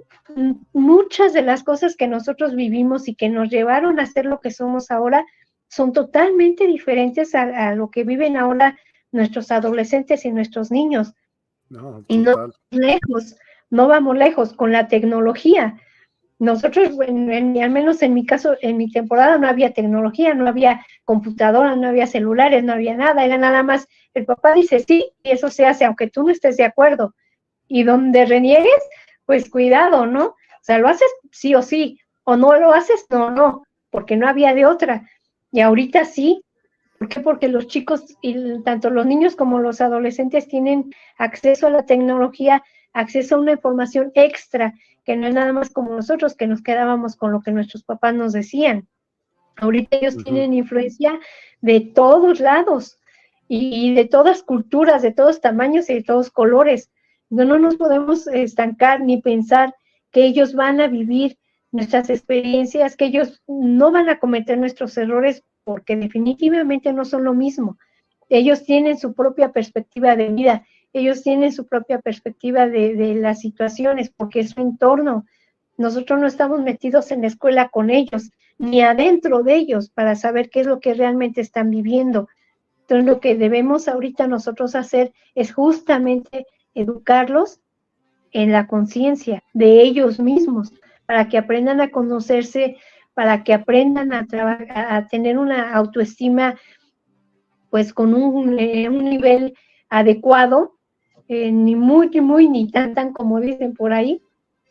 muchas 0.73 1.33
de 1.33 1.41
las 1.41 1.63
cosas 1.63 1.95
que 1.95 2.07
nosotros 2.07 2.53
vivimos 2.55 3.07
y 3.07 3.15
que 3.15 3.29
nos 3.29 3.49
llevaron 3.49 3.99
a 3.99 4.05
ser 4.05 4.25
lo 4.25 4.41
que 4.41 4.51
somos 4.51 4.91
ahora 4.91 5.25
son 5.69 5.93
totalmente 5.93 6.67
diferentes 6.67 7.33
a, 7.33 7.73
lo 7.75 7.89
que 7.89 8.03
viven 8.03 8.35
ahora 8.35 8.77
nuestros 9.11 9.51
adolescentes 9.51 10.25
y 10.25 10.31
nuestros 10.31 10.71
niños. 10.71 11.13
y 12.07 12.17
no 12.17 12.49
lejos, 12.71 13.37
no 13.69 13.87
vamos 13.87 14.17
lejos 14.17 14.53
con 14.53 14.71
la 14.71 14.87
tecnología. 14.87 15.79
Nosotros, 16.39 16.97
al 16.99 17.69
menos 17.69 18.01
en 18.01 18.13
mi 18.13 18.25
caso, 18.25 18.55
en 18.61 18.77
mi 18.77 18.89
temporada 18.89 19.37
no 19.37 19.47
había 19.47 19.73
tecnología, 19.73 20.33
no 20.33 20.47
había 20.47 20.85
computadora, 21.03 21.75
no 21.75 21.89
había 21.89 22.07
celulares, 22.07 22.63
no 22.63 22.71
había 22.71 22.95
nada, 22.95 23.25
era 23.25 23.37
nada 23.37 23.61
más, 23.61 23.87
el 24.13 24.25
papá 24.25 24.53
dice 24.53 24.79
sí, 24.79 25.11
y 25.21 25.31
eso 25.31 25.49
se 25.49 25.65
hace, 25.65 25.83
aunque 25.83 26.09
tú 26.09 26.23
no 26.23 26.29
estés 26.29 26.55
de 26.55 26.63
acuerdo. 26.63 27.13
Y 27.67 27.83
donde 27.83 28.25
reniegues, 28.25 28.81
pues 29.25 29.49
cuidado, 29.49 30.05
¿no? 30.05 30.27
O 30.27 30.63
sea, 30.63 30.77
lo 30.79 30.87
haces 30.87 31.09
sí 31.31 31.55
o 31.55 31.61
sí, 31.61 31.99
o 32.23 32.37
no 32.37 32.55
lo 32.55 32.71
haces, 32.71 33.05
no, 33.09 33.31
no, 33.31 33.63
porque 33.89 34.15
no 34.15 34.27
había 34.27 34.53
de 34.53 34.65
otra. 34.65 35.09
Y 35.51 35.59
ahorita 35.59 36.05
sí. 36.05 36.41
¿Por 36.97 37.09
qué? 37.09 37.19
Porque 37.21 37.47
los 37.47 37.67
chicos, 37.67 38.17
y 38.21 38.61
tanto 38.63 38.89
los 38.89 39.05
niños 39.05 39.35
como 39.35 39.59
los 39.59 39.81
adolescentes, 39.81 40.47
tienen 40.47 40.93
acceso 41.17 41.67
a 41.67 41.69
la 41.69 41.85
tecnología, 41.85 42.63
acceso 42.93 43.35
a 43.35 43.39
una 43.39 43.53
información 43.53 44.11
extra 44.15 44.73
que 45.05 45.15
no 45.15 45.27
es 45.27 45.33
nada 45.33 45.53
más 45.53 45.69
como 45.69 45.95
nosotros 45.95 46.35
que 46.35 46.47
nos 46.47 46.61
quedábamos 46.61 47.15
con 47.15 47.31
lo 47.31 47.41
que 47.41 47.51
nuestros 47.51 47.83
papás 47.83 48.13
nos 48.13 48.33
decían. 48.33 48.87
Ahorita 49.57 49.97
ellos 49.97 50.17
tienen 50.23 50.53
influencia 50.53 51.19
de 51.61 51.81
todos 51.81 52.39
lados 52.39 52.97
y, 53.47 53.93
de 53.93 54.05
todas 54.05 54.43
culturas, 54.43 55.01
de 55.01 55.11
todos 55.11 55.41
tamaños 55.41 55.89
y 55.89 55.95
de 55.95 56.03
todos 56.03 56.29
colores. 56.29 56.91
No, 57.29 57.45
no 57.45 57.59
nos 57.59 57.75
podemos 57.75 58.27
estancar 58.27 59.01
ni 59.01 59.21
pensar 59.21 59.75
que 60.11 60.25
ellos 60.25 60.53
van 60.53 60.79
a 60.79 60.87
vivir 60.87 61.37
nuestras 61.71 62.09
experiencias, 62.09 62.95
que 62.95 63.05
ellos 63.05 63.41
no 63.47 63.91
van 63.91 64.09
a 64.09 64.19
cometer 64.19 64.57
nuestros 64.57 64.97
errores 64.97 65.43
porque 65.63 65.95
definitivamente 65.95 66.93
no 66.93 67.05
son 67.05 67.23
lo 67.23 67.33
mismo. 67.33 67.77
Ellos 68.29 68.63
tienen 68.63 68.97
su 68.97 69.13
propia 69.13 69.51
perspectiva 69.51 70.15
de 70.15 70.29
vida 70.29 70.65
ellos 70.93 71.21
tienen 71.21 71.51
su 71.51 71.67
propia 71.67 71.99
perspectiva 71.99 72.67
de, 72.67 73.15
las 73.15 73.39
situaciones, 73.39 74.11
porque 74.15 74.39
es 74.39 74.51
su 74.51 74.61
entorno. 74.61 75.25
Nosotros 75.77 76.19
no 76.19 76.27
estamos 76.27 76.61
metidos 76.61 77.11
en 77.11 77.21
la 77.21 77.27
escuela 77.27 77.69
con 77.69 77.89
ellos, 77.89 78.31
ni 78.57 78.81
adentro 78.81 79.43
de 79.43 79.55
ellos, 79.55 79.89
para 79.89 80.15
saber 80.15 80.49
qué 80.49 80.61
es 80.61 80.67
lo 80.67 80.79
que 80.79 80.93
realmente 80.93 81.41
están 81.41 81.69
viviendo. 81.69 82.27
Entonces, 82.81 83.05
lo 83.05 83.19
que 83.19 83.35
debemos 83.35 83.87
ahorita 83.87 84.27
nosotros 84.27 84.75
hacer 84.75 85.13
es 85.35 85.53
justamente 85.53 86.47
educarlos 86.73 87.59
en 88.31 88.51
la 88.51 88.67
conciencia 88.67 89.43
de 89.53 89.81
ellos 89.81 90.19
mismos, 90.19 90.73
para 91.05 91.29
que 91.29 91.37
aprendan 91.37 91.81
a 91.81 91.89
conocerse, 91.89 92.77
para 93.13 93.43
que 93.43 93.53
aprendan 93.53 94.11
a, 94.13 94.25
a 94.89 95.07
tener 95.07 95.37
una 95.37 95.73
autoestima, 95.73 96.55
pues 97.69 97.93
con 97.93 98.13
un, 98.13 98.57
eh, 98.59 98.89
un 98.89 99.05
nivel 99.05 99.53
adecuado 99.89 100.78
eh, 101.29 101.51
ni 101.51 101.75
muy, 101.75 102.09
muy, 102.21 102.49
ni 102.49 102.69
tan, 102.69 102.95
tan 102.95 103.13
como 103.13 103.39
dicen 103.39 103.75
por 103.75 103.93
ahí, 103.93 104.21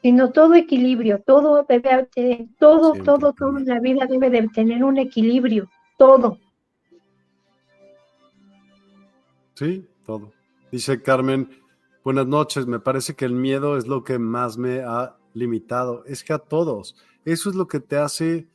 sino 0.03 0.33
todo 0.33 0.55
equilibrio, 0.55 1.23
todo 1.25 1.65
debe 1.69 2.07
tener, 2.13 2.49
todo, 2.59 2.93
todo, 3.05 3.33
todo 3.33 3.59
en 3.59 3.67
la 3.67 3.79
vida 3.79 4.07
debe 4.07 4.29
de 4.29 4.49
tener 4.49 4.83
un 4.83 4.99
equilibrio, 4.99 5.71
todo. 5.97 6.39
Sí, 9.55 9.87
todo. 10.05 10.33
Dice 10.73 11.01
Carmen, 11.01 11.49
buenas 12.03 12.27
noches, 12.27 12.67
me 12.67 12.81
parece 12.81 13.15
que 13.15 13.25
el 13.25 13.35
miedo 13.35 13.77
es 13.77 13.87
lo 13.87 14.03
que 14.03 14.19
más 14.19 14.59
me 14.59 14.81
ha 14.81 15.17
limitado. 15.35 16.05
Es 16.07 16.25
que 16.25 16.33
a 16.33 16.39
todos, 16.39 16.97
eso 17.25 17.51
es 17.51 17.55
lo 17.55 17.69
que 17.69 17.79
te 17.79 17.99
hace 17.99 18.49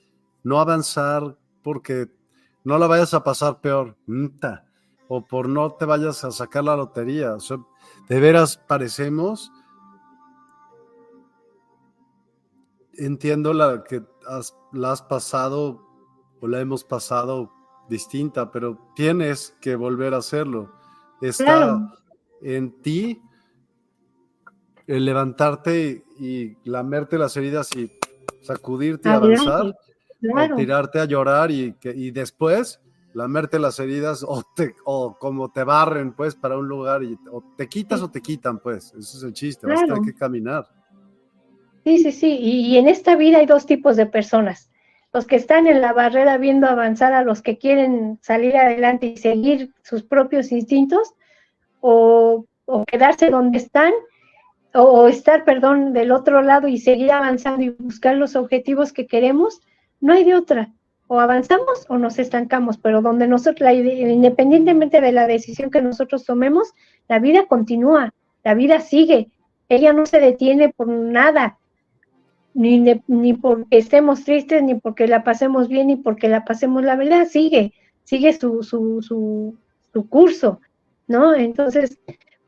no 0.44 0.60
avanzar 0.60 1.38
porque 1.62 2.08
no 2.66 2.78
la 2.78 2.88
vayas 2.88 3.14
a 3.14 3.24
pasar 3.24 3.62
peor, 3.62 3.96
o 5.08 5.26
por 5.26 5.48
no 5.48 5.72
te 5.72 5.86
vayas 5.86 6.24
a 6.26 6.32
sacar 6.32 6.66
la 6.66 6.76
lotería. 6.76 7.36
O 7.36 7.40
sea, 7.40 7.58
de 8.14 8.20
veras 8.20 8.58
parecemos. 8.58 9.52
Entiendo 12.94 13.54
la 13.54 13.84
que 13.84 14.04
la 14.72 14.92
has 14.92 15.02
pasado 15.02 15.82
o 16.40 16.48
la 16.48 16.62
hemos 16.62 16.84
pasado 16.84 17.52
distinta, 17.90 18.52
pero 18.52 18.78
tienes 18.96 19.58
que 19.60 19.76
volver 19.76 20.14
a 20.14 20.18
hacerlo. 20.18 20.72
Está 21.22 21.92
en 22.40 22.80
ti 22.84 23.20
el 24.86 25.06
levantarte 25.06 26.06
y, 26.20 26.56
lamerte 26.70 27.18
las 27.18 27.36
heridas 27.36 27.76
y 27.76 27.92
sacudirte 28.42 29.10
y 29.10 29.12
avanzar, 29.12 29.66
o 29.72 30.56
tirarte 30.56 31.00
a 31.00 31.06
llorar 31.06 31.50
y, 31.50 31.76
y 31.82 32.12
después 32.12 32.80
lamerte 33.14 33.60
las 33.60 33.80
heridas 33.80 34.24
o, 34.28 34.44
te, 34.56 34.76
o 34.86 35.18
como 35.18 35.52
te 35.52 35.64
barren, 35.64 36.14
pues, 36.14 36.36
para 36.36 36.58
un 36.58 36.68
lugar 36.68 37.04
y 37.04 37.18
o 37.32 37.44
te 37.56 37.68
quitas 37.68 38.02
o 38.02 38.10
te 38.10 38.22
quitan, 38.22 38.60
pues. 38.60 38.94
Ese 38.98 39.18
es 39.18 39.24
el 39.24 39.34
chiste, 39.34 39.68
vas 39.68 39.84
a 39.84 39.86
tener 39.86 40.02
que 40.02 40.14
caminar. 40.14 40.68
Sí, 41.84 41.98
sí, 42.00 42.12
sí. 42.12 42.38
Y, 42.40 42.78
en 42.78 42.88
esta 42.88 43.16
vida 43.16 43.40
hay 43.40 43.46
dos 43.46 43.66
tipos 43.66 43.96
de 43.96 44.06
personas. 44.06 44.70
Los 45.12 45.26
que 45.28 45.36
están 45.36 45.68
en 45.68 45.82
la 45.82 45.94
barrera 45.94 46.38
viendo 46.38 46.68
avanzar 46.68 47.14
a 47.14 47.24
los 47.24 47.42
que 47.42 47.58
quieren 47.58 48.20
salir 48.22 48.58
adelante 48.58 49.08
y 49.08 49.18
seguir 49.18 49.74
sus 49.84 50.04
propios 50.04 50.52
instintos, 50.52 51.14
o, 51.82 52.46
o 52.66 52.86
quedarse 52.86 53.30
donde 53.30 53.58
están, 53.58 53.94
o 54.74 55.08
estar, 55.08 55.44
perdón, 55.44 55.94
del 55.94 56.12
otro 56.12 56.42
lado 56.42 56.68
y 56.68 56.80
seguir 56.80 57.12
avanzando 57.12 57.64
y 57.64 57.70
buscar 57.70 58.16
los 58.16 58.36
objetivos 58.36 58.92
que 58.92 59.06
queremos, 59.06 59.62
no 60.00 60.14
hay 60.14 60.24
de 60.24 60.36
otra 60.36 60.74
o 61.08 61.20
avanzamos 61.20 61.86
o 61.90 61.98
nos 61.98 62.20
estancamos, 62.20 62.78
pero 62.78 63.02
donde 63.02 63.28
nosotros, 63.28 63.70
independientemente 63.72 65.02
de 65.02 65.12
la 65.12 65.28
decisión 65.28 65.70
que 65.70 65.82
nosotros 65.82 66.26
tomemos, 66.26 66.74
la 67.08 67.20
vida 67.20 67.46
continúa, 67.48 68.14
la 68.44 68.54
vida 68.54 68.80
sigue, 68.80 69.30
ella 69.70 69.94
no 69.94 70.06
se 70.06 70.20
detiene 70.20 70.70
por 70.70 70.88
nada, 70.88 71.58
ni, 72.54 72.80
ni 73.08 73.34
porque 73.34 73.78
estemos 73.78 74.24
tristes, 74.24 74.64
ni 74.64 74.76
porque 74.76 75.08
la 75.08 75.24
pasemos 75.24 75.68
bien, 75.68 75.88
ni 75.88 75.96
porque 75.96 76.28
la 76.28 76.46
pasemos, 76.46 76.84
la 76.84 76.96
verdad 76.96 77.28
sigue, 77.28 77.74
sigue 78.04 78.34
su, 78.34 78.64
su, 78.64 79.02
su, 79.02 79.56
su 79.92 80.10
curso, 80.10 80.60
¿no? 81.08 81.34
Entonces, 81.34 82.00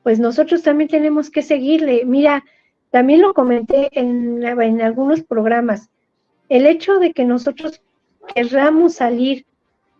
pues 0.04 0.20
nosotros 0.20 0.62
también 0.62 0.90
tenemos 0.90 1.30
que 1.30 1.42
seguirle. 1.42 2.06
Mira, 2.06 2.44
también 2.92 3.22
lo 3.22 3.34
comenté 3.34 3.90
en, 3.92 4.44
en 4.44 4.82
algunos 4.82 5.24
programas, 5.24 5.90
el 6.50 6.68
hecho 6.68 7.00
de 7.00 7.12
que 7.12 7.26
nosotros 7.26 7.82
querramos 8.34 8.96
salir 8.96 9.46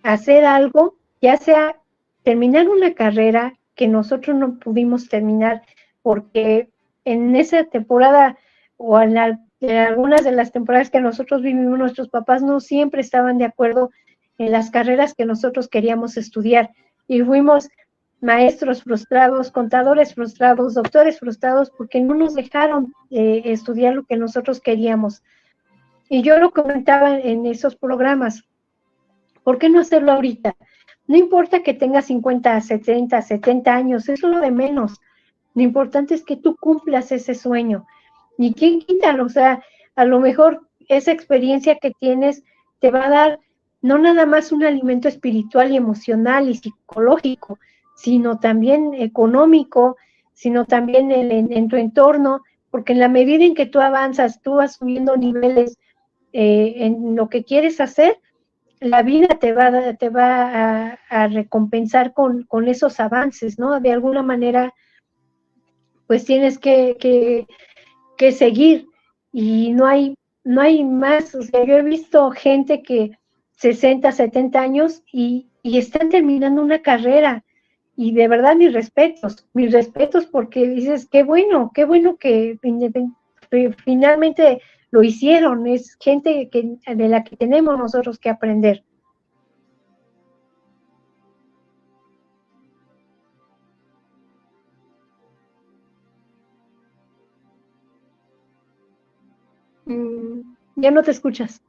a 0.04 0.14
hacer 0.14 0.46
algo, 0.46 0.96
ya 1.22 1.38
sea 1.38 1.76
terminar 2.24 2.70
una 2.70 2.94
carrera 2.94 3.54
que 3.76 3.88
nosotros 3.88 4.36
no 4.36 4.58
pudimos 4.60 5.10
terminar 5.10 5.64
porque 6.02 6.70
en 7.04 7.36
esa 7.36 7.64
temporada 7.66 8.38
o 8.78 9.00
en, 9.00 9.18
algunas 9.18 10.24
de 10.24 10.32
las 10.32 10.52
temporadas 10.52 10.90
que 10.90 11.00
nosotros 11.00 11.42
vivimos, 11.42 11.78
nuestros 11.78 12.10
papás 12.10 12.42
no 12.42 12.60
siempre 12.60 13.02
estaban 13.02 13.38
de 13.38 13.46
acuerdo 13.46 13.92
en 14.38 14.52
las 14.52 14.70
carreras 14.70 15.14
que 15.14 15.26
nosotros 15.26 15.68
queríamos 15.68 16.18
estudiar 16.18 16.72
y 17.08 17.22
fuimos 17.22 17.70
maestros 18.22 18.84
frustrados, 18.84 19.52
contadores 19.52 20.16
frustrados, 20.16 20.74
doctores 20.74 21.20
frustrados 21.20 21.72
porque 21.78 22.02
no 22.02 22.16
nos 22.16 22.34
dejaron 22.34 22.94
eh, 23.12 23.44
estudiar 23.46 23.94
lo 23.96 24.04
que 24.04 24.18
nosotros 24.18 24.60
queríamos. 24.60 25.22
Y 26.10 26.22
yo 26.22 26.38
lo 26.38 26.52
comentaba 26.52 27.18
en 27.20 27.46
esos 27.46 27.76
programas. 27.76 28.44
¿Por 29.44 29.58
qué 29.58 29.70
no 29.70 29.80
hacerlo 29.80 30.12
ahorita? 30.12 30.56
No 31.08 31.18
importa 31.18 31.62
que 31.64 31.74
tengas 31.74 32.06
50, 32.06 32.60
70, 32.62 33.22
70 33.22 33.74
años, 33.74 34.10
es 34.10 34.22
lo 34.22 34.40
de 34.40 34.52
menos. 34.52 35.00
Lo 35.54 35.62
importante 35.62 36.14
es 36.16 36.24
que 36.24 36.36
tú 36.36 36.56
cumplas 36.56 37.12
ese 37.12 37.36
sueño. 37.36 37.86
Ni 38.38 38.54
quién 38.54 38.80
quita, 38.80 39.16
o 39.22 39.30
sea, 39.30 39.64
a 39.96 40.06
lo 40.06 40.20
mejor 40.20 40.68
esa 40.88 41.12
experiencia 41.12 41.78
que 41.78 41.92
tienes 41.92 42.44
te 42.80 42.92
va 42.92 43.06
a 43.06 43.10
dar 43.10 43.40
no 43.82 43.98
nada 43.98 44.26
más 44.26 44.52
un 44.52 44.64
alimento 44.64 45.08
espiritual 45.08 45.72
y 45.72 45.78
emocional 45.78 46.50
y 46.50 46.56
psicológico, 46.56 47.60
sino 47.96 48.40
también 48.40 48.94
económico, 48.96 49.96
sino 50.34 50.66
también 50.66 51.12
en, 51.12 51.54
en 51.54 51.68
tu 51.68 51.78
entorno, 51.78 52.42
porque 52.72 52.94
en 52.94 53.00
la 53.00 53.08
medida 53.08 53.46
en 53.46 53.56
que 53.56 53.68
tú 53.68 53.80
avanzas, 53.80 54.42
tú 54.42 54.56
vas 54.56 54.76
subiendo 54.76 55.16
niveles 55.16 55.78
eh, 56.38 56.84
en 56.84 57.16
lo 57.16 57.30
que 57.30 57.46
quieres 57.46 57.80
hacer, 57.80 58.20
la 58.82 59.04
vida 59.04 59.28
te 59.40 59.54
va, 59.54 59.94
te 59.94 60.10
va 60.10 61.00
a, 61.10 61.28
recompensar 61.30 62.12
con, 62.12 62.46
esos 62.68 63.00
avances, 63.00 63.58
¿no? 63.58 63.80
De 63.80 63.94
alguna 63.94 64.22
manera, 64.22 64.74
pues 66.08 66.26
tienes 66.26 66.60
que, 66.60 66.98
que, 68.18 68.32
seguir 68.34 68.86
y 69.32 69.72
no 69.72 69.86
hay 69.86 70.16
no 70.44 70.60
hay 70.60 70.84
más. 70.84 71.34
O 71.36 71.42
sea, 71.42 71.64
yo 71.64 71.78
he 71.78 71.84
visto 71.84 72.30
gente 72.32 72.84
que 72.84 73.12
60, 73.54 74.12
70 74.12 74.60
años 74.60 75.04
y, 75.14 75.48
y 75.64 75.78
están 75.78 76.10
terminando 76.10 76.62
una 76.62 76.82
carrera. 76.82 77.46
Y 77.96 78.12
de 78.12 78.28
verdad, 78.28 78.58
mis 78.58 78.74
respetos, 78.74 79.48
mis 79.54 79.72
respetos, 79.72 80.26
porque 80.26 80.68
dices, 80.68 81.08
qué 81.10 81.24
bueno, 81.24 81.72
qué 81.74 81.86
bueno 81.86 82.18
que 82.18 82.60
finalmente 83.86 84.62
lo 84.96 85.04
hicieron. 85.04 85.68
Es 85.68 85.98
gente 86.00 86.50
que, 86.50 86.78
de 86.96 87.10
la 87.10 87.26
que 87.26 87.36
tenemos 87.36 87.78
nosotros 87.78 88.18
que 88.18 88.30
aprender. 88.30 88.82
Mm, 99.84 100.56
ya 100.78 100.92
no 100.92 101.04
te 101.04 101.12
escuchas. 101.12 101.62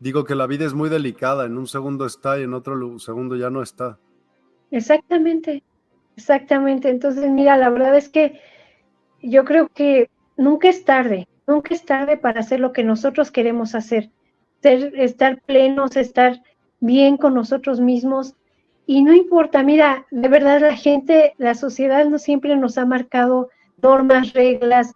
Digo 0.00 0.24
que 0.24 0.34
la 0.34 0.48
vida 0.48 0.66
es 0.66 0.74
muy 0.74 0.88
delicada, 0.88 1.46
en 1.46 1.56
un 1.56 1.68
segundo 1.68 2.04
está 2.04 2.40
y 2.40 2.42
en 2.42 2.54
otro 2.54 2.98
segundo 2.98 3.36
ya 3.36 3.48
no 3.48 3.62
está. 3.62 3.96
Exactamente, 4.72 5.62
exactamente. 6.16 6.88
Entonces, 6.88 7.30
mira, 7.30 7.56
la 7.56 7.70
verdad 7.70 7.96
es 7.96 8.08
que 8.08 8.40
yo 9.22 9.44
creo 9.44 9.68
que 9.68 10.10
nunca 10.36 10.68
es 10.68 10.84
tarde, 10.84 11.28
nunca 11.46 11.74
es 11.74 11.84
tarde 11.84 12.16
para 12.16 12.40
hacer 12.40 12.60
lo 12.60 12.72
que 12.72 12.84
nosotros 12.84 13.30
queremos 13.30 13.74
hacer, 13.74 14.10
ser, 14.60 14.92
estar 14.96 15.40
plenos, 15.42 15.96
estar 15.96 16.42
bien 16.80 17.16
con 17.16 17.34
nosotros 17.34 17.80
mismos. 17.80 18.34
Y 18.86 19.02
no 19.02 19.14
importa, 19.14 19.62
mira, 19.62 20.06
de 20.10 20.28
verdad 20.28 20.60
la 20.60 20.76
gente, 20.76 21.34
la 21.38 21.54
sociedad 21.54 22.04
no 22.06 22.18
siempre 22.18 22.56
nos 22.56 22.78
ha 22.78 22.84
marcado 22.84 23.50
normas, 23.80 24.32
reglas, 24.32 24.94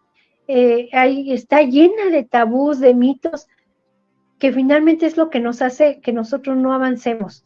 eh, 0.49 0.88
está 1.33 1.62
llena 1.62 2.07
de 2.11 2.25
tabús, 2.25 2.79
de 2.79 2.94
mitos, 2.94 3.49
que 4.38 4.53
finalmente 4.53 5.07
es 5.07 5.16
lo 5.16 5.31
que 5.31 5.40
nos 5.40 5.62
hace 5.62 6.01
que 6.01 6.12
nosotros 6.12 6.57
no 6.57 6.72
avancemos. 6.72 7.44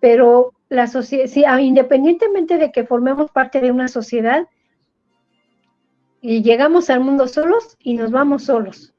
Pero 0.00 0.52
la 0.68 0.86
sociedad, 0.86 1.30
ah, 1.46 1.60
independientemente 1.60 2.58
de 2.58 2.72
que 2.72 2.84
formemos 2.84 3.30
parte 3.30 3.60
de 3.60 3.70
una 3.70 3.88
sociedad, 3.88 4.46
y 6.20 6.42
llegamos 6.42 6.90
al 6.90 7.00
mundo 7.00 7.28
solos 7.28 7.76
y 7.78 7.94
nos 7.94 8.10
vamos 8.10 8.44
solos. 8.44 8.94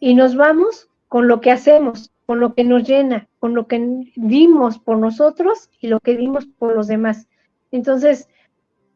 Y 0.00 0.14
nos 0.14 0.36
vamos 0.36 0.88
con 1.08 1.28
lo 1.28 1.40
que 1.40 1.50
hacemos, 1.50 2.10
con 2.26 2.40
lo 2.40 2.54
que 2.54 2.64
nos 2.64 2.84
llena, 2.84 3.28
con 3.38 3.54
lo 3.54 3.66
que 3.66 4.10
dimos 4.16 4.78
por 4.78 4.98
nosotros 4.98 5.70
y 5.80 5.88
lo 5.88 6.00
que 6.00 6.16
dimos 6.16 6.46
por 6.46 6.74
los 6.74 6.86
demás. 6.86 7.28
Entonces, 7.70 8.28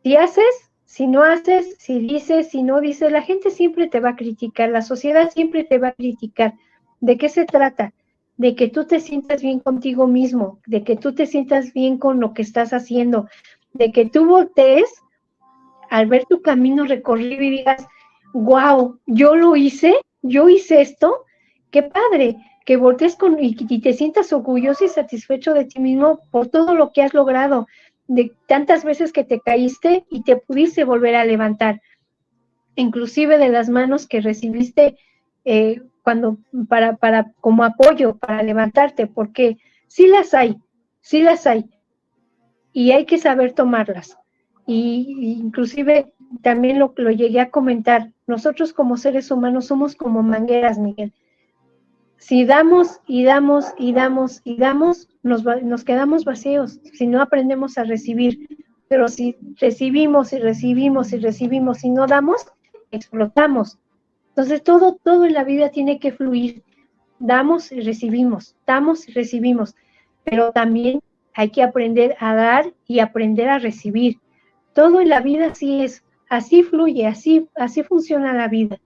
si 0.02 0.16
haces, 0.16 0.70
si 0.85 1.07
no 1.07 1.22
haces, 1.22 1.76
si 1.79 1.98
dices, 1.98 2.48
si 2.48 2.62
no 2.62 2.81
dices, 2.81 3.12
la 3.12 3.22
gente 3.22 3.50
siempre 3.50 3.88
te 3.88 4.00
va 4.00 4.11
a 4.11 4.16
criticar, 4.16 4.70
la 4.70 4.83
sociedad 4.83 5.31
siempre 5.31 5.64
te 5.64 5.79
va 5.79 5.88
a 5.88 5.92
criticar. 5.92 6.55
¿De 7.00 7.18
qué 7.18 7.29
se 7.29 7.44
trata? 7.44 7.92
De 8.37 8.55
que 8.55 8.68
tú 8.68 8.85
te 8.85 9.00
sientas 9.00 9.42
bien 9.42 9.61
contigo 9.61 10.07
mismo, 10.07 10.61
de 10.66 10.85
que 10.85 10.96
tú 10.96 11.14
te 11.14 11.26
sientas 11.26 11.72
bien 11.72 11.98
con 11.98 12.20
lo 12.20 12.35
que 12.35 12.42
estás 12.42 12.72
haciendo, 12.72 13.29
de 13.72 13.92
que 13.92 14.07
tú 14.07 14.26
voltees 14.26 15.02
al 15.90 16.07
ver 16.07 16.25
tu 16.27 16.42
camino 16.42 16.85
recorrido 16.85 17.42
y 17.42 17.51
digas, 17.51 17.87
wow, 18.33 18.99
yo 19.07 19.37
lo 19.37 19.57
hice, 19.57 19.94
yo 20.22 20.49
hice 20.49 20.81
esto, 20.81 21.25
qué 21.70 21.83
padre, 21.83 22.37
que 22.64 22.77
voltees 22.77 23.16
con 23.16 23.42
y, 23.42 23.57
y 23.59 23.81
te 23.81 23.92
sientas 23.92 24.33
orgulloso 24.33 24.85
y 24.85 24.88
satisfecho 24.88 25.55
de 25.55 25.66
ti 25.66 25.81
mismo 25.81 26.20
por 26.31 26.49
todo 26.49 26.75
lo 26.75 26.92
que 26.92 27.03
has 27.03 27.14
logrado, 27.14 27.66
de 28.09 28.33
tantas 28.46 28.85
veces 28.85 29.12
que 29.12 29.25
te 29.25 29.40
caíste 29.40 30.05
y 30.11 30.22
te 30.22 30.37
pudiste 30.37 30.85
volver 30.85 31.14
a 31.16 31.25
levantar, 31.25 31.81
inclusive 32.75 33.38
de 33.38 33.49
las 33.49 33.68
manos 33.68 34.07
que 34.07 34.20
recibiste 34.20 34.96
eh, 35.44 35.81
cuando 36.03 36.38
para, 36.68 36.96
para 36.96 37.33
como 37.40 37.64
apoyo 37.64 38.16
para 38.16 38.42
levantarte, 38.42 39.07
porque 39.07 39.59
sí 39.87 40.07
las 40.07 40.35
hay, 40.35 40.57
sí 41.01 41.22
las 41.22 41.46
hay 41.46 41.70
y 42.72 42.92
hay 42.92 43.07
que 43.07 43.18
saber 43.18 43.53
tomarlas. 43.53 44.18
Y, 44.66 45.38
inclusive 45.40 46.12
también 46.42 46.79
lo, 46.79 46.92
lo 46.96 47.11
llegué 47.11 47.40
a 47.40 47.50
comentar, 47.50 48.12
nosotros 48.26 48.72
como 48.72 48.96
seres 48.96 49.31
humanos 49.31 49.66
somos 49.66 49.94
como 49.94 50.22
mangueras, 50.22 50.79
Miguel 50.79 51.12
si 52.18 52.44
damos 52.44 53.00
y 53.07 53.24
damos 53.24 53.66
y 53.79 53.92
damos 53.92 54.40
y 54.44 54.57
damos, 54.57 55.09
nos, 55.22 55.44
nos 55.44 55.85
quedamos 55.85 56.24
vacíos, 56.24 56.81
si 56.92 57.07
no 57.07 57.20
aprendemos 57.22 57.79
a 57.79 57.85
recibir. 57.85 58.48
Pero 58.88 59.09
si 59.09 59.37
recibimos 59.61 60.33
y 60.33 60.38
recibimos 60.38 61.12
y 61.12 61.18
recibimos 61.18 61.85
y 61.85 61.90
no 61.90 62.07
damos, 62.07 62.46
explotamos. 62.90 63.79
Entonces 64.31 64.62
todo, 64.62 64.96
todo 65.02 65.24
en 65.24 65.35
la 65.35 65.44
vida 65.44 65.70
tiene 65.70 65.98
que 65.98 66.12
fluir. 66.12 66.62
Damos 67.18 67.72
y 67.72 67.81
recibimos, 67.81 68.55
damos 68.66 69.09
y 69.09 69.12
recibimos. 69.12 69.74
Pero 70.24 70.52
también 70.52 71.00
hay 71.35 71.50
que 71.50 71.62
aprender 71.62 72.16
a 72.20 72.35
dar 72.35 72.72
y 72.87 73.00
aprender 73.00 73.48
a 73.48 73.59
recibir. 73.59 74.18
Todo 74.77 75.01
en 75.01 75.09
la 75.09 75.23
vida 75.23 75.47
así 75.47 75.83
es, 75.83 76.05
así 76.29 76.62
fluye, 76.62 77.07
así, 77.07 77.49
así 77.55 77.83
funciona 77.83 78.35
la 78.35 78.47
vida. 78.47 78.79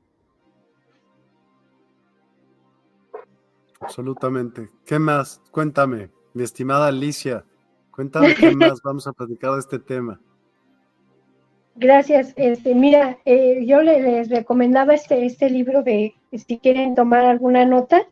Absolutamente. 3.80 4.70
¿Qué 4.86 5.00
más? 5.00 5.42
Cuéntame, 5.50 6.08
mi 6.32 6.44
estimada 6.44 6.86
Alicia, 6.86 7.44
cuéntame 7.90 8.36
qué 8.36 8.52
más 8.54 8.80
vamos 8.84 9.08
a 9.08 9.12
platicar 9.12 9.54
de 9.54 9.58
este 9.58 9.80
tema. 9.80 10.20
Gracias. 11.74 12.34
Este, 12.36 12.72
mira, 12.72 13.18
eh, 13.24 13.66
yo 13.66 13.82
les 13.82 14.28
recomendaba 14.28 14.94
este, 14.94 15.26
este 15.26 15.50
libro 15.50 15.82
de, 15.82 16.14
si 16.32 16.58
quieren 16.60 16.94
tomar 16.94 17.24
alguna 17.24 17.64
nota, 17.64 18.06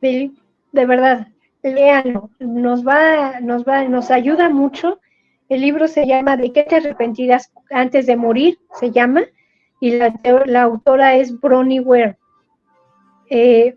de, 0.00 0.30
de 0.72 0.86
verdad, 0.86 1.28
léanlo. 1.62 2.30
Nos 2.38 2.86
va, 2.86 3.40
nos 3.40 3.64
va, 3.64 3.84
nos 3.84 4.10
ayuda 4.10 4.48
mucho. 4.48 4.98
El 5.48 5.62
libro 5.62 5.88
se 5.88 6.06
llama 6.06 6.36
¿De 6.36 6.52
qué 6.52 6.64
te 6.64 6.76
arrepentirás 6.76 7.52
antes 7.70 8.06
de 8.06 8.16
morir? 8.16 8.58
Se 8.78 8.90
llama, 8.90 9.22
y 9.80 9.92
la, 9.96 10.62
autora 10.62 11.16
es 11.16 11.38
Bronnie 11.40 11.80
Ware. 11.80 12.18
Eh, 13.30 13.76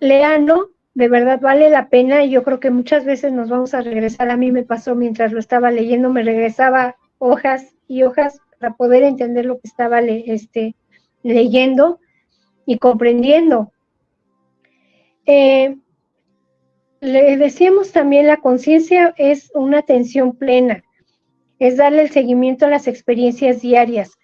de 0.00 1.08
verdad 1.08 1.40
vale 1.40 1.70
la 1.70 1.88
pena 1.88 2.24
y 2.24 2.30
yo 2.30 2.42
creo 2.42 2.60
que 2.60 2.70
muchas 2.70 3.04
veces 3.04 3.32
nos 3.32 3.48
vamos 3.48 3.74
a 3.74 3.82
regresar. 3.82 4.30
A 4.30 4.36
mí 4.36 4.50
me 4.50 4.62
pasó 4.62 4.94
mientras 4.94 5.32
lo 5.32 5.38
estaba 5.38 5.70
leyendo, 5.70 6.10
me 6.10 6.22
regresaba 6.22 6.96
hojas 7.18 7.74
y 7.86 8.02
hojas 8.02 8.40
para 8.58 8.74
poder 8.74 9.02
entender 9.02 9.46
lo 9.46 9.58
que 9.58 9.68
estaba 9.68 10.00
este, 10.00 10.74
leyendo 11.22 12.00
y 12.66 12.78
comprendiendo. 12.78 13.72
Eh, 15.26 15.76
le 17.00 17.36
decíamos 17.36 17.92
también 17.92 18.26
la 18.26 18.38
conciencia 18.38 19.14
es 19.16 19.50
una 19.54 19.78
atención 19.78 20.36
plena, 20.36 20.84
es 21.60 21.76
darle 21.76 22.02
el 22.02 22.10
seguimiento 22.10 22.66
a 22.66 22.70
las 22.70 22.88
experiencias 22.88 23.60
diarias, 23.60 24.18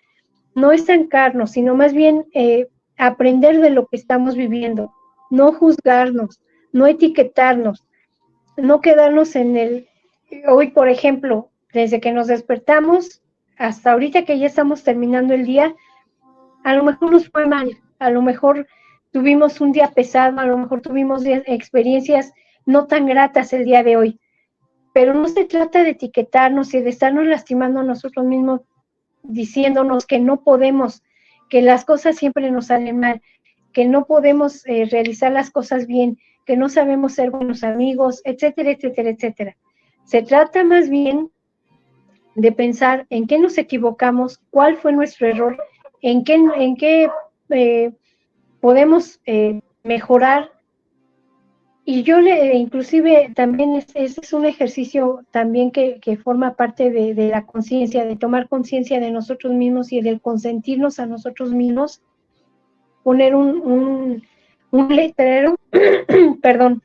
no 0.55 0.73
estancarnos, 0.73 1.53
sino 1.53 1.77
más 1.77 1.93
bien 1.93 2.27
eh, 2.33 2.67
aprender 2.97 3.61
de 3.61 3.71
lo 3.71 3.87
que 3.87 3.97
estamos 3.97 4.35
viviendo, 4.35 4.93
no 5.31 5.53
juzgarnos, 5.53 6.41
no 6.73 6.87
etiquetarnos, 6.87 7.85
no 8.57 8.81
quedarnos 8.81 9.37
en 9.37 9.57
el, 9.57 9.89
hoy 10.49 10.69
por 10.69 10.89
ejemplo, 10.89 11.51
desde 11.75 12.01
que 12.01 12.11
nos 12.11 12.27
despertamos 12.27 13.23
hasta 13.59 13.93
ahorita 13.93 14.25
que 14.25 14.39
ya 14.39 14.47
estamos 14.47 14.83
terminando 14.83 15.35
el 15.35 15.45
día, 15.45 15.75
a 16.65 16.75
lo 16.75 16.85
mejor 16.85 17.13
nos 17.13 17.29
fue 17.29 17.47
mal, 17.47 17.71
a 17.99 18.11
lo 18.11 18.23
mejor 18.23 18.67
tuvimos 19.13 19.61
un 19.61 19.73
día 19.73 19.93
pesado, 19.95 20.41
a 20.41 20.47
lo 20.47 20.57
mejor 20.57 20.81
tuvimos 20.81 21.23
experiencias 21.27 22.33
no 22.65 22.87
tan 22.87 23.07
gratas 23.07 23.53
el 23.53 23.65
día 23.67 23.83
de 23.83 23.99
hoy, 23.99 24.21
pero 24.97 25.13
no 25.13 25.29
se 25.29 25.45
trata 25.45 25.83
de 25.83 25.91
etiquetarnos 25.91 26.73
y 26.73 26.81
de 26.81 26.89
estarnos 26.89 27.27
lastimando 27.27 27.81
a 27.81 27.83
nosotros 27.83 28.25
mismos 28.25 28.63
diciéndonos 29.23 30.07
que 30.07 30.21
no 30.21 30.43
podemos, 30.43 31.03
que 31.51 31.61
las 31.61 31.85
cosas 31.85 32.17
siempre 32.17 32.51
nos 32.51 32.69
salen 32.69 33.01
mal, 33.01 33.21
que 33.75 33.85
no 33.85 34.07
podemos 34.07 34.65
eh, 34.65 34.87
realizar 34.91 35.33
las 35.33 35.51
cosas 35.51 35.87
bien, 35.87 36.17
que 36.47 36.57
no 36.57 36.71
sabemos 36.71 37.13
ser 37.13 37.31
buenos 37.31 37.63
amigos, 37.63 38.23
etcétera, 38.25 38.71
etcétera, 38.71 39.11
etcétera. 39.11 39.57
Se 40.07 40.23
trata 40.23 40.65
más 40.65 40.89
bien 40.89 41.31
de 42.35 42.53
pensar 42.53 43.05
en 43.11 43.27
qué 43.27 43.39
nos 43.39 43.59
equivocamos, 43.59 44.41
cuál 44.49 44.79
fue 44.79 44.95
nuestro 44.95 45.27
error, 45.27 45.59
en 46.01 46.25
qué, 46.25 46.37
en 46.37 46.75
qué 46.75 47.11
eh, 47.51 47.93
podemos 48.63 49.21
eh, 49.27 49.61
mejorar. 49.83 50.53
Y 51.89 52.03
yo 52.03 52.21
le, 52.21 52.57
inclusive 52.57 53.31
también 53.35 53.75
ese 53.77 54.05
es 54.05 54.33
un 54.33 54.45
ejercicio 54.45 55.25
también 55.31 55.71
que, 55.71 56.19
forma 56.23 56.55
parte 56.55 56.91
de, 56.91 57.29
la 57.29 57.47
conciencia, 57.47 58.05
de 58.05 58.17
tomar 58.17 58.49
conciencia 58.49 58.99
de 58.99 59.13
nosotros 59.13 59.53
mismos 59.53 59.93
y 59.93 60.01
del 60.01 60.21
consentirnos 60.21 60.99
a 60.99 61.07
nosotros 61.07 61.53
mismos, 61.53 62.03
poner 63.05 63.37
un 63.37 64.21
un 64.71 64.95
letrero, 64.95 65.57
perdón, 66.43 66.83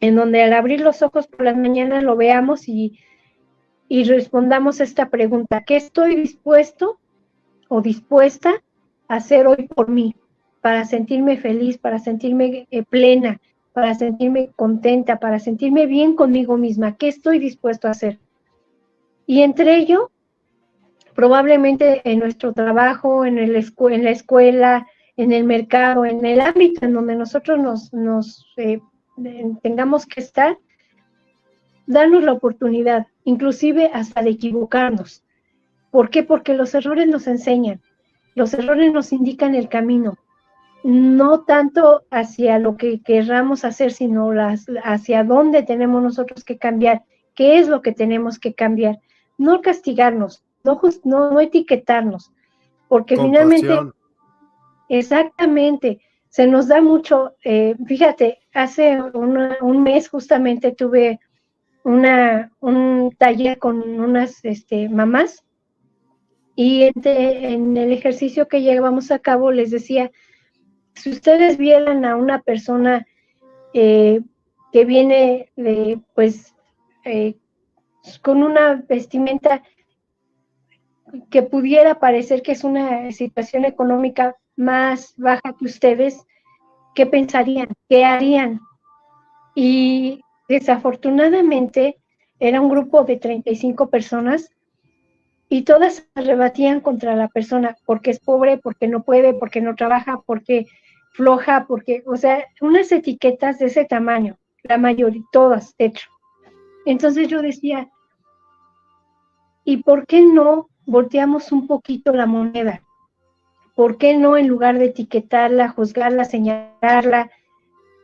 en 0.00 0.16
donde 0.16 0.42
al 0.42 0.52
abrir 0.52 0.80
los 0.80 1.02
ojos 1.02 1.26
por 1.26 1.42
las 1.42 1.56
mañanas 1.56 2.02
lo 2.02 2.16
veamos 2.16 2.68
y, 2.68 2.98
y 3.88 4.04
respondamos 4.04 4.80
esta 4.80 5.08
pregunta, 5.08 5.64
¿qué 5.66 5.76
estoy 5.76 6.16
dispuesto 6.16 6.98
o 7.68 7.80
dispuesta 7.80 8.62
a 9.08 9.16
hacer 9.16 9.46
hoy 9.46 9.68
por 9.68 9.88
mí? 9.88 10.14
para 10.60 10.84
sentirme 10.84 11.38
feliz, 11.38 11.78
para 11.78 11.98
sentirme 11.98 12.66
eh, 12.70 12.82
plena, 12.82 13.40
para 13.72 13.94
sentirme 13.94 14.50
contenta, 14.56 15.18
para 15.18 15.38
sentirme 15.38 15.86
bien 15.86 16.14
conmigo 16.14 16.56
misma, 16.56 16.96
¿qué 16.96 17.08
estoy 17.08 17.38
dispuesto 17.38 17.88
a 17.88 17.92
hacer? 17.92 18.18
Y 19.26 19.42
entre 19.42 19.76
ello, 19.76 20.10
probablemente 21.14 22.00
en 22.10 22.18
nuestro 22.18 22.52
trabajo, 22.52 23.24
en, 23.24 23.36
la 23.52 24.10
escuela, 24.10 24.86
en 25.16 25.32
el 25.32 25.44
mercado, 25.44 26.04
en 26.04 26.24
el 26.24 26.40
ámbito 26.40 26.84
en 26.84 26.94
donde 26.94 27.14
nosotros 27.14 27.92
nos, 27.92 28.46
eh, 28.56 28.80
tengamos 29.62 30.06
que 30.06 30.20
estar, 30.20 30.58
darnos 31.86 32.22
la 32.24 32.32
oportunidad, 32.32 33.06
inclusive 33.24 33.90
hasta 33.92 34.22
de 34.22 34.30
equivocarnos. 34.30 35.22
¿Por 35.90 36.10
qué? 36.10 36.22
Porque 36.22 36.54
los 36.54 36.74
errores 36.74 37.06
nos 37.06 37.26
enseñan, 37.26 37.80
los 38.34 38.54
errores 38.54 38.92
nos 38.92 39.12
indican 39.12 39.54
el 39.54 39.68
camino, 39.68 40.16
no 40.82 41.42
tanto 41.42 42.02
hacia 42.10 42.58
lo 42.58 42.76
que 42.76 43.00
querramos 43.02 43.64
hacer, 43.64 43.92
sino 43.92 44.32
las, 44.32 44.66
hacia 44.82 45.24
dónde 45.24 45.62
tenemos 45.62 46.02
nosotros 46.02 46.44
que 46.44 46.58
cambiar, 46.58 47.04
qué 47.34 47.58
es 47.58 47.68
lo 47.68 47.82
que 47.82 47.92
tenemos 47.92 48.38
que 48.38 48.54
cambiar. 48.54 48.98
No 49.38 49.60
castigarnos, 49.62 50.44
no, 50.64 50.80
no, 51.04 51.40
etiquetarnos, 51.40 52.32
porque 52.88 53.16
finalmente, 53.16 53.74
exactamente, 54.88 56.00
se 56.28 56.46
nos 56.46 56.68
da 56.68 56.80
mucho, 56.80 57.34
eh, 57.44 57.74
fíjate, 57.86 58.38
hace 58.52 59.00
un 59.14 59.82
mes 59.82 60.08
justamente 60.08 60.72
tuve 60.72 61.20
una, 61.84 62.52
un 62.60 63.14
taller 63.18 63.58
con 63.58 64.00
unas 64.00 64.44
este, 64.44 64.88
mamás 64.88 65.44
y 66.54 66.90
en 66.92 67.76
el 67.76 67.92
ejercicio 67.92 68.46
que 68.46 68.60
llevamos 68.60 69.10
a 69.10 69.18
cabo 69.18 69.50
les 69.50 69.70
decía, 69.70 70.10
si 71.00 71.10
ustedes 71.10 71.56
vieran 71.56 72.04
a 72.04 72.16
una 72.16 72.42
persona 72.42 73.06
eh, 73.72 74.20
que 74.72 74.84
viene 74.84 75.50
de, 75.56 75.98
pues, 76.14 76.54
eh, 77.04 77.36
con 78.22 78.42
una 78.42 78.84
vestimenta 78.86 79.62
que 81.30 81.42
pudiera 81.42 81.98
parecer 81.98 82.42
que 82.42 82.52
es 82.52 82.64
una 82.64 83.10
situación 83.12 83.64
económica 83.64 84.36
más 84.56 85.14
baja 85.16 85.56
que 85.58 85.64
ustedes, 85.64 86.26
¿qué 86.94 87.06
pensarían? 87.06 87.68
¿Qué 87.88 88.04
harían? 88.04 88.60
Y 89.54 90.20
desafortunadamente 90.48 91.96
era 92.38 92.60
un 92.60 92.68
grupo 92.68 93.04
de 93.04 93.16
35 93.16 93.88
personas 93.88 94.50
y 95.48 95.62
todas 95.62 96.06
rebatían 96.14 96.80
contra 96.80 97.16
la 97.16 97.28
persona 97.28 97.76
porque 97.86 98.10
es 98.10 98.20
pobre, 98.20 98.58
porque 98.58 98.86
no 98.86 99.02
puede, 99.02 99.34
porque 99.34 99.60
no 99.60 99.74
trabaja, 99.74 100.20
porque 100.24 100.66
floja, 101.10 101.66
porque, 101.66 102.02
o 102.06 102.16
sea, 102.16 102.46
unas 102.60 102.90
etiquetas 102.92 103.58
de 103.58 103.66
ese 103.66 103.84
tamaño, 103.84 104.38
la 104.62 104.78
mayoría, 104.78 105.22
todas, 105.32 105.76
de 105.76 105.86
hecho. 105.86 106.08
Entonces 106.86 107.28
yo 107.28 107.42
decía, 107.42 107.90
¿y 109.64 109.78
por 109.78 110.06
qué 110.06 110.22
no 110.22 110.68
volteamos 110.86 111.52
un 111.52 111.66
poquito 111.66 112.12
la 112.12 112.26
moneda? 112.26 112.82
¿Por 113.74 113.98
qué 113.98 114.16
no 114.16 114.36
en 114.36 114.48
lugar 114.48 114.78
de 114.78 114.86
etiquetarla, 114.86 115.70
juzgarla, 115.70 116.24
señalarla, 116.24 117.30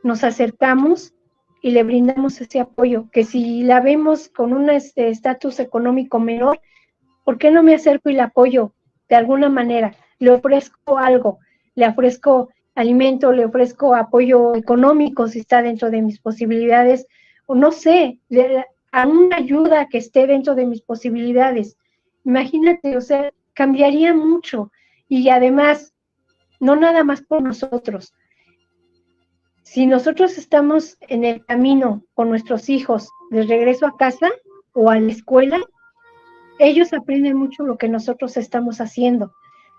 nos 0.03 0.25
acercamos 0.25 1.15
y 1.63 1.71
le 1.71 1.83
brindamos 1.83 2.41
ese 2.41 2.61
apoyo? 2.61 3.11
Que 3.11 3.25
si 3.25 3.63
la 3.63 3.81
vemos 3.81 4.29
con 4.29 4.53
un 4.53 4.71
este, 4.71 5.09
estatus 5.09 5.61
económico 5.61 6.19
menor, 6.19 6.61
¿por 7.25 7.39
qué 7.39 7.51
no 7.51 7.63
me 7.63 7.75
acerco 7.75 8.11
y 8.11 8.15
la 8.15 8.25
apoyo 8.25 8.73
de 9.09 9.17
alguna 9.17 9.49
manera? 9.49 9.95
Le 10.19 10.31
ofrezco 10.31 10.99
algo, 10.99 11.39
le 11.75 11.89
ofrezco 11.89 12.51
alimento, 12.77 13.33
le 13.33 13.47
ofrezco 13.47 13.95
apoyo 13.95 14.55
económico 14.55 15.27
si 15.27 15.41
está 15.41 15.63
dentro 15.63 15.91
de 15.91 16.03
mis 16.03 16.21
posibilidades, 16.21 17.07
o 17.47 17.55
no 17.55 17.73
sé, 17.73 18.21
a 18.93 19.07
una 19.07 19.39
ayuda 19.39 19.89
que 19.89 19.99
esté 19.99 20.27
dentro 20.27 20.55
de 20.55 20.67
mis 20.67 20.83
posibilidades. 20.83 21.77
Imagínate, 22.25 22.97
o 22.97 23.01
sea, 23.01 23.33
cambiaría 23.55 24.15
mucho. 24.15 24.71
Y 25.09 25.29
además, 25.31 25.95
no 26.61 26.77
nada 26.77 27.03
más 27.03 27.23
por 27.23 27.43
nosotros. 27.43 28.13
Si 29.63 29.87
nosotros 29.87 30.39
estamos 30.39 30.97
en 31.01 31.25
el 31.25 31.45
camino 31.45 32.05
con 32.15 32.29
nuestros 32.29 32.69
hijos 32.69 33.09
de 33.31 33.43
regreso 33.45 33.87
a 33.87 33.97
casa 33.97 34.31
o 34.73 34.91
a 34.91 35.01
la 35.01 35.13
escuela, 35.13 35.59
ellos 36.59 36.93
aprenden 36.93 37.37
mucho 37.37 37.65
lo 37.65 37.79
que 37.79 37.89
nosotros 37.89 38.37
estamos 38.37 38.81
haciendo. 38.81 39.33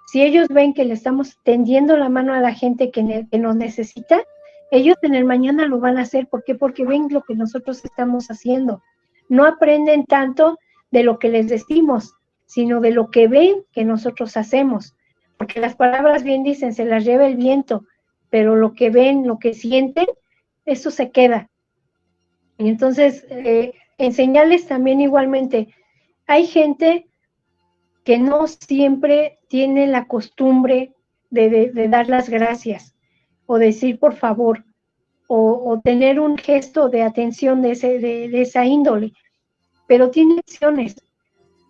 Si 0.08 0.24
ellos 0.24 0.47
ven 0.47 0.74
que 0.74 0.86
le 0.86 0.93
estamos 0.93 1.38
tendiendo 1.43 1.97
la 1.97 2.08
mano 2.08 2.34
a 2.34 2.39
la 2.39 2.53
gente 2.53 2.91
que, 2.91 3.28
nos 3.38 3.55
necesita, 3.58 4.24
ellos 4.72 4.95
en 5.01 5.16
el 5.16 5.26
mañana 5.26 5.68
lo 5.68 5.82
van 5.82 5.97
a 5.97 6.03
hacer. 6.03 6.28
¿Por 6.28 6.45
qué? 6.45 6.55
Porque 6.55 6.86
ven 6.86 7.08
lo 7.10 7.24
que 7.24 7.36
nosotros 7.36 7.84
estamos 7.84 8.28
haciendo. 8.28 8.82
No 9.28 9.45
aprenden 9.45 10.05
tanto 10.05 10.60
de 10.91 11.03
lo 11.03 11.20
que 11.20 11.28
les 11.28 11.49
decimos, 11.49 12.16
sino 12.45 12.80
de 12.80 12.91
lo 12.91 13.12
que 13.12 13.28
ven 13.28 13.66
que 13.74 13.84
nosotros 13.84 14.38
hacemos. 14.38 14.95
Porque 15.38 15.60
las 15.60 15.76
palabras 15.76 16.24
bien 16.24 16.41
dicen, 16.41 16.74
se 16.74 16.86
las 16.86 17.03
lleva 17.03 17.28
el 17.28 17.36
viento, 17.36 17.84
pero 18.30 18.55
lo 18.55 18.74
que 18.76 18.89
ven, 18.89 19.28
lo 19.28 19.39
que 19.39 19.53
sienten, 19.53 20.08
eso 20.66 20.89
se 20.89 21.12
queda. 21.12 21.49
Y 22.58 22.70
entonces, 22.70 23.26
eh, 23.30 23.74
enseñarles 23.97 24.68
también 24.68 25.01
igualmente, 25.01 25.68
hay 26.28 26.47
gente 26.47 27.07
que 28.08 28.18
no 28.18 28.47
siempre 28.47 29.38
tiene 29.49 29.86
la 29.86 30.05
costumbre 30.08 30.95
de, 31.30 31.89
dar 31.89 32.08
las 32.08 32.30
gracias 32.30 32.95
o 33.45 33.58
decir 33.58 33.99
por 33.99 34.16
favor 34.16 34.64
o, 35.28 35.82
tener 35.84 36.22
un 36.22 36.38
gesto 36.38 36.88
de 36.88 37.03
atención 37.03 37.62
de, 37.62 37.72
ese, 37.72 37.99
de, 37.99 38.41
esa 38.41 38.66
índole, 38.66 39.12
pero 39.89 40.10
tiene 40.10 40.39
acciones, 40.39 40.95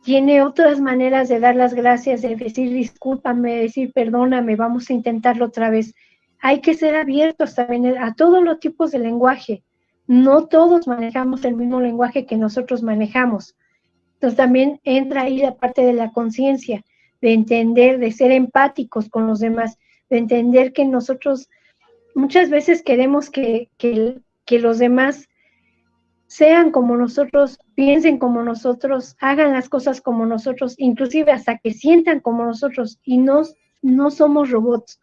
tiene 0.04 0.44
otras 0.44 0.80
maneras 0.80 1.28
de 1.28 1.40
dar 1.40 1.56
las 1.56 1.74
gracias, 1.74 2.22
de 2.22 2.36
decir 2.36 2.72
discúlpame, 2.72 3.56
de 3.56 3.62
decir 3.62 3.92
perdóname, 3.92 4.56
vamos 4.56 4.92
a 4.92 4.94
intentarlo 4.94 5.46
otra 5.46 5.72
vez. 5.72 5.96
Hay 6.40 6.62
que 6.62 6.76
ser 6.76 6.94
abiertos 6.94 7.56
también 7.56 7.98
a 7.98 8.14
todos 8.14 8.44
los 8.44 8.60
tipos 8.60 8.92
de 8.92 9.00
lenguaje. 9.00 9.64
No 10.06 10.46
todos 10.46 10.88
manejamos 10.88 11.44
el 11.46 11.56
mismo 11.56 11.82
lenguaje 11.82 12.28
que 12.28 12.38
nosotros 12.38 12.84
manejamos. 12.84 13.56
Entonces 14.18 14.38
también 14.38 14.80
entra 14.84 15.22
ahí 15.24 15.38
la 15.38 15.56
parte 15.56 15.84
de 15.84 15.94
la 15.94 16.12
conciencia, 16.12 16.84
de 17.22 17.34
entender, 17.34 18.00
de 18.00 18.12
ser 18.12 18.32
empáticos 18.32 19.10
con 19.10 19.28
los 19.28 19.40
demás, 19.40 19.78
de 20.10 20.18
entender 20.18 20.74
que 20.74 20.86
nosotros 20.86 21.50
muchas 22.16 22.50
veces 22.50 22.82
queremos 22.82 23.30
que, 23.30 23.70
que, 23.78 24.60
los 24.60 24.80
demás 24.80 25.28
sean 26.26 26.72
como 26.72 26.98
nosotros, 26.98 27.60
piensen 27.76 28.18
como 28.18 28.42
nosotros, 28.42 29.16
hagan 29.20 29.54
las 29.54 29.70
cosas 29.70 30.02
como 30.02 30.26
nosotros, 30.26 30.74
inclusive 30.80 31.32
hasta 31.32 31.60
que 31.60 31.74
sientan 31.74 32.20
como 32.20 32.44
nosotros 32.44 33.00
y 33.04 33.18
no, 33.18 33.44
no 33.84 34.10
somos 34.10 34.50
robots. 34.50 35.00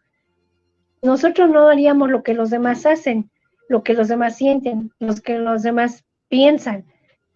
Nosotros 1.03 1.51
no 1.51 1.69
haríamos 1.69 2.11
lo 2.11 2.25
que 2.25 2.35
los 2.35 2.51
demás 2.51 2.85
hacen, 2.85 3.31
lo 3.69 3.85
que 3.85 3.95
los 3.95 4.09
demás 4.09 4.37
sienten, 4.37 4.91
lo 4.99 5.15
que 5.15 5.39
los 5.39 5.63
demás 5.63 6.05
piensan. 6.29 6.85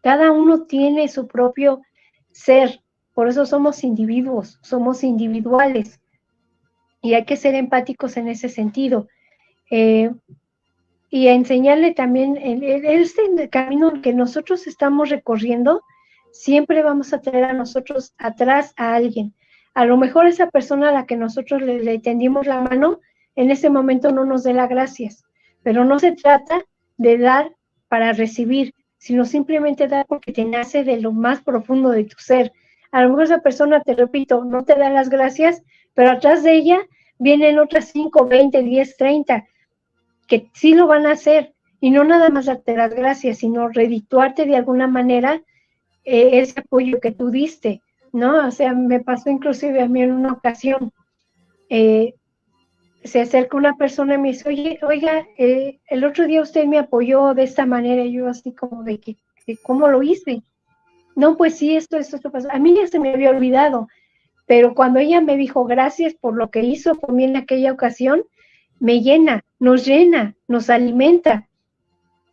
Cada 0.03 0.33
uno 0.33 0.63
tiene 0.63 1.09
su 1.09 1.27
propio 1.27 1.83
ser, 2.31 2.81
por 3.15 3.29
eso 3.29 3.47
somos 3.47 3.83
individuos, 3.83 4.59
somos 4.63 5.03
individuales 5.03 6.01
y 7.03 7.15
hay 7.15 7.25
que 7.25 7.37
ser 7.37 7.55
empáticos 7.55 8.17
en 8.17 8.29
ese 8.29 8.49
sentido. 8.49 9.09
Eh, 9.71 10.11
y 11.11 11.29
enseñarle 11.29 11.95
también, 11.95 12.37
en, 12.37 12.63
este 12.63 13.49
camino 13.49 14.03
que 14.03 14.13
nosotros 14.13 14.67
estamos 14.67 15.09
recorriendo, 15.09 15.83
siempre 16.33 16.83
vamos 16.83 17.13
a 17.13 17.21
traer 17.21 17.45
a 17.45 17.53
nosotros 17.55 18.13
atrás 18.19 18.75
a 18.77 18.95
alguien. 18.95 19.35
A 19.75 19.87
lo 19.87 19.97
mejor 19.97 20.27
esa 20.27 20.51
persona 20.51 20.91
a 20.91 20.93
la 20.93 21.07
que 21.07 21.17
nosotros 21.17 21.63
le, 21.63 21.83
le 21.83 21.99
tendimos 21.99 22.47
la 22.47 22.61
mano, 22.61 23.01
en 23.37 23.51
ese 23.51 23.71
momento 23.71 24.11
no 24.11 24.25
nos 24.25 24.43
dé 24.43 24.53
las 24.53 24.69
gracias, 24.69 25.25
pero 25.63 25.85
no 25.85 25.99
se 25.99 26.13
trata 26.13 26.65
de 26.99 27.19
dar 27.19 27.53
para 27.89 28.13
recibir, 28.13 28.75
sino 28.99 29.25
simplemente 29.25 29.89
dar 29.89 30.07
porque 30.07 30.33
te 30.33 30.45
nace 30.45 30.85
de 30.85 31.01
lo 31.01 31.13
más 31.13 31.41
profundo 31.43 31.91
de 31.91 32.05
tu 32.05 32.17
ser. 32.19 32.53
A 32.91 33.03
lo 33.03 33.11
mejor 33.11 33.25
esa 33.25 33.41
persona, 33.41 33.81
te 33.81 33.95
repito, 33.95 34.45
no 34.45 34.65
te 34.65 34.75
da 34.75 34.91
las 34.91 35.09
gracias, 35.09 35.63
pero 35.95 36.11
atrás 36.11 36.43
de 36.43 36.55
ella 36.55 36.81
vienen 37.19 37.59
otras 37.59 37.87
5, 37.93 38.27
20, 38.27 38.63
10, 38.63 38.97
30 38.97 39.47
que 40.29 40.51
sí 40.53 40.75
lo 40.75 40.87
van 40.87 41.07
a 41.07 41.13
hacer 41.13 41.55
y 41.81 41.91
no 41.91 42.05
nada 42.05 42.29
más 42.29 42.47
darte 42.47 42.77
las 42.77 42.95
gracias, 42.95 43.39
sino 43.39 43.69
redituarte 43.69 44.47
de 44.47 44.57
alguna 44.57 44.87
manera 44.87 45.43
eh, 46.05 46.41
ese 46.41 46.61
apoyo 46.61 47.01
que 47.01 47.13
tú 47.13 47.31
diste, 47.31 47.83
¿no? 48.13 48.47
O 48.47 48.51
sea, 48.51 48.75
me 48.75 49.01
pasó 49.01 49.31
inclusive 49.31 49.81
a 49.81 49.89
mí 49.89 50.03
en 50.03 50.13
una 50.13 50.33
ocasión, 50.33 50.93
eh, 51.71 52.15
se 53.09 53.21
acerca 53.21 53.57
una 53.57 53.77
persona 53.77 54.15
y 54.15 54.19
me 54.19 54.29
dice, 54.29 54.49
oye, 54.49 54.79
oiga, 54.83 55.27
eh, 55.37 55.81
el 55.89 56.05
otro 56.05 56.27
día 56.27 56.43
usted 56.43 56.67
me 56.67 56.79
apoyó 56.79 57.35
de 57.35 57.43
esta 57.43 57.67
manera, 57.67 58.05
yo 58.05 58.29
así 58.29 58.53
como 58.53 58.85
de 58.85 59.01
que, 59.01 59.17
¿cómo 59.63 59.89
lo 59.89 60.03
hice? 60.03 60.43
No, 61.17 61.37
pues 61.37 61.57
sí, 61.57 61.77
esto, 61.77 61.97
esto, 61.97 62.17
esto. 62.17 62.31
A 62.51 62.59
mí 62.59 62.77
ya 62.77 62.87
se 62.87 63.01
me 63.01 63.13
había 63.13 63.31
olvidado, 63.31 63.89
pero 64.47 64.75
cuando 64.75 65.01
ella 65.01 65.21
me 65.21 65.37
dijo 65.37 65.65
gracias 65.65 66.15
por 66.15 66.37
lo 66.37 66.51
que 66.51 66.61
hizo 66.61 66.95
por 66.95 67.13
mí 67.13 67.25
en 67.25 67.37
aquella 67.37 67.73
ocasión, 67.73 68.23
me 68.79 69.01
llena, 69.01 69.45
nos 69.59 69.85
llena, 69.85 70.37
nos 70.47 70.71
alimenta. 70.71 71.49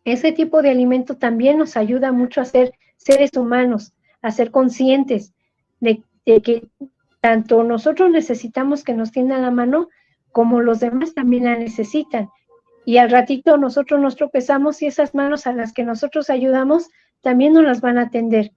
Ese 0.03 0.31
tipo 0.31 0.61
de 0.61 0.69
alimento 0.69 1.17
también 1.17 1.57
nos 1.57 1.77
ayuda 1.77 2.11
mucho 2.11 2.41
a 2.41 2.45
ser 2.45 2.73
seres 2.97 3.31
humanos, 3.35 3.93
a 4.21 4.31
ser 4.31 4.51
conscientes 4.51 5.33
de, 5.79 6.03
que 6.41 6.67
tanto 7.21 7.63
nosotros 7.63 8.09
necesitamos 8.11 8.83
que 8.83 8.93
nos 8.93 9.11
tiendan 9.11 9.41
la 9.41 9.51
mano, 9.51 9.89
como 10.35 10.59
los 10.59 10.81
demás 10.81 11.13
también 11.13 11.45
la 11.45 11.55
necesitan. 11.55 12.29
Y 12.83 12.97
al 12.97 13.09
ratito 13.09 13.55
nosotros 13.55 14.01
nos 14.01 14.17
tropezamos 14.17 14.81
y 14.81 14.85
esas 14.85 15.15
manos 15.15 15.47
a 15.47 15.53
las 15.53 15.71
que 15.71 15.85
nosotros 15.85 16.29
ayudamos 16.29 16.89
también 17.21 17.53
nos 17.53 17.63
las 17.63 17.79
van 17.79 17.97
a 17.97 18.01
atender. 18.01 18.51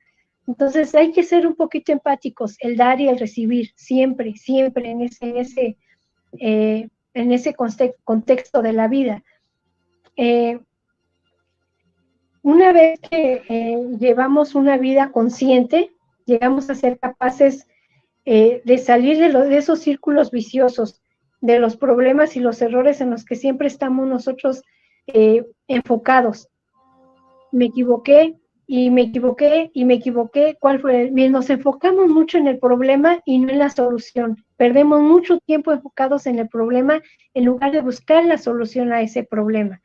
Entonces 0.48 0.92
hay 0.96 1.12
que 1.12 1.22
ser 1.22 1.46
un 1.46 1.54
poquito 1.54 1.92
empáticos, 1.92 2.56
el 2.58 2.76
dar 2.76 3.00
y 3.00 3.06
el 3.06 3.16
recibir, 3.16 3.70
siempre, 3.76 4.34
siempre 4.34 4.90
en 4.90 5.02
ese, 5.02 5.28
en 5.28 5.36
ese, 5.36 5.76
eh, 6.40 6.88
en 7.14 7.30
ese 7.30 7.54
contexto 7.54 8.60
de 8.60 8.72
la 8.72 8.88
vida. 8.88 9.22
Eh, 10.16 10.58
una 12.42 12.72
vez 12.72 12.98
que 13.08 13.44
eh, 13.48 13.86
llevamos 14.00 14.56
una 14.56 14.78
vida 14.78 15.12
consciente, 15.12 15.92
llegamos 16.26 16.70
a 16.70 16.74
ser 16.74 16.98
capaces 16.98 17.68
de 18.24 18.82
salir 18.84 19.16
de, 19.16 19.32
de 19.32 19.56
esos 19.56 19.78
círculos 19.78 20.32
viciosos, 20.32 21.00
de 21.41 21.59
los 21.59 21.76
problemas 21.76 22.36
y 22.36 22.41
los 22.41 22.61
errores 22.62 23.01
en 23.01 23.11
los 23.11 23.24
que 23.24 23.36
siempre 23.36 23.68
estamos 23.68 24.07
nosotros 24.07 24.62
enfocados. 25.66 26.49
Me 27.53 27.66
equivoqué, 27.66 28.36
y 28.70 28.91
me 28.91 29.01
equivoqué 29.01 29.70
y 29.72 29.86
me 29.86 29.95
equivoqué. 29.95 30.59
¿Cuál 30.61 30.80
fue? 30.80 31.11
Nos 31.11 31.49
enfocamos 31.49 32.09
mucho 32.09 32.36
en 32.36 32.47
el 32.47 32.59
problema 32.59 33.18
y 33.24 33.39
no 33.39 33.49
en 33.49 33.59
la 33.59 33.70
solución. 33.70 34.45
Perdemos 34.59 35.01
mucho 35.01 35.39
tiempo 35.39 35.72
enfocados 35.72 36.26
en 36.26 36.39
el 36.39 36.49
problema 36.51 37.01
en 37.32 37.47
lugar 37.47 37.72
de 37.72 37.80
buscar 37.80 38.26
la 38.26 38.36
solución 38.36 38.93
a 38.93 39.01
ese 39.01 39.24
problema. 39.24 39.80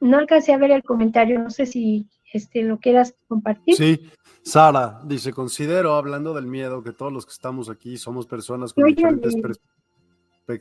No 0.00 0.16
alcancé 0.16 0.52
a 0.52 0.58
ver 0.58 0.70
el 0.70 0.84
comentario, 0.84 1.40
no 1.40 1.50
sé 1.50 1.66
si 1.66 2.08
este, 2.32 2.62
lo 2.62 2.78
quieras 2.78 3.16
compartir. 3.26 3.74
Sí, 3.74 4.08
Sara 4.44 5.00
dice, 5.04 5.32
considero, 5.32 5.94
hablando 5.94 6.34
del 6.34 6.46
miedo, 6.46 6.84
que 6.84 6.92
todos 6.92 7.12
los 7.12 7.26
que 7.26 7.32
estamos 7.32 7.68
aquí 7.68 7.96
somos 7.96 8.28
personas 8.28 8.72
con 8.72 8.84
diferentes 8.84 9.34
perspectivas. 9.34 9.83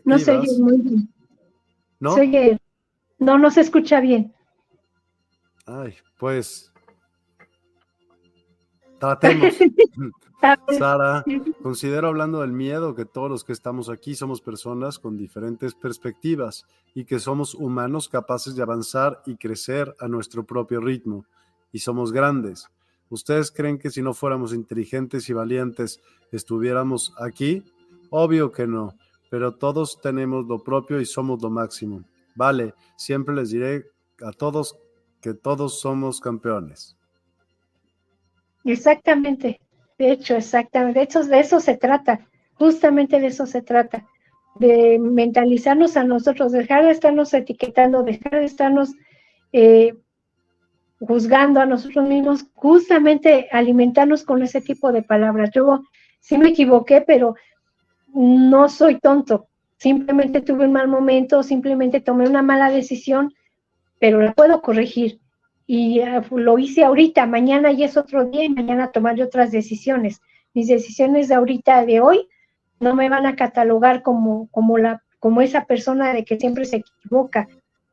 No 0.06 0.20
se 0.20 0.32
oye 0.32 0.60
muy 0.60 0.78
bien. 0.82 1.10
¿No? 2.00 2.16
no, 3.20 3.38
no 3.38 3.52
se 3.52 3.62
escucha 3.62 4.00
bien. 4.00 4.34
Ay, 5.66 5.94
pues 6.18 6.74
Tratemos. 9.04 9.54
Sara, 10.78 11.26
considero 11.62 12.08
hablando 12.08 12.40
del 12.40 12.54
miedo 12.54 12.96
que 12.96 13.04
todos 13.04 13.30
los 13.30 13.44
que 13.44 13.52
estamos 13.52 13.90
aquí 13.90 14.16
somos 14.16 14.40
personas 14.40 14.98
con 14.98 15.18
diferentes 15.18 15.74
perspectivas 15.74 16.66
y 16.94 17.04
que 17.04 17.20
somos 17.20 17.54
humanos 17.54 18.08
capaces 18.08 18.56
de 18.56 18.62
avanzar 18.62 19.22
y 19.26 19.36
crecer 19.36 19.94
a 20.00 20.08
nuestro 20.08 20.46
propio 20.46 20.80
ritmo. 20.80 21.26
Y 21.74 21.80
somos 21.80 22.14
grandes. 22.14 22.70
¿Ustedes 23.10 23.52
creen 23.52 23.78
que 23.78 23.90
si 23.90 24.02
no 24.02 24.14
fuéramos 24.14 24.54
inteligentes 24.54 25.30
y 25.30 25.34
valientes 25.34 26.00
estuviéramos 26.32 27.14
aquí? 27.20 27.64
Obvio 28.10 28.54
que 28.54 28.68
no, 28.68 28.96
pero 29.34 29.56
todos 29.56 30.00
tenemos 30.00 30.46
lo 30.46 30.64
propio 30.64 31.02
y 31.02 31.08
somos 31.08 31.42
lo 31.42 31.50
máximo. 31.50 32.04
Vale, 32.36 32.76
siempre 32.96 33.34
les 33.34 33.50
diré 33.50 33.84
a 34.24 34.32
todos 34.32 34.78
que 35.22 35.34
todos 35.34 35.80
somos 35.80 36.22
campeones. 36.22 36.96
Exactamente, 38.64 39.60
de 39.98 40.12
hecho, 40.12 40.36
exactamente, 40.36 41.00
de 41.00 41.06
hecho, 41.06 41.24
de 41.24 41.40
eso 41.40 41.60
se 41.60 41.76
trata, 41.78 42.28
justamente 42.54 43.20
de 43.20 43.26
eso 43.26 43.48
se 43.48 43.64
trata, 43.64 44.06
de 44.60 45.00
mentalizarnos 45.00 45.98
a 45.98 46.04
nosotros, 46.04 46.52
dejar 46.52 46.86
de 46.86 46.92
estarnos 46.92 47.34
etiquetando, 47.34 48.04
dejar 48.04 48.34
de 48.34 48.46
estarnos 48.46 48.92
eh, 49.52 49.96
juzgando 51.00 51.60
a 51.60 51.66
nosotros 51.66 52.08
mismos, 52.08 52.46
justamente 52.54 53.48
alimentarnos 53.52 54.26
con 54.26 54.44
ese 54.44 54.62
tipo 54.62 54.92
de 54.92 55.02
palabras. 55.02 55.50
Yo 55.56 55.82
sí 56.20 56.38
me 56.38 56.50
equivoqué, 56.50 57.02
pero 57.02 57.34
no 58.14 58.70
soy 58.70 58.99
tonto, 58.99 59.47
simplemente 59.78 60.41
tuve 60.41 60.66
un 60.66 60.72
mal 60.72 60.88
momento, 60.88 61.43
simplemente 61.43 61.99
tomé 61.99 62.28
una 62.28 62.41
mala 62.41 62.70
decisión, 62.70 63.34
pero 63.99 64.22
la 64.22 64.34
puedo 64.34 64.61
corregir 64.61 65.20
y 65.66 65.99
eh, 65.99 66.22
lo 66.32 66.59
hice 66.59 66.84
ahorita, 66.84 67.26
mañana 67.26 67.72
ya 67.72 67.86
es 67.86 67.97
otro 67.97 68.26
día 68.26 68.43
y 68.43 68.49
mañana 68.49 68.91
tomaré 68.91 69.24
otras 69.24 69.51
decisiones. 69.51 70.22
Mis 70.53 70.68
decisiones 70.68 71.28
de 71.28 71.36
ahorita, 71.36 71.86
de 71.86 72.01
hoy, 72.01 72.28
no 72.80 72.95
me 72.95 73.09
van 73.09 73.26
a 73.26 73.36
catalogar 73.36 74.03
como, 74.03 74.47
como, 74.51 74.78
la, 74.78 75.01
como 75.20 75.41
esa 75.41 75.66
persona 75.66 76.14
de 76.14 76.26
que 76.26 76.38
siempre 76.38 76.66
se 76.66 76.78
equivoca. 76.78 77.47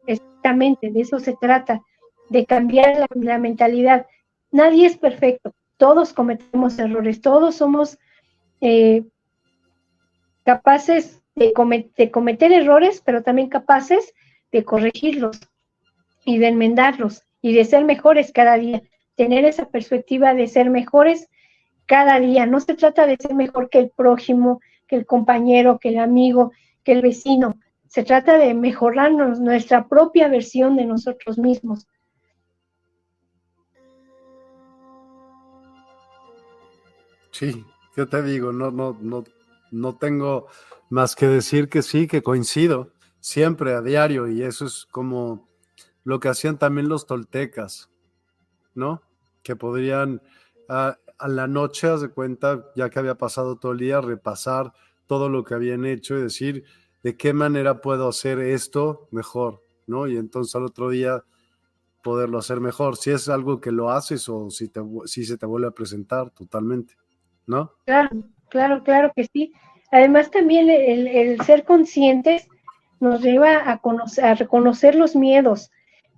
Exactamente, 0.07 0.91
de 0.91 1.01
eso 1.01 1.21
se 1.21 1.37
trata, 1.41 1.81
de 2.29 2.45
cambiar 2.45 3.09
la, 3.15 3.39
mentalidad. 3.39 4.07
Nadie 4.51 4.87
es 4.87 4.97
perfecto, 4.97 5.55
todos 5.77 6.13
cometemos 6.13 6.79
errores, 6.79 7.21
todos 7.21 7.55
somos 7.55 7.99
eh, 8.61 9.05
capaces 10.51 11.23
de, 11.37 11.53
cometer 11.53 12.53
errores, 12.53 13.01
pero 13.05 13.23
también 13.23 13.49
capaces 13.49 14.13
de 14.51 14.65
corregirlos 14.65 15.39
y 16.25 16.39
de 16.39 16.49
enmendarlos 16.49 17.23
y 17.41 17.55
de 17.55 17.65
ser 17.65 17.85
mejores 17.85 18.33
cada 18.33 18.57
día, 18.57 18.83
tener 19.15 19.45
esa 19.45 19.67
perspectiva 19.67 20.35
de 20.35 20.49
ser 20.49 20.69
mejores 20.69 21.29
cada 21.87 22.19
día. 22.19 22.47
No 22.47 22.59
se 22.59 22.75
trata 22.75 23.07
de 23.07 23.17
ser 23.17 23.35
mejor 23.35 23.71
que 23.71 23.79
el 23.79 23.91
prójimo, 23.91 24.61
que 24.89 24.97
el 24.97 25.07
compañero, 25.07 25.79
que 25.79 25.91
el 25.91 26.01
amigo, 26.01 26.51
que 26.83 26.93
el 26.93 27.03
vecino. 27.03 27.55
Se 27.87 28.03
trata 28.03 28.37
de 28.37 28.53
mejorarnos 28.53 29.39
nuestra 29.39 29.87
propia 29.87 30.27
versión 30.27 30.75
de 30.75 30.85
nosotros 30.85 31.39
mismos. 31.39 31.87
Sí, 37.31 37.65
yo 37.97 38.09
te 38.09 38.21
digo, 38.25 38.53
no, 38.53 38.73
no, 38.73 38.97
no, 39.01 39.23
no 39.71 39.97
tengo 39.97 40.47
más 40.89 41.15
que 41.15 41.27
decir 41.27 41.69
que 41.69 41.83
sí, 41.83 42.07
que 42.07 42.23
coincido 42.23 42.93
siempre 43.21 43.75
a 43.75 43.83
diario 43.83 44.29
y 44.29 44.43
eso 44.43 44.67
es 44.67 44.87
como 44.91 45.47
lo 46.05 46.21
que 46.21 46.29
hacían 46.29 46.59
también 46.59 46.89
los 46.89 47.07
toltecas, 47.07 47.91
¿no? 48.75 49.03
Que 49.43 49.57
podrían 49.57 50.23
a, 50.69 50.99
la 51.29 51.47
noche, 51.47 51.89
haz 51.89 52.01
de 52.01 52.09
cuenta, 52.09 52.67
ya 52.75 52.89
que 52.89 52.99
había 52.99 53.17
pasado 53.17 53.57
todo 53.57 53.73
el 53.73 53.79
día, 53.79 54.01
repasar 54.01 54.73
todo 55.07 55.29
lo 55.29 55.45
que 55.45 55.55
habían 55.55 55.85
hecho 55.85 56.17
y 56.17 56.23
decir 56.23 56.65
de 57.03 57.17
qué 57.17 57.35
manera 57.35 57.83
puedo 57.83 58.09
hacer 58.09 58.39
esto 58.39 59.09
mejor, 59.11 59.63
¿no? 59.87 60.07
Y 60.07 60.17
entonces 60.17 60.55
al 60.55 60.65
otro 60.65 60.89
día 60.89 61.25
poderlo 62.03 62.39
hacer 62.39 62.61
mejor, 62.61 62.97
si 62.97 63.11
es 63.11 63.29
algo 63.29 63.61
que 63.61 63.71
lo 63.71 63.91
haces 63.91 64.29
o 64.31 64.51
si, 64.51 64.69
te, 64.69 64.81
si 65.05 65.25
se 65.25 65.37
te 65.37 65.45
vuelve 65.45 65.69
a 65.69 65.73
presentar 65.73 66.31
totalmente, 66.31 66.97
¿no? 67.47 67.75
Claro, 67.85 68.11
claro, 68.51 68.83
claro 68.85 69.13
que 69.15 69.27
sí. 69.33 69.53
Además 69.91 70.31
también 70.31 70.69
el, 70.69 71.41
ser 71.43 71.65
conscientes 71.65 72.49
nos 73.01 73.23
lleva 73.23 73.71
a, 73.71 73.79
conocer, 73.79 74.25
a 74.25 74.35
reconocer 74.35 74.95
los 74.95 75.17
miedos, 75.17 75.71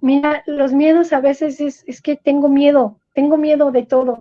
Mira, 0.02 0.42
los 0.46 0.72
miedos 0.72 1.12
a 1.12 1.20
veces 1.20 1.60
es, 1.60 2.02
que 2.02 2.16
tengo 2.16 2.48
miedo, 2.48 2.98
tengo 3.14 3.36
miedo 3.36 3.70
de 3.70 3.84
todo. 3.84 4.20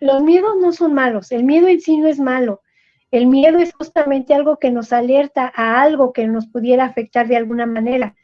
Los 0.00 0.22
miedos 0.24 0.56
no 0.60 0.72
son 0.72 0.92
malos, 0.92 1.30
el 1.30 1.44
miedo 1.44 1.68
en 1.68 1.80
sí 1.80 1.98
no 1.98 2.08
es 2.08 2.18
malo. 2.18 2.62
El 3.12 3.28
miedo 3.28 3.60
es 3.60 3.72
justamente 3.72 4.34
algo 4.34 4.56
que 4.56 4.72
nos 4.72 4.92
alerta 4.92 5.52
a 5.54 5.82
algo 5.82 6.12
que 6.12 6.26
nos 6.26 6.48
pudiera 6.48 6.84
afectar 6.84 7.28
de 7.28 7.36
alguna 7.36 7.64
manera. 7.64 8.16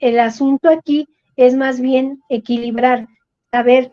El 0.00 0.20
asunto 0.20 0.68
aquí 0.68 1.08
es 1.36 1.54
más 1.54 1.80
bien 1.80 2.20
equilibrar, 2.28 3.08
saber 3.50 3.90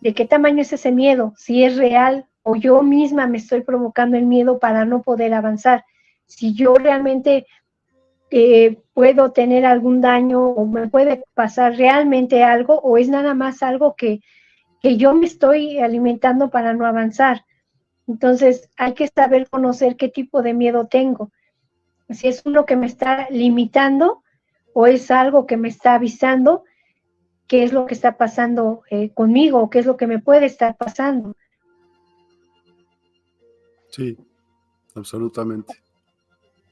de 0.00 0.14
qué 0.14 0.26
tamaño 0.26 0.62
es 0.62 0.72
ese 0.72 0.92
miedo, 0.92 1.32
si 1.36 1.64
es 1.64 1.76
real 1.76 2.28
o 2.44 2.56
yo 2.56 2.82
misma 2.82 3.26
me 3.26 3.38
estoy 3.38 3.62
provocando 3.62 4.16
el 4.16 4.26
miedo 4.26 4.58
para 4.60 4.84
no 4.84 5.02
poder 5.02 5.34
avanzar. 5.34 5.84
Si 6.26 6.54
yo 6.54 6.74
realmente 6.74 7.46
puedo 8.92 9.32
tener 9.32 9.64
algún 9.64 10.00
daño 10.00 10.40
o 10.40 10.66
me 10.66 10.88
puede 10.88 11.24
pasar 11.34 11.76
realmente 11.76 12.42
algo 12.42 12.80
o 12.80 12.98
es 12.98 13.08
nada 13.08 13.34
más 13.34 13.62
algo 13.62 13.94
que, 13.94 14.20
que 14.80 14.96
yo 14.96 15.14
me 15.14 15.26
estoy 15.26 15.78
alimentando 15.78 16.50
para 16.50 16.74
no 16.74 16.86
avanzar. 16.86 17.44
Entonces 18.06 18.68
hay 18.76 18.94
que 18.94 19.08
saber 19.08 19.48
conocer 19.48 19.96
qué 19.96 20.08
tipo 20.08 20.42
de 20.42 20.52
miedo 20.52 20.86
tengo. 20.86 21.30
Si 22.10 22.28
es 22.28 22.42
uno 22.44 22.66
que 22.66 22.76
me 22.76 22.86
está 22.86 23.28
limitando 23.30 24.22
o 24.74 24.86
es 24.86 25.10
algo 25.10 25.46
que 25.46 25.56
me 25.56 25.68
está 25.68 25.94
avisando 25.94 26.64
qué 27.46 27.62
es 27.62 27.72
lo 27.72 27.86
que 27.86 27.94
está 27.94 28.16
pasando 28.16 28.82
eh, 28.90 29.10
conmigo 29.10 29.60
o 29.60 29.70
qué 29.70 29.78
es 29.78 29.86
lo 29.86 29.96
que 29.96 30.06
me 30.06 30.18
puede 30.18 30.46
estar 30.46 30.76
pasando. 30.76 31.34
Sí, 33.94 34.16
absolutamente. 34.96 35.72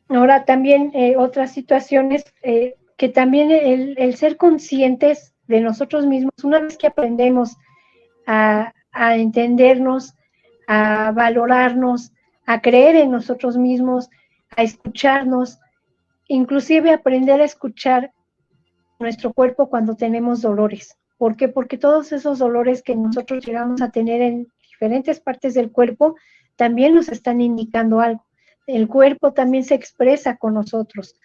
Ahora 0.09 0.45
también 0.45 0.91
eh, 0.93 1.14
otras 1.16 1.53
situaciones 1.53 2.25
eh, 2.43 2.75
que 2.97 3.09
también 3.09 3.53
el, 3.53 4.16
ser 4.16 4.37
conscientes 4.37 5.33
de 5.47 5.61
nosotros 5.61 6.05
mismos, 6.05 6.33
una 6.43 6.59
vez 6.59 6.77
que 6.77 6.89
aprendemos 6.89 7.57
a, 8.27 8.73
entendernos, 8.93 10.14
a 10.66 11.12
valorarnos, 11.12 12.12
a 12.45 12.61
creer 12.61 12.97
en 12.97 13.12
nosotros 13.12 13.57
mismos, 13.57 14.11
a 14.57 14.64
escucharnos, 14.64 15.61
inclusive 16.27 16.91
aprender 16.91 17.41
a 17.41 17.45
escuchar 17.45 18.12
nuestro 18.99 19.33
cuerpo 19.33 19.70
cuando 19.70 19.95
tenemos 19.95 20.43
dolores. 20.43 20.99
¿Por 21.18 21.37
qué? 21.37 21.49
Porque 21.49 21.79
todos 21.79 22.11
esos 22.11 22.41
dolores 22.41 22.83
que 22.83 22.97
nosotros 22.97 23.47
llegamos 23.47 23.81
a 23.81 23.91
tener 23.91 24.20
en 24.23 24.49
diferentes 24.61 25.20
partes 25.20 25.55
del 25.55 25.70
cuerpo 25.70 26.16
también 26.63 26.95
nos 26.95 27.09
están 27.09 27.41
indicando 27.41 27.99
algo. 27.99 28.25
El 28.69 28.87
cuerpo 28.87 29.33
también 29.33 29.65
se 29.65 29.75
expresa 29.75 30.37
con 30.37 30.55
nosotros. 30.55 31.17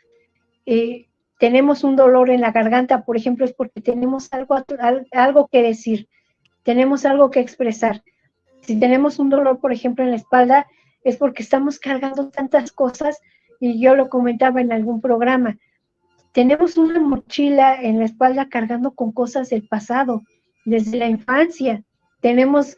Eh, 0.65 1.09
tenemos 1.37 1.83
un 1.83 1.95
dolor 1.95 2.31
en 2.31 2.41
la 2.41 2.51
garganta, 2.51 3.05
por 3.05 3.17
ejemplo, 3.17 3.45
es 3.45 3.53
porque 3.53 3.79
tenemos 3.79 4.33
algo, 4.33 4.55
algo 5.11 5.47
que 5.47 5.61
decir, 5.61 6.07
tenemos 6.63 7.05
algo 7.05 7.29
que 7.29 7.39
expresar. 7.39 8.01
Si 8.61 8.79
tenemos 8.79 9.19
un 9.19 9.29
dolor, 9.29 9.59
por 9.59 9.71
ejemplo, 9.71 10.03
en 10.03 10.09
la 10.09 10.15
espalda, 10.15 10.65
es 11.03 11.17
porque 11.17 11.43
estamos 11.43 11.77
cargando 11.77 12.29
tantas 12.29 12.71
cosas 12.71 13.19
y 13.59 13.79
yo 13.79 13.95
lo 13.95 14.09
comentaba 14.09 14.59
en 14.59 14.71
algún 14.71 15.01
programa. 15.01 15.59
Tenemos 16.31 16.77
una 16.77 16.99
mochila 16.99 17.79
en 17.79 17.99
la 17.99 18.05
espalda 18.05 18.49
cargando 18.49 18.95
con 18.95 19.11
cosas 19.11 19.51
del 19.51 19.67
pasado, 19.67 20.23
desde 20.65 20.97
la 20.97 21.07
infancia. 21.07 21.83
Tenemos 22.21 22.75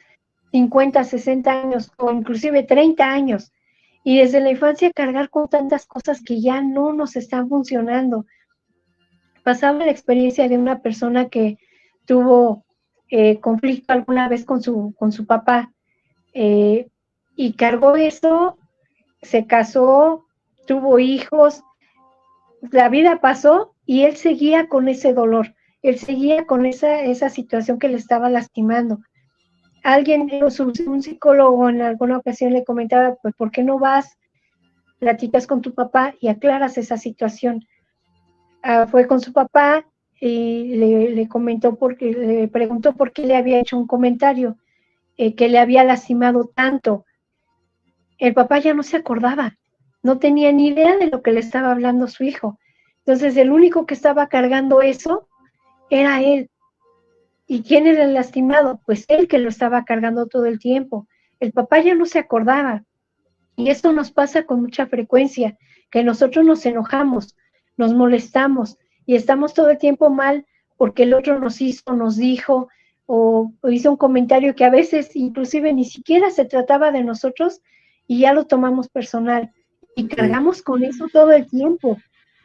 50, 0.52 1.04
60 1.04 1.62
años 1.62 1.92
o 1.98 2.12
inclusive 2.12 2.64
30 2.64 3.04
años. 3.04 3.52
Y 4.04 4.20
desde 4.20 4.40
la 4.40 4.52
infancia 4.52 4.92
cargar 4.92 5.30
con 5.30 5.48
tantas 5.48 5.86
cosas 5.86 6.22
que 6.24 6.42
ya 6.42 6.62
no 6.62 6.94
nos 6.94 7.16
están 7.16 7.50
funcionando. 7.50 8.26
Pasaba 9.44 9.86
la 9.86 9.92
experiencia 9.92 10.48
de 10.48 10.58
una 10.58 10.82
persona 10.82 11.30
que 11.30 11.58
tuvo 12.06 12.66
eh, 13.10 13.40
conflicto 13.40 13.94
alguna 13.94 14.30
vez 14.30 14.46
con 14.46 14.62
su, 14.62 14.94
con 14.98 15.12
su 15.12 15.26
papá 15.26 15.72
eh, 16.34 16.88
y 17.36 17.54
cargó 17.54 17.96
eso, 17.96 18.58
se 19.22 19.48
casó, 19.48 20.28
tuvo 20.68 21.00
hijos, 21.00 21.64
la 22.72 22.90
vida 22.90 23.20
pasó 23.22 23.74
y 23.86 24.04
él 24.04 24.16
seguía 24.16 24.68
con 24.68 24.88
ese 24.88 25.14
dolor, 25.14 25.56
él 25.82 25.98
seguía 25.98 26.46
con 26.46 26.66
esa, 26.66 27.02
esa 27.02 27.30
situación 27.30 27.80
que 27.80 27.88
le 27.90 27.98
estaba 27.98 28.30
lastimando. 28.30 29.00
Alguien, 29.84 30.30
un 30.42 31.02
psicólogo 31.02 31.70
en 31.70 31.82
alguna 31.82 32.18
ocasión 32.18 32.54
le 32.54 32.64
comentaba, 32.64 33.16
pues, 33.22 33.34
¿por 33.36 33.52
qué 33.52 33.64
no 33.64 33.80
vas, 33.80 34.18
platicas 35.00 35.48
con 35.48 35.62
tu 35.62 35.74
papá 35.74 36.14
y 36.20 36.28
aclaras 36.28 36.78
esa 36.78 36.98
situación? 36.98 37.66
Ah, 38.62 38.88
fue 38.88 39.08
con 39.08 39.22
su 39.22 39.32
papá 39.32 39.86
y 40.20 40.76
le, 40.76 41.28
comentó 41.30 41.76
porque 41.76 42.12
le 42.12 42.48
preguntó 42.50 42.94
por 42.94 43.14
qué 43.14 43.26
le 43.26 43.38
había 43.38 43.60
hecho 43.60 43.78
un 43.78 43.88
comentario 43.88 44.58
eh, 45.18 45.34
que 45.34 45.48
le 45.48 45.60
había 45.60 45.84
lastimado 45.84 46.52
tanto. 46.54 47.06
El 48.18 48.34
papá 48.34 48.60
ya 48.60 48.74
no 48.74 48.84
se 48.84 48.98
acordaba, 48.98 49.58
no 50.04 50.20
tenía 50.20 50.52
ni 50.52 50.68
idea 50.68 50.98
de 50.98 51.08
lo 51.08 51.22
que 51.22 51.32
le 51.32 51.40
estaba 51.40 51.72
hablando 51.72 52.08
su 52.08 52.26
hijo. 52.26 52.60
Entonces 53.06 53.38
el 53.38 53.52
único 53.52 53.86
que 53.86 53.94
estaba 53.94 54.28
cargando 54.28 54.82
eso 54.82 55.30
era 55.90 56.22
él. 56.22 56.50
¿Y 57.52 57.64
quién 57.64 57.88
era 57.88 58.04
el 58.04 58.14
lastimado? 58.14 58.80
Pues 58.86 59.06
él 59.08 59.28
que 59.28 59.40
lo 59.40 59.50
estaba 59.50 59.84
cargando 59.84 60.28
todo 60.28 60.46
el 60.46 60.60
tiempo. 60.60 61.08
El 61.40 61.52
papá 61.52 61.80
ya 61.82 61.96
no 61.96 62.06
se 62.06 62.20
acordaba. 62.20 62.84
Y 63.56 63.72
esto 63.72 63.92
nos 63.92 64.12
pasa 64.12 64.44
con 64.44 64.62
mucha 64.62 64.86
frecuencia, 64.86 65.58
que 65.90 66.04
nosotros 66.04 66.46
nos 66.46 66.64
enojamos, 66.68 67.36
nos 67.76 67.96
molestamos 67.96 68.78
y 69.08 69.16
estamos 69.16 69.56
todo 69.56 69.72
el 69.72 69.80
tiempo 69.80 70.12
mal 70.12 70.46
porque 70.78 71.04
el 71.04 71.14
otro 71.16 71.40
nos 71.40 71.60
hizo, 71.60 71.96
nos 71.96 72.18
dijo 72.18 72.70
o, 73.08 73.52
o 73.62 73.70
hizo 73.70 73.90
un 73.90 73.98
comentario 73.98 74.54
que 74.54 74.66
a 74.66 74.70
veces 74.70 75.16
inclusive 75.16 75.74
ni 75.74 75.86
siquiera 75.86 76.30
se 76.30 76.46
trataba 76.46 76.92
de 76.92 77.04
nosotros 77.04 77.62
y 78.06 78.20
ya 78.20 78.34
lo 78.34 78.46
tomamos 78.46 78.90
personal 78.90 79.52
y 79.96 80.08
cargamos 80.08 80.62
con 80.62 80.84
eso 80.84 81.08
todo 81.12 81.32
el 81.32 81.50
tiempo. 81.50 81.98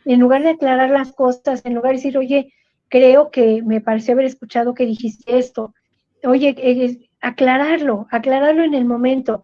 En 0.06 0.18
lugar 0.18 0.42
de 0.42 0.50
aclarar 0.50 0.88
las 0.88 1.12
cosas, 1.12 1.60
en 1.66 1.74
lugar 1.74 1.92
de 1.92 1.96
decir, 1.98 2.16
oye, 2.16 2.54
creo 2.94 3.32
que 3.32 3.60
me 3.64 3.80
pareció 3.80 4.14
haber 4.14 4.26
escuchado 4.26 4.72
que 4.72 4.86
dijiste 4.86 5.36
esto. 5.36 5.74
Oye, 6.22 6.54
eh, 6.56 7.10
aclararlo, 7.20 8.06
aclararlo 8.12 8.62
en 8.62 8.72
el 8.72 8.84
momento. 8.84 9.42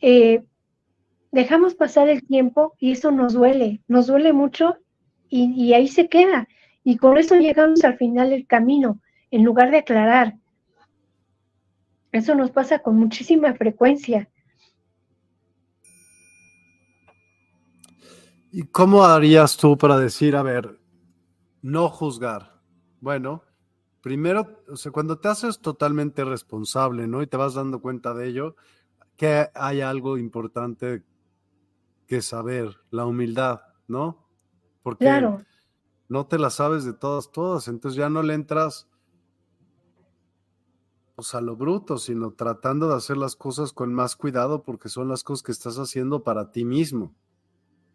Eh, 0.00 0.44
dejamos 1.32 1.74
pasar 1.74 2.08
el 2.08 2.24
tiempo 2.24 2.74
y 2.78 2.92
eso 2.92 3.10
nos 3.10 3.32
duele, 3.32 3.82
nos 3.88 4.06
duele 4.06 4.32
mucho 4.32 4.76
y, 5.28 5.52
y, 5.60 5.74
ahí 5.74 5.88
se 5.88 6.08
queda. 6.08 6.46
Y 6.84 6.96
con 6.96 7.18
eso 7.18 7.34
llegamos 7.34 7.82
al 7.82 7.96
final 7.96 8.30
del 8.30 8.46
camino, 8.46 9.00
en 9.32 9.42
lugar 9.42 9.72
de 9.72 9.78
aclarar. 9.78 10.36
Eso 12.12 12.36
nos 12.36 12.52
pasa 12.52 12.78
con 12.78 12.96
muchísima 12.96 13.52
frecuencia. 13.54 14.30
¿Y 18.52 18.62
cómo 18.62 19.02
harías 19.02 19.56
tú 19.56 19.76
para 19.76 19.98
decir, 19.98 20.36
a 20.36 20.44
ver, 20.44 20.78
no 21.62 21.88
juzgar? 21.88 22.49
Bueno, 23.00 23.42
primero, 24.02 24.62
o 24.68 24.76
sea, 24.76 24.92
cuando 24.92 25.18
te 25.18 25.28
haces 25.28 25.60
totalmente 25.60 26.24
responsable, 26.24 27.06
¿no? 27.06 27.22
Y 27.22 27.26
te 27.26 27.36
vas 27.36 27.54
dando 27.54 27.80
cuenta 27.80 28.14
de 28.14 28.28
ello, 28.28 28.56
que 29.16 29.48
hay 29.54 29.80
algo 29.80 30.18
importante 30.18 31.02
que 32.06 32.22
saber, 32.22 32.76
la 32.90 33.06
humildad, 33.06 33.60
¿no? 33.86 34.26
Porque 34.82 35.28
no 36.08 36.26
te 36.26 36.38
la 36.38 36.50
sabes 36.50 36.84
de 36.84 36.92
todas, 36.92 37.30
todas, 37.30 37.68
entonces 37.68 37.96
ya 37.96 38.08
no 38.08 38.22
le 38.22 38.34
entras 38.34 38.88
pues, 41.14 41.34
a 41.34 41.40
lo 41.42 41.54
bruto, 41.54 41.98
sino 41.98 42.32
tratando 42.32 42.88
de 42.88 42.96
hacer 42.96 43.18
las 43.18 43.36
cosas 43.36 43.74
con 43.74 43.92
más 43.92 44.16
cuidado 44.16 44.62
porque 44.62 44.88
son 44.88 45.08
las 45.08 45.22
cosas 45.22 45.42
que 45.42 45.52
estás 45.52 45.76
haciendo 45.76 46.24
para 46.24 46.50
ti 46.50 46.64
mismo. 46.64 47.14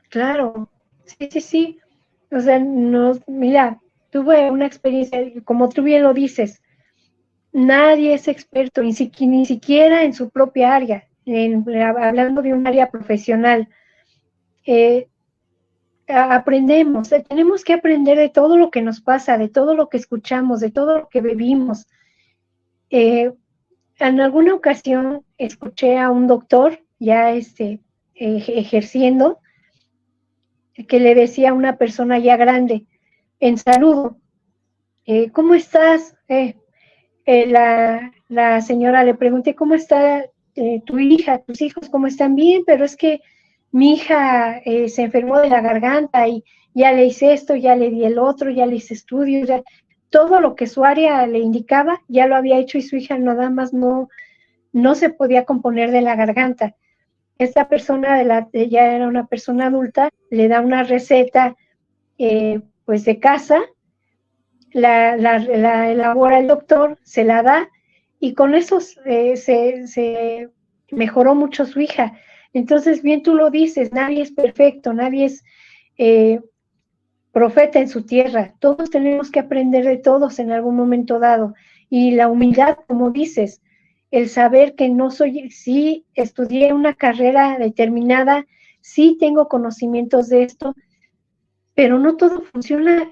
Claro, 0.10 0.70
sí, 1.06 1.28
sí, 1.32 1.42
sí. 1.42 1.80
O 2.32 2.40
sea, 2.40 2.60
no, 2.60 3.14
mira, 3.26 3.82
tuve 4.10 4.50
una 4.52 4.66
experiencia, 4.66 5.20
como 5.44 5.70
tú 5.70 5.84
bien 5.84 6.04
lo 6.04 6.14
dices, 6.14 6.62
nadie 7.52 8.14
es 8.14 8.28
experto, 8.28 8.82
ni, 8.82 8.94
siquiera 8.94 10.04
en 10.04 10.14
su 10.14 10.30
propia 10.30 10.76
área, 10.76 11.08
hablando 11.26 12.42
de 12.42 12.54
un 12.54 12.68
área 12.68 12.90
profesional. 12.90 13.70
Eh, 14.66 15.08
aprendemos, 16.08 17.12
eh, 17.12 17.26
tenemos 17.28 17.64
que 17.64 17.74
aprender 17.74 18.18
de 18.18 18.30
todo 18.30 18.58
lo 18.58 18.72
que 18.72 18.82
nos 18.82 19.02
pasa, 19.02 19.38
de 19.38 19.50
todo 19.50 19.74
lo 19.74 19.90
que 19.90 19.98
escuchamos, 19.98 20.60
de 20.60 20.72
todo 20.72 20.98
lo 20.98 21.10
que 21.10 21.22
vivimos. 21.22 21.88
Eh, 22.90 23.32
en 24.00 24.20
alguna 24.20 24.54
ocasión 24.54 25.24
escuché 25.38 25.98
a 25.98 26.12
un 26.12 26.28
doctor 26.28 26.80
ya 27.00 27.32
este, 27.32 27.80
ejerciendo 28.16 29.40
que 30.88 31.00
le 31.00 31.16
decía 31.16 31.52
a 31.52 31.54
una 31.54 31.78
persona 31.78 32.20
ya 32.20 32.36
grande, 32.36 32.86
en 33.40 33.58
saludo, 33.58 34.18
eh, 35.06 35.32
¿cómo 35.32 35.54
estás? 35.56 36.16
Eh, 36.28 36.56
eh, 37.26 37.48
la, 37.48 38.62
señora 38.62 39.04
le 39.04 39.16
pregunté, 39.16 39.56
¿cómo 39.56 39.76
está 39.76 40.26
tu 40.86 41.00
hija, 41.00 41.40
tus 41.40 41.62
hijos, 41.62 41.90
cómo 41.90 42.08
están 42.08 42.36
bien? 42.36 42.64
Pero 42.66 42.86
es 42.86 42.96
que 42.96 43.20
mi 43.72 43.94
hija 43.94 44.62
se 44.64 45.02
enfermó 45.02 45.40
de 45.40 45.50
la 45.50 45.60
garganta 45.60 46.28
y 46.28 46.46
ya 46.74 46.94
le 46.94 47.06
hice 47.06 47.34
esto, 47.34 47.56
ya 47.56 47.76
le 47.76 47.90
di 47.90 48.06
el 48.06 48.18
otro, 48.18 48.50
ya 48.50 48.66
le 48.66 48.78
hice 48.78 48.94
estudios, 48.94 49.50
todo 50.10 50.40
lo 50.40 50.56
que 50.56 50.68
su 50.68 50.86
área 50.86 51.28
le 51.28 51.40
indicaba, 51.40 52.02
ya 52.08 52.28
lo 52.28 52.38
había 52.38 52.58
hecho 52.58 52.78
y 52.78 52.84
su 52.84 52.96
hija 52.96 53.18
nada 53.18 53.50
más 53.50 53.74
no, 53.74 54.08
no 54.72 54.96
se 54.96 55.10
podía 55.10 55.44
componer 55.44 55.92
de 55.92 56.02
la 56.02 56.16
garganta 56.16 56.76
esta 57.38 57.68
persona 57.68 58.18
de 58.18 58.26
la, 58.26 58.50
ya 58.54 58.96
era 58.96 59.08
una 59.08 59.28
persona 59.28 59.68
adulta, 59.68 60.10
le 60.30 60.48
da 60.48 60.62
una 60.62 60.84
receta 60.84 61.56
eh, 62.18 62.62
pues 62.86 63.04
de 63.06 63.20
casa, 63.20 63.62
la, 64.72 65.16
elabora 65.16 66.40
el 66.40 66.48
doctor, 66.48 66.98
se 67.04 67.24
la 67.24 67.42
da 67.42 67.70
y 68.20 68.34
con 68.34 68.56
eso 68.56 68.80
se, 68.80 70.50
mejoró 70.92 71.36
mucho 71.36 71.66
su 71.66 71.82
hija. 71.82 72.14
Entonces, 72.54 73.02
bien 73.02 73.24
tú 73.24 73.36
lo 73.36 73.50
dices, 73.50 73.92
nadie 73.92 74.22
es 74.22 74.32
perfecto, 74.32 74.94
nadie 74.94 75.26
es 75.26 75.44
eh, 75.98 76.40
profeta 77.32 77.80
en 77.80 77.90
su 77.90 78.06
tierra. 78.06 78.54
Todos 78.60 78.90
tenemos 78.90 79.30
que 79.30 79.40
aprender 79.40 79.84
de 79.86 79.98
todos 79.98 80.40
en 80.40 80.52
algún 80.52 80.76
momento 80.76 81.20
dado. 81.20 81.54
Y 81.90 82.12
la 82.12 82.30
humildad, 82.30 82.78
como 82.88 83.12
dices, 83.12 83.62
el 84.12 84.30
saber 84.30 84.76
que 84.76 84.90
no 84.90 85.12
soy, 85.12 85.50
sí 85.52 86.06
estudié 86.14 86.74
una 86.74 86.94
carrera 86.94 87.58
determinada, 87.58 88.46
sí 88.80 89.18
tengo 89.20 89.48
conocimientos 89.48 90.30
de 90.30 90.44
esto, 90.44 90.76
pero 91.76 92.00
no 92.00 92.16
todo 92.16 92.42
funciona 92.42 93.12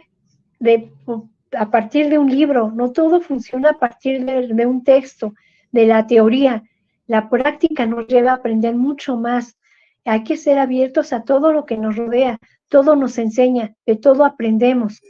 a 1.58 1.70
partir 1.70 2.10
de 2.10 2.18
un 2.18 2.32
libro, 2.32 2.72
no 2.72 2.92
todo 2.92 3.22
funciona 3.22 3.72
a 3.72 3.80
partir 3.80 4.26
de, 4.26 4.66
un 4.66 4.84
texto, 4.84 5.34
de 5.72 5.86
la 5.86 6.08
teoría. 6.08 6.64
La 7.06 7.30
práctica 7.30 7.86
nos 7.86 8.08
lleva 8.08 8.32
a 8.32 8.36
aprender 8.36 8.76
mucho 8.76 9.18
más. 9.18 9.58
Hay 10.06 10.24
que 10.24 10.38
ser 10.38 10.58
abiertos 10.58 11.14
a 11.14 11.24
todo 11.24 11.52
lo 11.52 11.66
que 11.66 11.78
nos 11.78 11.98
rodea, 11.98 12.40
todo 12.70 12.96
nos 12.96 13.18
enseña, 13.18 13.76
de 13.86 13.98
todo 13.98 14.26
aprendemos. 14.26 15.02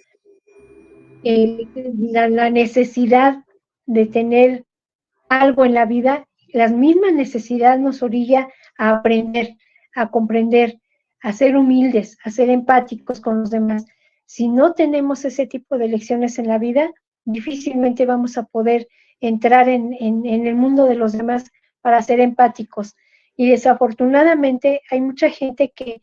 La, 1.23 2.49
necesidad 2.49 3.43
de 3.85 4.05
tener 4.07 4.65
algo 5.29 5.63
en 5.63 5.73
la 5.73 5.85
vida, 5.85 6.27
las 6.51 6.73
mismas 6.73 7.13
necesidades 7.13 7.79
nos 7.79 8.03
orilla 8.03 8.49
a 8.77 8.89
aprender, 8.89 9.55
a 9.95 10.09
comprender, 10.09 10.79
a 11.23 11.31
ser 11.31 11.55
humildes, 11.55 12.17
a 12.23 12.29
ser 12.29 12.49
empáticos 12.49 13.21
con 13.21 13.39
los 13.39 13.49
demás. 13.49 13.85
Si 14.25 14.49
no 14.49 14.73
tenemos 14.73 15.23
ese 15.23 15.47
tipo 15.47 15.77
de 15.77 15.87
lecciones 15.87 16.37
en 16.37 16.49
la 16.49 16.59
vida, 16.59 16.91
difícilmente 17.23 18.05
vamos 18.05 18.37
a 18.37 18.43
poder 18.43 18.89
entrar 19.21 19.69
en, 19.69 19.95
el 20.25 20.55
mundo 20.55 20.85
de 20.85 20.95
los 20.95 21.13
demás 21.13 21.49
para 21.81 22.01
ser 22.01 22.19
empáticos. 22.19 22.95
Y 23.37 23.49
desafortunadamente 23.49 24.81
hay 24.91 24.99
mucha 24.99 25.29
gente 25.29 25.71
que 25.73 26.01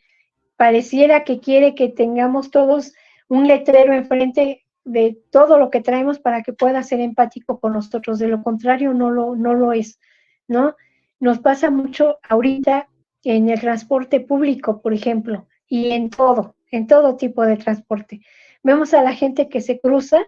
pareciera 0.56 1.22
que 1.22 1.38
quiere 1.38 1.74
que 1.74 1.90
tengamos 1.90 2.50
todos 2.50 2.94
un 3.28 3.46
letrero 3.46 3.92
enfrente 3.92 4.64
de 4.84 5.18
todo 5.30 5.58
lo 5.58 5.70
que 5.70 5.82
traemos 5.82 6.18
para 6.18 6.42
que 6.42 6.54
pueda 6.54 6.82
ser 6.82 7.00
empático 7.00 7.60
con 7.60 7.74
nosotros. 7.74 8.18
De 8.18 8.28
lo 8.28 8.42
contrario, 8.42 8.94
no 8.94 9.10
lo, 9.10 9.36
no 9.36 9.52
lo 9.52 9.74
es, 9.74 10.00
¿no? 10.48 10.76
Nos 11.18 11.40
pasa 11.40 11.70
mucho 11.70 12.18
ahorita 12.26 12.88
en 13.24 13.48
el 13.48 13.60
transporte 13.60 14.20
público, 14.20 14.80
por 14.80 14.94
ejemplo, 14.94 15.46
y 15.68 15.90
en 15.90 16.10
todo, 16.10 16.56
en 16.70 16.86
todo 16.86 17.16
tipo 17.16 17.44
de 17.44 17.56
transporte. 17.56 18.20
Vemos 18.62 18.94
a 18.94 19.02
la 19.02 19.14
gente 19.14 19.48
que 19.48 19.60
se 19.60 19.80
cruza 19.80 20.26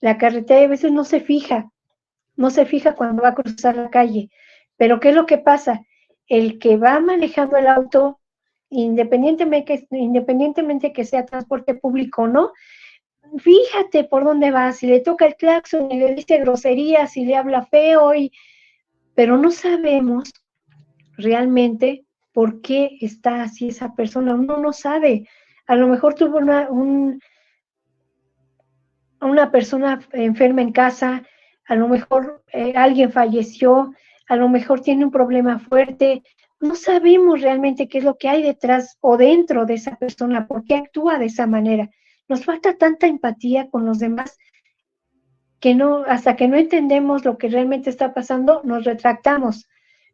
la 0.00 0.18
carretera 0.18 0.60
y 0.60 0.64
a 0.64 0.68
veces 0.68 0.92
no 0.92 1.04
se 1.04 1.20
fija, 1.20 1.70
no 2.36 2.50
se 2.50 2.66
fija 2.66 2.94
cuando 2.94 3.22
va 3.22 3.30
a 3.30 3.34
cruzar 3.34 3.76
la 3.76 3.90
calle. 3.90 4.30
Pero 4.76 5.00
¿qué 5.00 5.10
es 5.10 5.14
lo 5.14 5.26
que 5.26 5.38
pasa? 5.38 5.82
El 6.26 6.58
que 6.58 6.76
va 6.76 6.98
manejando 7.00 7.56
el 7.56 7.66
auto, 7.66 8.20
independientemente 8.68 9.64
que, 9.64 9.96
independientemente 9.96 10.92
que 10.92 11.04
sea 11.04 11.26
transporte 11.26 11.74
público 11.74 12.22
o 12.22 12.28
no, 12.28 12.52
fíjate 13.38 14.04
por 14.04 14.24
dónde 14.24 14.50
va, 14.50 14.72
si 14.72 14.86
le 14.86 15.00
toca 15.00 15.26
el 15.26 15.36
claxon 15.36 15.90
y 15.92 15.98
le 15.98 16.14
dice 16.14 16.38
groserías, 16.38 17.12
si 17.12 17.24
le 17.24 17.36
habla 17.36 17.64
feo, 17.66 18.14
y, 18.14 18.32
pero 19.14 19.36
no 19.36 19.50
sabemos 19.50 20.32
realmente 21.16 22.04
por 22.32 22.60
qué 22.60 22.96
está 23.00 23.42
así 23.42 23.68
esa 23.68 23.94
persona, 23.94 24.34
uno 24.34 24.58
no 24.58 24.72
sabe. 24.72 25.28
A 25.66 25.76
lo 25.76 25.88
mejor 25.88 26.14
tuvo 26.14 26.38
una, 26.38 26.68
una 29.20 29.50
persona 29.50 30.00
enferma 30.12 30.62
en 30.62 30.72
casa, 30.72 31.22
a 31.66 31.74
lo 31.74 31.88
mejor 31.88 32.42
eh, 32.52 32.72
alguien 32.76 33.12
falleció, 33.12 33.94
a 34.28 34.36
lo 34.36 34.48
mejor 34.48 34.80
tiene 34.80 35.04
un 35.04 35.10
problema 35.10 35.58
fuerte. 35.58 36.22
No 36.60 36.74
sabemos 36.74 37.40
realmente 37.40 37.88
qué 37.88 37.98
es 37.98 38.04
lo 38.04 38.16
que 38.16 38.28
hay 38.28 38.42
detrás 38.42 38.96
o 39.00 39.16
dentro 39.16 39.66
de 39.66 39.74
esa 39.74 39.96
persona, 39.96 40.46
por 40.46 40.64
qué 40.64 40.76
actúa 40.76 41.18
de 41.18 41.26
esa 41.26 41.46
manera. 41.46 41.90
Nos 42.28 42.44
falta 42.44 42.76
tanta 42.76 43.06
empatía 43.06 43.68
con 43.68 43.84
los 43.84 43.98
demás 43.98 44.38
que 45.60 45.74
no, 45.74 45.98
hasta 46.08 46.34
que 46.34 46.48
no 46.48 46.56
entendemos 46.56 47.24
lo 47.24 47.38
que 47.38 47.48
realmente 47.48 47.88
está 47.88 48.14
pasando, 48.14 48.62
nos 48.64 48.84
retractamos. 48.84 49.68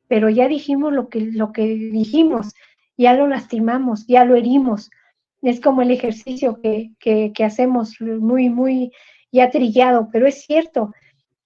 Pero 0.08 0.28
ya 0.30 0.48
dijimos 0.48 0.92
lo 0.92 1.08
que, 1.08 1.20
lo 1.20 1.52
que 1.52 1.66
dijimos, 1.66 2.54
ya 2.96 3.14
lo 3.14 3.26
lastimamos, 3.28 4.06
ya 4.06 4.24
lo 4.24 4.34
herimos. 4.34 4.90
Es 5.42 5.60
como 5.60 5.82
el 5.82 5.90
ejercicio 5.90 6.60
que, 6.60 6.90
que, 6.98 7.44
hacemos 7.44 8.00
muy, 8.00 8.50
muy 8.50 8.92
ya 9.30 9.50
trillado, 9.50 10.08
pero 10.12 10.26
es 10.26 10.42
cierto. 10.42 10.92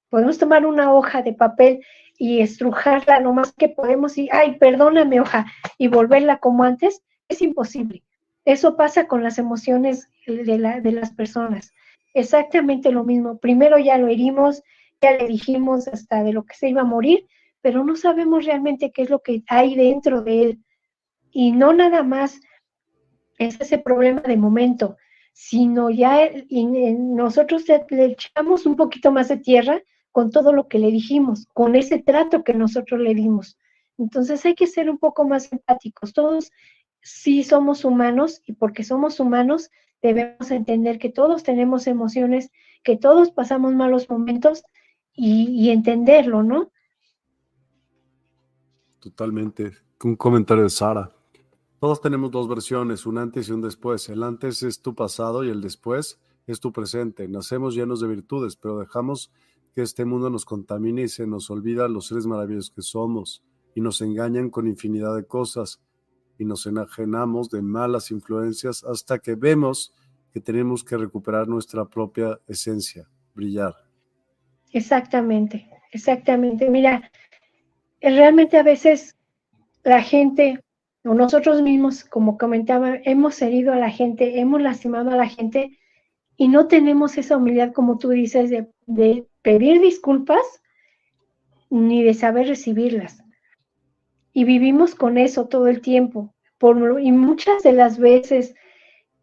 Podemos 0.08 0.38
tomar 0.38 0.64
una 0.64 0.92
hoja 0.92 1.22
de 1.22 1.34
papel 1.34 1.80
y 2.18 2.40
estrujarla 2.40 3.20
lo 3.20 3.32
más 3.32 3.52
que 3.52 3.68
podemos 3.68 4.16
y, 4.16 4.28
ay, 4.32 4.56
perdóname 4.58 5.20
hoja, 5.20 5.46
y 5.76 5.88
volverla 5.88 6.38
como 6.38 6.64
antes, 6.64 7.02
es 7.28 7.42
imposible. 7.42 8.02
Eso 8.44 8.76
pasa 8.76 9.06
con 9.06 9.22
las 9.22 9.38
emociones 9.38 10.08
de, 10.26 10.58
la, 10.58 10.80
de 10.80 10.92
las 10.92 11.12
personas. 11.12 11.72
Exactamente 12.14 12.92
lo 12.92 13.04
mismo. 13.04 13.38
Primero 13.38 13.78
ya 13.78 13.98
lo 13.98 14.08
herimos, 14.08 14.62
ya 15.00 15.12
le 15.12 15.26
dijimos 15.26 15.88
hasta 15.88 16.22
de 16.22 16.32
lo 16.32 16.44
que 16.44 16.54
se 16.54 16.68
iba 16.68 16.82
a 16.82 16.84
morir, 16.84 17.26
pero 17.62 17.84
no 17.84 17.96
sabemos 17.96 18.44
realmente 18.44 18.92
qué 18.92 19.02
es 19.02 19.10
lo 19.10 19.20
que 19.20 19.42
hay 19.48 19.74
dentro 19.74 20.22
de 20.22 20.42
él. 20.42 20.64
Y 21.30 21.52
no 21.52 21.72
nada 21.72 22.02
más 22.02 22.40
es 23.38 23.60
ese 23.60 23.78
problema 23.78 24.20
de 24.20 24.36
momento, 24.36 24.96
sino 25.32 25.88
ya 25.88 26.30
nosotros 26.50 27.64
le 27.88 28.04
echamos 28.04 28.66
un 28.66 28.76
poquito 28.76 29.10
más 29.10 29.28
de 29.28 29.38
tierra 29.38 29.80
con 30.10 30.30
todo 30.30 30.52
lo 30.52 30.68
que 30.68 30.78
le 30.78 30.90
dijimos, 30.90 31.46
con 31.54 31.74
ese 31.74 31.98
trato 32.02 32.44
que 32.44 32.52
nosotros 32.52 33.00
le 33.00 33.14
dimos. 33.14 33.58
Entonces 33.96 34.44
hay 34.44 34.54
que 34.54 34.66
ser 34.66 34.90
un 34.90 34.98
poco 34.98 35.24
más 35.24 35.50
empáticos. 35.52 36.12
Todos 36.12 36.50
sí 37.00 37.44
somos 37.44 37.84
humanos 37.84 38.42
y 38.46 38.52
porque 38.52 38.84
somos 38.84 39.20
humanos 39.20 39.70
debemos 40.02 40.50
entender 40.50 40.98
que 40.98 41.08
todos 41.08 41.42
tenemos 41.44 41.86
emociones, 41.86 42.50
que 42.82 42.96
todos 42.96 43.30
pasamos 43.30 43.72
malos 43.72 44.10
momentos 44.10 44.64
y, 45.14 45.70
entenderlo, 45.70 46.42
¿no? 46.42 46.71
Totalmente. 49.02 49.72
Un 50.04 50.14
comentario 50.14 50.62
de 50.62 50.70
Sara. 50.70 51.10
Todos 51.80 52.00
tenemos 52.00 52.30
dos 52.30 52.48
versiones, 52.48 53.04
un 53.04 53.18
antes 53.18 53.48
y 53.48 53.52
un 53.52 53.60
después. 53.60 54.08
El 54.08 54.22
antes 54.22 54.62
es 54.62 54.80
tu 54.80 54.94
pasado 54.94 55.42
y 55.42 55.48
el 55.48 55.60
después 55.60 56.20
es 56.46 56.60
tu 56.60 56.72
presente. 56.72 57.26
Nacemos 57.26 57.74
llenos 57.74 58.00
de 58.00 58.06
virtudes, 58.06 58.54
pero 58.54 58.78
dejamos 58.78 59.32
que 59.74 59.82
este 59.82 60.04
mundo 60.04 60.30
nos 60.30 60.44
contamine 60.44 61.02
y 61.02 61.08
se 61.08 61.26
nos 61.26 61.50
olvida 61.50 61.88
los 61.88 62.06
seres 62.06 62.26
maravillosos 62.26 62.70
que 62.70 62.82
somos 62.82 63.42
y 63.74 63.80
nos 63.80 64.00
engañan 64.02 64.50
con 64.50 64.68
infinidad 64.68 65.16
de 65.16 65.26
cosas 65.26 65.80
y 66.38 66.44
nos 66.44 66.64
enajenamos 66.66 67.50
de 67.50 67.60
malas 67.60 68.12
influencias 68.12 68.84
hasta 68.84 69.18
que 69.18 69.34
vemos 69.34 69.92
que 70.32 70.40
tenemos 70.40 70.84
que 70.84 70.96
recuperar 70.96 71.48
nuestra 71.48 71.86
propia 71.86 72.38
esencia, 72.46 73.08
brillar. 73.34 73.74
Exactamente, 74.72 75.68
exactamente. 75.90 76.70
Mira, 76.70 77.10
realmente 78.10 78.58
a 78.58 78.62
veces 78.62 79.16
la 79.84 80.02
gente 80.02 80.60
o 81.04 81.14
nosotros 81.14 81.62
mismos, 81.62 82.04
como 82.04 82.38
comentaba, 82.38 82.96
hemos 83.04 83.42
herido 83.42 83.72
a 83.72 83.76
la 83.76 83.90
gente, 83.90 84.38
hemos 84.40 84.62
lastimado 84.62 85.10
a 85.10 85.16
la 85.16 85.28
gente 85.28 85.78
y 86.36 86.48
no 86.48 86.68
tenemos 86.68 87.18
esa 87.18 87.36
humildad, 87.36 87.72
como 87.72 87.98
tú 87.98 88.10
dices, 88.10 88.50
de, 88.50 89.26
pedir 89.42 89.80
disculpas 89.80 90.62
ni 91.70 92.02
de 92.02 92.14
saber 92.14 92.46
recibirlas. 92.46 93.24
Y 94.32 94.44
vivimos 94.44 94.94
con 94.94 95.18
eso 95.18 95.46
todo 95.46 95.66
el 95.66 95.80
tiempo. 95.80 96.32
Y 97.00 97.10
muchas 97.10 97.64
de 97.64 97.72
las 97.72 97.98
veces 97.98 98.54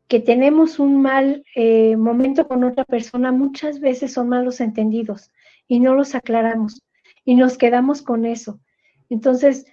que 0.10 0.20
tenemos 0.20 0.80
un 0.80 1.02
mal 1.02 1.44
eh, 1.56 1.96
momento 1.96 2.48
con 2.48 2.66
otra 2.66 2.84
persona, 2.84 3.32
muchas 3.32 3.80
veces 3.80 4.12
son 4.12 4.28
malos 4.28 4.60
entendidos 4.60 5.32
y 5.68 5.80
no 5.80 5.96
los 5.96 6.16
aclaramos 6.16 6.82
y 7.24 7.36
nos 7.36 7.58
quedamos 7.58 8.02
con 8.02 8.26
eso. 8.26 8.60
Entonces, 9.10 9.66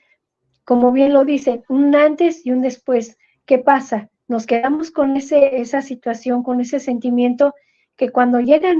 como 0.64 0.92
bien 0.92 1.12
lo 1.12 1.24
dicen, 1.24 1.64
un 1.68 1.94
antes 1.94 2.44
y 2.44 2.50
un 2.50 2.62
después. 2.62 3.18
¿Qué 3.44 3.58
pasa? 3.58 4.10
Nos 4.28 4.46
quedamos 4.46 4.90
con 4.90 5.16
ese, 5.16 5.60
esa 5.60 5.82
situación, 5.82 6.42
con 6.42 6.60
ese 6.60 6.80
sentimiento 6.80 7.54
que 7.96 8.10
cuando 8.10 8.40
llega 8.40 8.72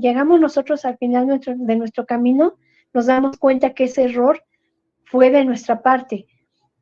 llegamos 0.00 0.40
nosotros 0.40 0.84
al 0.84 0.98
final 0.98 1.26
de 1.28 1.76
nuestro 1.76 2.06
camino, 2.06 2.54
nos 2.92 3.06
damos 3.06 3.36
cuenta 3.38 3.74
que 3.74 3.84
ese 3.84 4.04
error 4.04 4.42
fue 5.04 5.30
de 5.30 5.44
nuestra 5.44 5.82
parte 5.82 6.26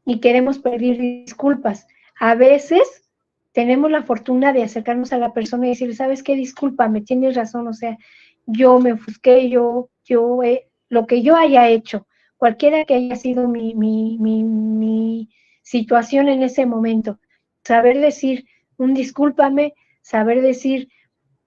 y 0.04 0.20
queremos 0.20 0.58
pedir 0.58 0.98
disculpas. 0.98 1.86
A 2.18 2.34
veces 2.34 3.10
tenemos 3.52 3.90
la 3.90 4.02
fortuna 4.02 4.52
de 4.52 4.62
acercarnos 4.62 5.12
a 5.12 5.18
la 5.18 5.32
persona 5.32 5.66
y 5.66 5.70
decir, 5.70 5.94
¿sabes 5.94 6.22
qué? 6.22 6.34
Disculpa, 6.34 6.88
me 6.88 7.02
tienes 7.02 7.34
razón, 7.34 7.68
o 7.68 7.74
sea, 7.74 7.98
yo 8.46 8.78
me 8.78 8.94
ofusqué, 8.94 9.50
yo, 9.50 9.90
yo, 10.04 10.40
lo 10.88 11.06
que 11.06 11.22
yo 11.22 11.36
haya 11.36 11.68
hecho, 11.68 12.06
cualquiera 12.38 12.84
que 12.86 12.94
haya 12.94 13.16
sido 13.16 13.46
mi, 13.48 13.74
mi, 13.74 14.16
mi, 14.18 14.42
mi 14.42 15.28
situación 15.62 16.28
en 16.28 16.42
ese 16.42 16.64
momento, 16.64 17.18
saber 17.62 18.00
decir 18.00 18.46
un 18.78 18.94
discúlpame, 18.94 19.74
saber 20.00 20.40
decir 20.40 20.88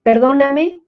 perdóname, 0.04 0.80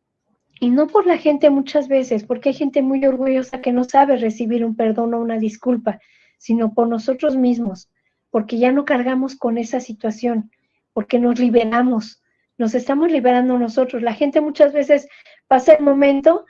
y 0.61 0.71
no 0.71 0.87
por 0.87 1.07
la 1.07 1.19
gente 1.19 1.51
muchas 1.51 1.89
veces, 1.89 2.25
porque 2.25 2.51
hay 2.51 2.55
gente 2.55 2.81
muy 2.81 3.05
orgullosa 3.05 3.61
que 3.61 3.73
no 3.73 3.85
sabe 3.85 4.17
recibir 4.17 4.65
un 4.65 4.77
perdón 4.77 5.15
o 5.15 5.21
una 5.21 5.39
disculpa, 5.39 6.01
sino 6.39 6.73
por 6.75 6.89
nosotros 6.89 7.37
mismos, 7.37 7.91
porque 8.31 8.59
ya 8.59 8.73
no 8.73 8.85
cargamos 8.85 9.37
con 9.37 9.59
esa 9.59 9.81
situación, 9.81 10.51
porque 10.93 11.19
nos 11.19 11.39
liberamos, 11.39 12.23
nos 12.57 12.75
estamos 12.75 13.11
liberando 13.11 13.59
nosotros. 13.59 14.03
La 14.03 14.15
gente 14.15 14.41
muchas 14.41 14.73
veces 14.73 15.09
pasa 15.49 15.75
el 15.75 15.85
momento 15.85 16.45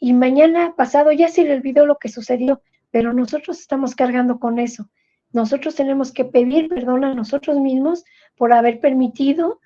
y 0.00 0.14
mañana 0.14 0.74
pasado 0.76 1.12
ya 1.12 1.28
se 1.28 1.44
le 1.44 1.54
olvidó 1.54 1.84
lo 1.84 1.96
que 1.98 2.08
sucedió, 2.08 2.62
pero 2.90 3.12
nosotros 3.12 3.60
estamos 3.60 3.94
cargando 3.94 4.38
con 4.38 4.58
eso. 4.58 4.88
Nosotros 5.32 5.74
tenemos 5.74 6.12
que 6.12 6.24
pedir 6.24 6.68
perdón 6.68 7.04
a 7.04 7.14
nosotros 7.14 7.58
mismos 7.58 8.04
por 8.36 8.52
haber 8.52 8.80
permitido 8.80 9.60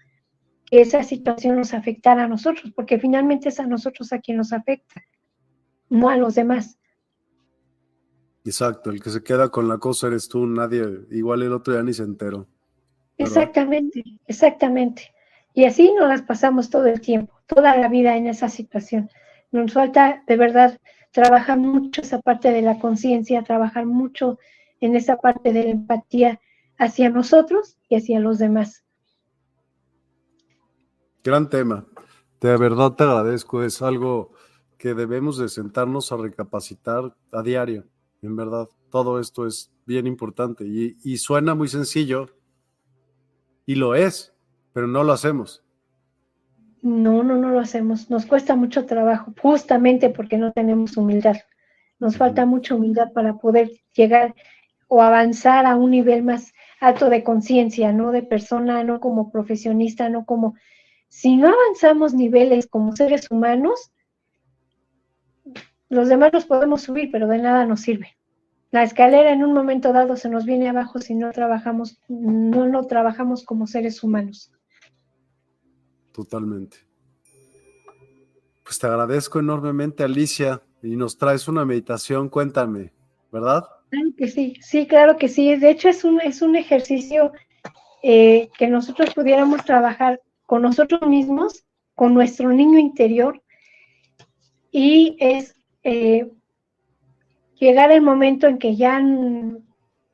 que 0.66 0.81
esa 0.81 1.03
situación 1.03 1.57
nos 1.57 1.75
afectara 1.75 2.25
a 2.25 2.29
nosotros, 2.29 2.72
porque 2.75 2.99
finalmente 2.99 3.49
es 3.49 3.61
a 3.61 3.66
nosotros 3.66 4.12
a 4.12 4.18
quien 4.18 4.37
nos 4.39 4.53
afecta, 4.53 5.03
no 5.89 6.09
a 6.09 6.16
los 6.16 6.35
demás. 6.35 6.79
Exacto, 8.45 8.91
el 8.91 9.03
que 9.03 9.11
se 9.11 9.22
queda 9.22 9.49
con 9.49 9.68
la 9.68 9.79
cosa 9.79 10.09
eres 10.09 10.29
tú, 10.29 10.47
nadie, 10.47 10.85
igual 11.11 11.43
el 11.43 11.53
otro 11.53 11.75
ya 11.75 11.83
ni 11.83 11.95
se 11.95 12.03
enteró. 12.03 12.47
Exactamente, 13.16 14.03
exactamente. 14.27 15.14
Y 15.55 15.64
así 15.64 15.93
nos 15.95 16.09
las 16.09 16.22
pasamos 16.22 16.68
todo 16.68 16.87
el 16.87 17.01
tiempo, 17.01 17.33
toda 17.47 17.77
la 17.77 17.89
vida 17.89 18.16
en 18.16 18.27
esa 18.27 18.49
situación. 18.49 19.09
Nos 19.53 19.72
falta 19.72 20.25
de 20.27 20.37
verdad 20.37 20.79
trabajar 21.15 21.59
mucho 21.59 22.03
esa 22.03 22.21
parte 22.21 22.51
de 22.51 22.61
la 22.61 22.81
conciencia, 22.81 23.45
trabajar 23.45 23.87
mucho 23.87 24.39
en 24.81 24.97
esa 24.97 25.17
parte 25.17 25.53
de 25.53 25.62
la 25.62 25.71
empatía, 25.71 26.41
hacia 26.77 27.09
nosotros 27.09 27.77
y 27.89 27.95
hacia 27.95 28.19
los 28.19 28.39
demás. 28.39 28.85
Gran 31.23 31.49
tema. 31.49 31.87
De 32.41 32.57
verdad 32.57 32.93
te 32.95 33.05
agradezco. 33.05 33.62
Es 33.62 33.81
algo 33.81 34.33
que 34.77 34.93
debemos 34.93 35.39
de 35.39 35.49
sentarnos 35.49 36.11
a 36.11 36.17
recapacitar 36.17 37.17
a 37.31 37.43
diario. 37.43 37.85
En 38.21 38.35
verdad, 38.35 38.69
todo 38.91 39.21
esto 39.21 39.47
es 39.47 39.73
bien 39.87 40.09
importante 40.09 40.67
y, 40.67 40.97
y 41.05 41.19
suena 41.19 41.55
muy 41.55 41.69
sencillo 41.69 42.27
y 43.67 43.77
lo 43.77 43.95
es, 43.95 44.35
pero 44.73 44.89
no 44.89 45.05
lo 45.05 45.12
hacemos. 45.12 45.64
No, 46.85 47.22
no, 47.22 47.39
no 47.39 47.49
lo 47.49 47.61
hacemos. 47.61 48.11
Nos 48.11 48.26
cuesta 48.26 48.57
mucho 48.57 48.85
trabajo, 48.85 49.32
justamente 49.41 50.11
porque 50.11 50.37
no 50.37 50.53
tenemos 50.53 50.99
humildad. 50.99 51.37
Nos 51.99 52.18
falta 52.18 52.45
mucha 52.45 52.74
humildad 52.74 53.11
para 53.14 53.39
poder 53.39 53.70
llegar 53.95 54.35
o 54.87 55.01
avanzar 55.01 55.64
a 55.64 55.76
un 55.76 55.93
nivel 55.93 56.22
más 56.22 56.53
alto 56.80 57.09
de 57.09 57.24
conciencia, 57.24 57.91
no 57.93 58.11
de 58.11 58.22
persona, 58.22 58.85
no 58.85 59.01
como 59.01 59.32
profesionista, 59.32 60.11
no 60.11 60.26
como... 60.26 60.57
Si 61.09 61.37
no 61.37 61.49
avanzamos 61.49 62.12
niveles 62.12 62.66
como 62.66 62.95
seres 62.95 63.30
humanos, 63.30 63.91
los 65.89 66.11
demás 66.11 66.35
los 66.35 66.45
podemos 66.45 66.82
subir, 66.82 67.09
pero 67.11 67.28
de 67.28 67.39
nada 67.39 67.64
nos 67.64 67.80
sirve. 67.80 68.09
La 68.70 68.82
escalera 68.82 69.32
en 69.32 69.43
un 69.43 69.55
momento 69.55 69.95
dado 69.95 70.16
se 70.16 70.28
nos 70.28 70.45
viene 70.45 70.68
abajo 70.68 71.01
si 71.01 71.14
no 71.14 71.32
trabajamos, 71.32 71.99
no 72.09 72.66
lo 72.66 72.87
trabajamos 72.87 73.43
como 73.43 73.66
seres 73.66 74.03
humanos. 74.05 74.53
Totalmente. 76.15 76.77
Pues 78.62 78.79
te 78.79 78.87
agradezco 78.87 79.41
enormemente, 79.41 80.05
Alicia, 80.05 80.62
y 80.81 80.97
nos 80.97 81.19
traes 81.19 81.49
una 81.49 81.65
meditación, 81.65 82.29
cuéntame, 82.29 82.93
¿verdad? 83.33 83.65
Que 84.17 84.29
sí, 84.29 84.55
sí, 84.61 84.87
claro 84.87 85.17
que 85.17 85.29
sí. 85.29 85.57
De 85.57 85.71
hecho, 85.71 85.89
es 85.89 86.05
un, 86.05 86.21
es 86.21 86.41
un 86.41 86.55
ejercicio 86.55 87.33
eh, 88.03 88.49
que 88.57 88.69
nosotros 88.69 89.12
pudiéramos 89.12 89.65
trabajar 89.65 90.21
con 90.47 90.62
nosotros 90.62 91.03
mismos, 91.03 91.65
con 91.97 92.15
nuestro 92.15 92.51
niño 92.51 92.79
interior, 92.79 93.43
y 94.71 95.17
es 95.19 95.57
eh, 95.83 96.31
llegar 97.59 97.91
el 97.91 98.03
momento 98.03 98.47
en 98.47 98.59
que 98.59 98.77
ya 98.77 99.03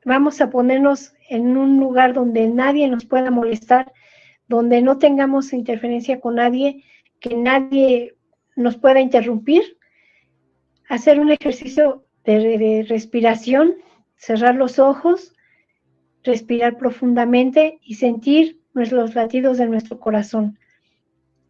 vamos 0.03 0.41
a 0.41 0.49
ponernos 0.49 1.13
en 1.29 1.57
un 1.57 1.79
lugar 1.79 2.13
donde 2.13 2.47
nadie 2.47 2.87
nos 2.87 3.05
pueda 3.05 3.29
molestar, 3.29 3.91
donde 4.51 4.81
no 4.81 4.97
tengamos 4.97 5.53
interferencia 5.53 6.19
con 6.19 6.35
nadie, 6.35 6.83
que 7.21 7.35
nadie 7.35 8.15
nos 8.55 8.75
pueda 8.75 8.99
interrumpir 8.99 9.77
hacer 10.89 11.21
un 11.21 11.31
ejercicio 11.31 12.03
de, 12.25 12.85
respiración, 12.87 13.75
cerrar 14.17 14.55
los 14.55 14.77
ojos, 14.77 15.33
respirar 16.21 16.77
profundamente 16.77 17.79
y 17.81 17.95
sentir 17.95 18.59
los 18.73 19.15
latidos 19.15 19.57
de 19.57 19.67
nuestro 19.67 20.01
corazón. 20.01 20.59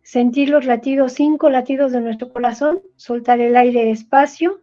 Sentir 0.04 0.50
los 0.50 0.66
latidos, 0.66 1.14
cinco 1.14 1.50
latidos 1.50 1.92
de 1.92 2.02
nuestro 2.02 2.32
corazón, 2.32 2.82
soltar 2.98 3.40
el 3.40 3.56
aire 3.56 3.86
despacio, 3.86 4.62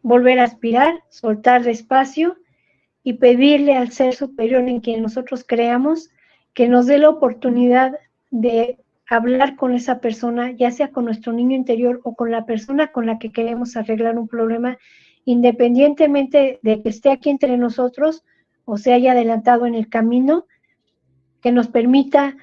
volver 0.00 0.38
a 0.38 0.44
aspirar, 0.44 1.02
soltar 1.10 1.64
despacio 1.64 2.38
y 3.02 3.14
pedirle 3.14 3.76
al 3.76 3.92
ser 3.92 4.14
superior 4.14 4.66
en 4.66 4.80
quien 4.80 5.02
nosotros 5.02 5.44
creamos 5.46 6.08
que 6.54 6.68
nos 6.68 6.86
dé 6.86 6.98
la 6.98 7.10
oportunidad 7.10 7.98
de 8.30 8.78
hablar 9.08 9.56
con 9.56 9.74
esa 9.74 10.00
persona, 10.00 10.52
ya 10.52 10.70
sea 10.70 10.90
con 10.90 11.04
nuestro 11.04 11.32
niño 11.32 11.56
interior 11.56 12.00
o 12.04 12.14
con 12.14 12.30
la 12.30 12.46
persona 12.46 12.88
con 12.88 13.06
la 13.06 13.18
que 13.18 13.32
queremos 13.32 13.76
arreglar 13.76 14.18
un 14.18 14.28
problema, 14.28 14.78
independientemente 15.24 16.58
de 16.62 16.82
que 16.82 16.88
esté 16.88 17.10
aquí 17.10 17.30
entre 17.30 17.56
nosotros 17.58 18.24
o 18.64 18.78
se 18.78 18.92
haya 18.92 19.12
adelantado 19.12 19.66
en 19.66 19.74
el 19.74 19.88
camino, 19.88 20.46
que 21.42 21.52
nos 21.52 21.68
permita 21.68 22.36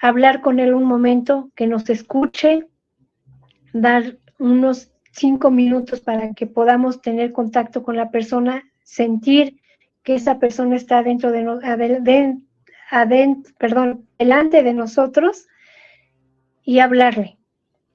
hablar 0.00 0.40
con 0.40 0.60
él 0.60 0.72
un 0.72 0.84
momento, 0.84 1.50
que 1.54 1.66
nos 1.66 1.90
escuche, 1.90 2.66
dar 3.72 4.16
unos 4.38 4.90
cinco 5.12 5.50
minutos 5.50 6.00
para 6.00 6.32
que 6.32 6.46
podamos 6.46 7.00
tener 7.00 7.32
contacto 7.32 7.82
con 7.82 7.96
la 7.96 8.10
persona, 8.10 8.64
sentir 8.82 9.60
que 10.02 10.14
esa 10.14 10.38
persona 10.38 10.76
está 10.76 11.02
dentro 11.02 11.32
de, 11.32 12.36
delante 12.90 14.62
de 14.62 14.74
nosotros 14.74 15.46
y 16.62 16.80
hablarle 16.80 17.38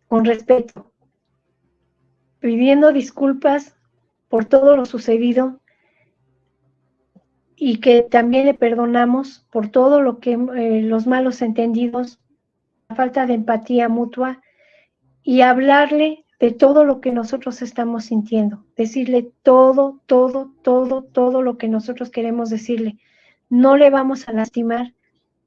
con 0.07 0.25
respeto, 0.25 0.91
pidiendo 2.39 2.91
disculpas 2.91 3.75
por 4.27 4.45
todo 4.45 4.75
lo 4.75 4.85
sucedido 4.85 5.61
y 7.55 7.77
que 7.77 8.01
también 8.01 8.45
le 8.45 8.53
perdonamos 8.53 9.45
por 9.51 9.69
todo 9.69 10.01
lo 10.01 10.19
que 10.19 10.33
eh, 10.33 10.81
los 10.81 11.05
malos 11.05 11.41
entendidos, 11.41 12.19
la 12.89 12.95
falta 12.95 13.25
de 13.27 13.35
empatía 13.35 13.87
mutua 13.87 14.41
y 15.21 15.41
hablarle 15.41 16.25
de 16.39 16.51
todo 16.51 16.85
lo 16.85 17.01
que 17.01 17.11
nosotros 17.11 17.61
estamos 17.61 18.05
sintiendo, 18.05 18.65
decirle 18.75 19.31
todo, 19.43 20.01
todo, 20.07 20.51
todo, 20.63 21.03
todo 21.03 21.43
lo 21.43 21.59
que 21.59 21.67
nosotros 21.67 22.09
queremos 22.09 22.49
decirle. 22.49 22.97
No 23.51 23.77
le 23.77 23.91
vamos 23.91 24.27
a 24.27 24.33
lastimar, 24.33 24.95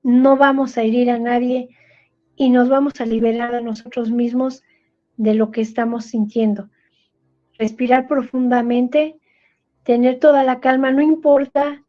no 0.04 0.36
vamos 0.36 0.78
a 0.78 0.82
herir 0.82 1.10
a 1.10 1.18
nadie, 1.18 1.70
y 2.36 2.50
nos 2.50 2.68
vamos 2.68 3.00
a 3.00 3.06
liberar 3.06 3.54
a 3.54 3.60
nosotros 3.60 4.10
mismos 4.10 4.62
de 5.16 5.34
lo 5.34 5.50
que 5.50 5.60
estamos 5.60 6.06
sintiendo. 6.06 6.68
Respirar 7.58 8.08
profundamente, 8.08 9.16
tener 9.84 10.18
toda 10.18 10.42
la 10.42 10.60
calma, 10.60 10.90
no 10.90 11.02
importa 11.02 11.82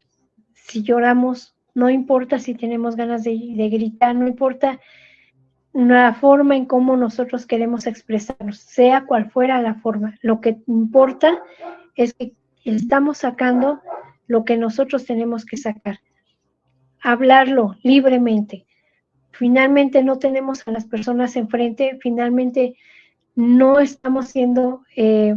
si 0.54 0.82
lloramos, 0.82 1.56
no 1.74 1.90
importa 1.90 2.38
si 2.38 2.54
tenemos 2.54 2.96
ganas 2.96 3.24
de, 3.24 3.68
gritar, 3.70 4.14
no 4.14 4.26
importa 4.26 4.80
la 5.72 6.14
forma 6.14 6.56
en 6.56 6.64
cómo 6.64 6.96
nosotros 6.96 7.44
queremos 7.44 7.86
expresarnos, 7.86 8.58
sea 8.58 9.04
cual 9.04 9.30
fuera 9.30 9.60
la 9.60 9.74
forma. 9.74 10.16
Lo 10.22 10.40
que 10.40 10.58
importa 10.66 11.42
es 11.94 12.14
que 12.14 12.32
estamos 12.64 13.18
sacando 13.18 13.80
lo 14.26 14.44
que 14.44 14.56
nosotros 14.56 15.04
tenemos 15.04 15.44
que 15.44 15.56
sacar. 15.56 15.98
Hablarlo 17.06 17.76
libremente. 17.84 18.66
Finalmente 19.30 20.02
no 20.02 20.18
tenemos 20.18 20.66
a 20.66 20.72
las 20.72 20.86
personas 20.86 21.36
enfrente, 21.36 21.98
finalmente 22.02 22.74
no 23.36 23.78
estamos 23.78 24.26
siendo 24.26 24.82
eh, 24.96 25.36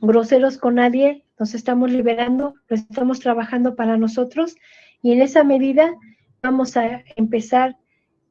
groseros 0.00 0.56
con 0.56 0.76
nadie, 0.76 1.26
nos 1.38 1.52
estamos 1.52 1.90
liberando, 1.90 2.54
lo 2.66 2.76
estamos 2.76 3.20
trabajando 3.20 3.76
para 3.76 3.98
nosotros 3.98 4.56
y 5.02 5.12
en 5.12 5.20
esa 5.20 5.44
medida 5.44 5.94
vamos 6.42 6.78
a 6.78 7.02
empezar 7.14 7.76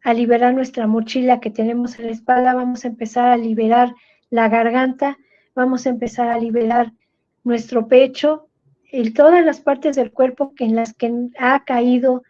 a 0.04 0.16
liberar 0.16 0.56
nuestra 0.56 0.88
mochila 0.88 1.40
que 1.40 1.52
tenemos 1.52 2.00
en 2.00 2.08
la 2.08 2.14
espalda, 2.14 2.56
vamos 2.56 2.84
a 2.84 2.88
empezar 2.88 3.30
a 3.30 3.38
liberar 3.38 3.94
la 4.32 4.50
garganta, 4.50 5.20
vamos 5.54 5.86
a 5.86 5.90
empezar 5.90 6.30
a 6.30 6.40
liberar 6.40 6.94
nuestro 7.44 7.88
pecho 7.88 8.48
y 8.92 9.12
todas 9.12 9.46
las 9.46 9.62
partes 9.62 9.96
del 9.96 10.12
cuerpo 10.12 10.52
en 10.58 10.76
las 10.76 10.96
que 10.96 11.14
ha 11.38 11.64
caído 11.64 12.24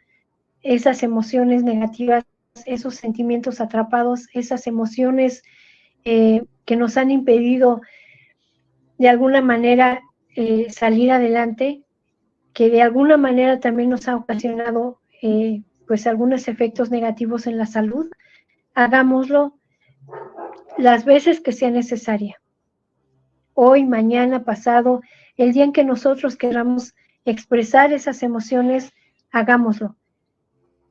esas 0.61 1.03
emociones 1.03 1.63
negativas 1.63 2.25
esos 2.65 2.95
sentimientos 2.95 3.61
atrapados, 3.61 4.27
esas 4.33 4.67
emociones 4.67 5.43
eh, 6.03 6.45
que 6.65 6.75
nos 6.75 6.97
han 6.97 7.11
impedido 7.11 7.81
de 8.97 9.09
alguna 9.09 9.41
manera 9.41 10.01
eh, 10.35 10.69
salir 10.69 11.11
adelante, 11.11 11.83
que 12.53 12.69
de 12.69 12.81
alguna 12.81 13.17
manera 13.17 13.59
también 13.59 13.89
nos 13.89 14.07
ha 14.07 14.15
ocasionado 14.15 14.99
eh, 15.21 15.63
pues 15.87 16.07
algunos 16.07 16.47
efectos 16.47 16.91
negativos 16.91 17.47
en 17.47 17.57
la 17.57 17.65
salud, 17.65 18.09
hagámoslo 18.73 19.57
las 20.77 21.05
veces 21.05 21.41
que 21.41 21.51
sea 21.51 21.71
necesaria. 21.71 22.39
Hoy, 23.53 23.85
mañana, 23.85 24.43
pasado, 24.43 25.01
el 25.35 25.51
día 25.53 25.63
en 25.63 25.73
que 25.73 25.83
nosotros 25.83 26.37
queramos 26.37 26.95
expresar 27.25 27.91
esas 27.91 28.23
emociones, 28.23 28.93
hagámoslo 29.31 29.95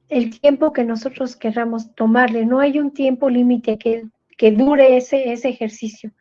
el 0.09 0.41
tiempo 0.41 0.73
que 0.73 0.85
nosotros 0.85 1.37
queramos 1.37 1.95
tomarle. 1.95 2.47
No 2.47 2.61
hay 2.61 2.79
un 2.79 2.93
tiempo 2.93 3.29
límite 3.29 3.79
que, 3.79 4.07
que, 4.37 4.53
dure 4.53 4.97
ese, 4.97 5.33
ese 5.33 5.49
ejercicio. 5.49 6.13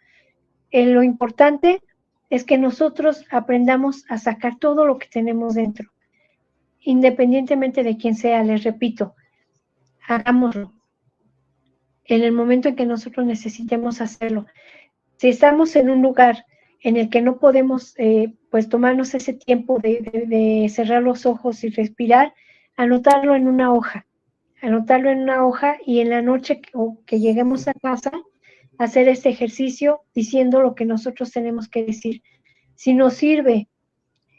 Eh, 0.72 0.86
lo 0.88 1.04
importante 1.04 1.82
es 2.30 2.44
que 2.44 2.58
nosotros 2.58 3.26
aprendamos 3.32 4.04
a 4.10 4.18
sacar 4.18 4.60
todo 4.60 4.86
lo 4.86 4.98
que 4.98 5.08
tenemos 5.08 5.54
dentro, 5.54 5.90
independientemente 6.82 7.84
de 7.84 7.98
quién 7.98 8.16
sea, 8.16 8.44
les 8.44 8.64
repito, 8.64 9.16
hagámoslo 10.06 10.74
en 12.04 12.24
el 12.24 12.34
momento 12.34 12.70
en 12.70 12.76
que 12.76 12.86
nosotros 12.86 13.26
necesitemos 13.26 14.02
hacerlo. 14.02 14.46
Si 15.18 15.30
estamos 15.30 15.76
en 15.76 15.90
un 15.90 16.02
lugar 16.02 16.46
en 16.82 16.96
el 16.96 17.10
que 17.10 17.22
no 17.22 17.38
podemos 17.38 17.96
eh, 17.98 18.34
pues 18.50 18.70
tomarnos 18.70 19.14
ese 19.14 19.34
tiempo 19.34 19.80
de 19.80 20.72
cerrar 20.74 21.02
los 21.02 21.26
ojos 21.26 21.64
y 21.64 21.70
respirar, 21.70 22.34
anotarlo 22.78 23.36
en 23.36 23.48
una 23.48 23.74
hoja, 23.74 24.06
anotarlo 24.62 25.10
en 25.10 25.24
una 25.24 25.46
hoja 25.46 25.78
y 25.86 26.00
en 26.00 26.12
la 26.12 26.22
noche 26.22 26.62
que, 27.06 27.20
lleguemos 27.20 27.68
a 27.68 27.74
casa, 27.74 28.12
hacer 28.78 29.10
este 29.10 29.30
ejercicio 29.30 30.02
diciendo 30.14 30.62
lo 30.62 30.76
que 30.76 30.86
nosotros 30.86 31.32
tenemos 31.32 31.68
que 31.68 31.84
decir. 31.84 32.22
Si 32.76 32.94
nos 32.94 33.16
sirve 33.16 33.68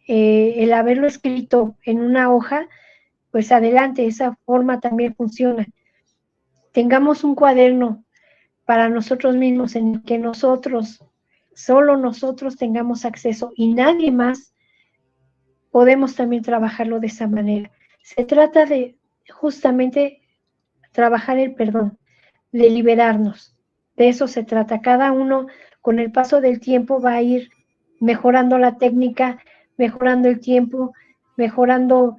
eh, 0.07 0.55
el 0.59 0.73
haberlo 0.73 1.09
escrito 1.09 1.77
en 1.85 2.01
una 2.01 2.33
hoja, 2.33 2.69
pues 3.33 3.51
adelante, 3.51 4.07
esa 4.07 4.39
forma 4.47 4.81
también 4.81 5.15
funciona. 5.15 5.67
Tengamos 6.73 7.25
un 7.25 7.35
cuaderno 7.35 8.05
para 8.65 8.89
nosotros 8.89 9.35
mismos 9.35 9.75
en 9.75 9.95
el 9.97 10.03
que 10.05 10.19
nosotros, 10.19 11.05
solo 11.55 11.97
nosotros 11.97 12.57
tengamos 12.57 13.05
acceso 13.05 13.53
y 13.57 13.75
nadie 13.75 14.13
más, 14.13 14.55
podemos 15.73 16.15
también 16.15 16.43
trabajarlo 16.43 17.01
de 17.01 17.09
esa 17.09 17.27
manera. 17.27 17.73
Se 18.15 18.25
trata 18.25 18.65
de 18.65 18.97
justamente 19.31 20.23
trabajar 20.93 21.39
el 21.39 21.55
perdón, 21.55 21.99
de 22.53 22.71
liberarnos. 22.71 23.55
De 23.97 24.09
eso 24.09 24.27
se 24.29 24.45
trata. 24.45 24.81
Cada 24.81 25.13
uno 25.13 25.47
con 25.83 25.99
el 25.99 26.11
paso 26.11 26.41
del 26.41 26.59
tiempo 26.59 27.03
va 27.03 27.17
a 27.17 27.23
ir 27.23 27.51
mejorando 28.01 28.57
la 28.57 28.79
técnica, 28.79 29.39
mejorando 29.77 30.29
el 30.29 30.41
tiempo, 30.41 30.95
mejorando 31.37 32.17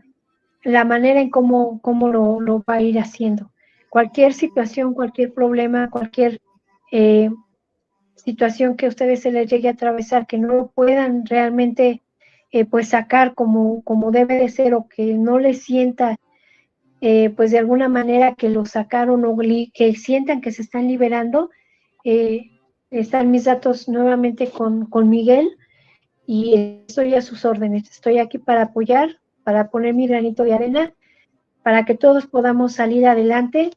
la 0.62 0.86
manera 0.86 1.22
en 1.22 1.32
cómo, 1.32 1.82
cómo 1.82 2.10
lo, 2.10 2.64
va 2.70 2.76
a 2.76 2.82
ir 2.82 3.00
haciendo. 3.00 3.52
Cualquier 3.90 4.34
situación, 4.34 4.94
cualquier 4.94 5.34
problema, 5.34 5.90
cualquier 5.90 6.40
eh, 6.92 7.32
situación 8.14 8.78
que 8.78 8.86
a 8.86 8.90
ustedes 8.90 9.22
se 9.24 9.32
les 9.32 9.50
llegue 9.50 9.70
a 9.70 9.72
atravesar, 9.72 10.28
que 10.28 10.38
no 10.38 10.54
lo 10.54 10.68
puedan 10.68 11.26
realmente 11.26 12.04
eh, 12.52 12.66
pues 12.66 12.90
sacar 12.90 13.36
como, 13.36 13.84
como 13.84 14.12
debe 14.12 14.36
de 14.36 14.50
ser 14.50 14.74
o 14.74 14.88
que 14.88 15.14
no 15.14 15.40
les 15.40 15.64
sienta 15.64 16.18
eh, 17.02 17.30
pues 17.30 17.52
de 17.52 17.60
alguna 17.60 17.88
manera 17.88 18.36
que 18.36 18.50
lo 18.50 18.66
sacaron 18.66 19.24
o 19.24 19.38
que 19.74 19.96
sientan 19.96 20.42
que 20.42 20.52
se 20.52 20.62
están 20.62 20.88
liberando, 20.88 21.50
eh, 22.04 22.52
están 22.92 23.32
mis 23.32 23.46
datos 23.46 23.88
nuevamente 23.88 24.50
con, 24.50 24.86
con, 24.86 25.10
Miguel 25.10 25.50
y 26.26 26.84
estoy 26.88 27.14
a 27.16 27.22
sus 27.22 27.46
órdenes. 27.46 27.90
Estoy 27.90 28.20
aquí 28.20 28.38
para 28.38 28.64
apoyar, 28.64 29.20
para 29.44 29.70
poner 29.70 29.94
mi 29.94 30.08
granito 30.08 30.44
de 30.44 30.54
arena, 30.54 30.94
para 31.64 31.86
que 31.86 31.96
todos 31.96 32.28
podamos 32.28 32.74
salir 32.74 33.08
adelante 33.08 33.72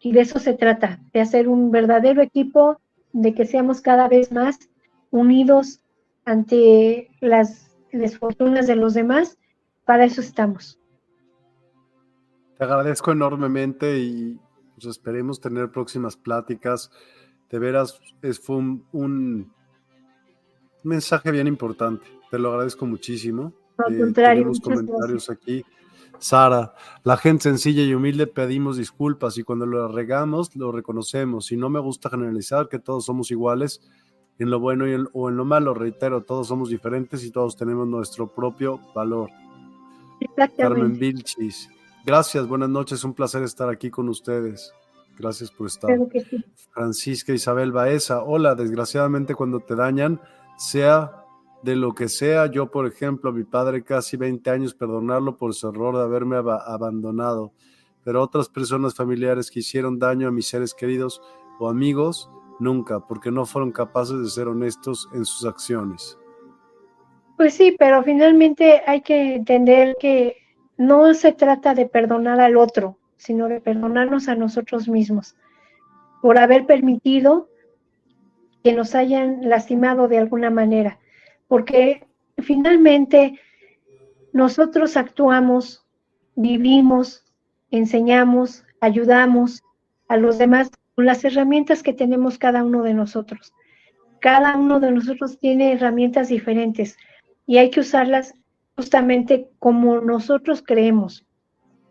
y 0.00 0.12
de 0.12 0.20
eso 0.20 0.38
se 0.38 0.52
trata, 0.52 1.00
de 1.14 1.20
hacer 1.20 1.48
un 1.48 1.70
verdadero 1.70 2.20
equipo, 2.20 2.78
de 3.12 3.32
que 3.32 3.46
seamos 3.46 3.80
cada 3.80 4.06
vez 4.06 4.32
más 4.32 4.58
unidos 5.10 5.80
ante 6.26 7.08
las 7.20 7.63
desfortunas 7.98 8.66
de 8.66 8.76
los 8.76 8.94
demás. 8.94 9.38
Para 9.84 10.04
eso 10.04 10.20
estamos. 10.20 10.78
Te 12.56 12.64
agradezco 12.64 13.12
enormemente 13.12 13.98
y 13.98 14.38
pues, 14.74 14.86
esperemos 14.86 15.40
tener 15.40 15.70
próximas 15.70 16.16
pláticas. 16.16 16.90
De 17.50 17.58
veras, 17.58 18.00
es, 18.22 18.40
fue 18.40 18.56
un, 18.56 19.52
mensaje 20.82 21.30
bien 21.30 21.46
importante. 21.46 22.06
Te 22.30 22.38
lo 22.38 22.50
agradezco 22.50 22.86
muchísimo. 22.86 23.52
Al 23.78 23.94
eh, 23.94 23.98
contrario, 23.98 24.50
comentarios 24.62 25.30
aquí. 25.30 25.64
Sara, 26.18 26.74
la 27.02 27.16
gente 27.16 27.42
sencilla 27.42 27.82
y 27.82 27.92
humilde 27.92 28.26
pedimos 28.26 28.76
disculpas 28.76 29.36
y 29.36 29.42
cuando 29.42 29.66
lo 29.66 29.88
regamos 29.88 30.54
lo 30.56 30.72
reconocemos. 30.72 31.50
Y 31.52 31.56
no 31.56 31.68
me 31.68 31.80
gusta 31.80 32.08
generalizar 32.08 32.68
que 32.68 32.78
todos 32.78 33.04
somos 33.04 33.30
iguales 33.30 33.80
en 34.38 34.50
lo 34.50 34.60
bueno 34.60 34.88
y 34.88 35.04
o 35.12 35.28
en 35.28 35.36
lo 35.36 35.44
malo. 35.44 35.74
Reitero, 35.74 36.22
todos 36.22 36.48
somos 36.48 36.68
diferentes 36.68 37.24
y 37.24 37.30
todos 37.30 37.56
tenemos 37.56 37.86
nuestro 37.86 38.26
propio 38.26 38.80
valor. 38.94 39.30
Carmen 40.56 40.98
Vilchis, 40.98 41.68
Gracias, 42.06 42.46
buenas 42.46 42.68
noches, 42.68 43.02
un 43.02 43.14
placer 43.14 43.42
estar 43.42 43.70
aquí 43.70 43.90
con 43.90 44.10
ustedes. 44.10 44.74
Gracias 45.18 45.50
por 45.50 45.68
estar. 45.68 45.90
Francisca 46.70 47.32
Isabel 47.32 47.72
Baeza, 47.72 48.22
hola, 48.22 48.54
desgraciadamente 48.54 49.34
cuando 49.34 49.60
te 49.60 49.74
dañan, 49.74 50.20
sea 50.58 51.24
de 51.62 51.76
lo 51.76 51.94
que 51.94 52.10
sea, 52.10 52.44
yo 52.50 52.70
por 52.70 52.86
ejemplo, 52.86 53.30
a 53.30 53.32
mi 53.32 53.44
padre 53.44 53.84
casi 53.84 54.18
20 54.18 54.50
años 54.50 54.74
perdonarlo 54.74 55.38
por 55.38 55.54
su 55.54 55.66
error 55.66 55.96
de 55.96 56.02
haberme 56.02 56.36
abandonado, 56.36 57.52
pero 58.04 58.22
otras 58.22 58.50
personas 58.50 58.94
familiares 58.94 59.50
que 59.50 59.60
hicieron 59.60 59.98
daño 59.98 60.28
a 60.28 60.30
mis 60.30 60.46
seres 60.46 60.74
queridos 60.74 61.22
o 61.58 61.70
amigos, 61.70 62.28
nunca, 62.60 63.00
porque 63.00 63.30
no 63.30 63.46
fueron 63.46 63.72
capaces 63.72 64.18
de 64.18 64.28
ser 64.28 64.48
honestos 64.48 65.08
en 65.12 65.24
sus 65.24 65.44
acciones. 65.44 66.18
Pues 67.36 67.54
sí, 67.54 67.74
pero 67.78 68.02
finalmente 68.02 68.82
hay 68.86 69.00
que 69.00 69.34
entender 69.34 69.96
que 69.98 70.36
no 70.76 71.14
se 71.14 71.32
trata 71.32 71.74
de 71.74 71.86
perdonar 71.86 72.40
al 72.40 72.56
otro, 72.56 72.98
sino 73.16 73.48
de 73.48 73.60
perdonarnos 73.60 74.28
a 74.28 74.34
nosotros 74.34 74.88
mismos 74.88 75.36
por 76.22 76.38
haber 76.38 76.66
permitido 76.66 77.48
que 78.62 78.72
nos 78.72 78.94
hayan 78.94 79.48
lastimado 79.48 80.08
de 80.08 80.18
alguna 80.18 80.48
manera, 80.48 80.98
porque 81.48 82.06
finalmente 82.38 83.38
nosotros 84.32 84.96
actuamos, 84.96 85.84
vivimos, 86.34 87.24
enseñamos, 87.70 88.64
ayudamos 88.80 89.62
a 90.08 90.16
los 90.16 90.38
demás 90.38 90.70
con 90.94 91.06
las 91.06 91.24
herramientas 91.24 91.82
que 91.82 91.92
tenemos 91.92 92.38
cada 92.38 92.64
uno 92.64 92.82
de 92.82 92.94
nosotros. 92.94 93.52
Cada 94.20 94.56
uno 94.56 94.80
de 94.80 94.90
nosotros 94.90 95.38
tiene 95.38 95.72
herramientas 95.72 96.28
diferentes 96.28 96.96
y 97.46 97.58
hay 97.58 97.70
que 97.70 97.80
usarlas 97.80 98.34
justamente 98.76 99.48
como 99.58 100.00
nosotros 100.00 100.62
creemos. 100.66 101.26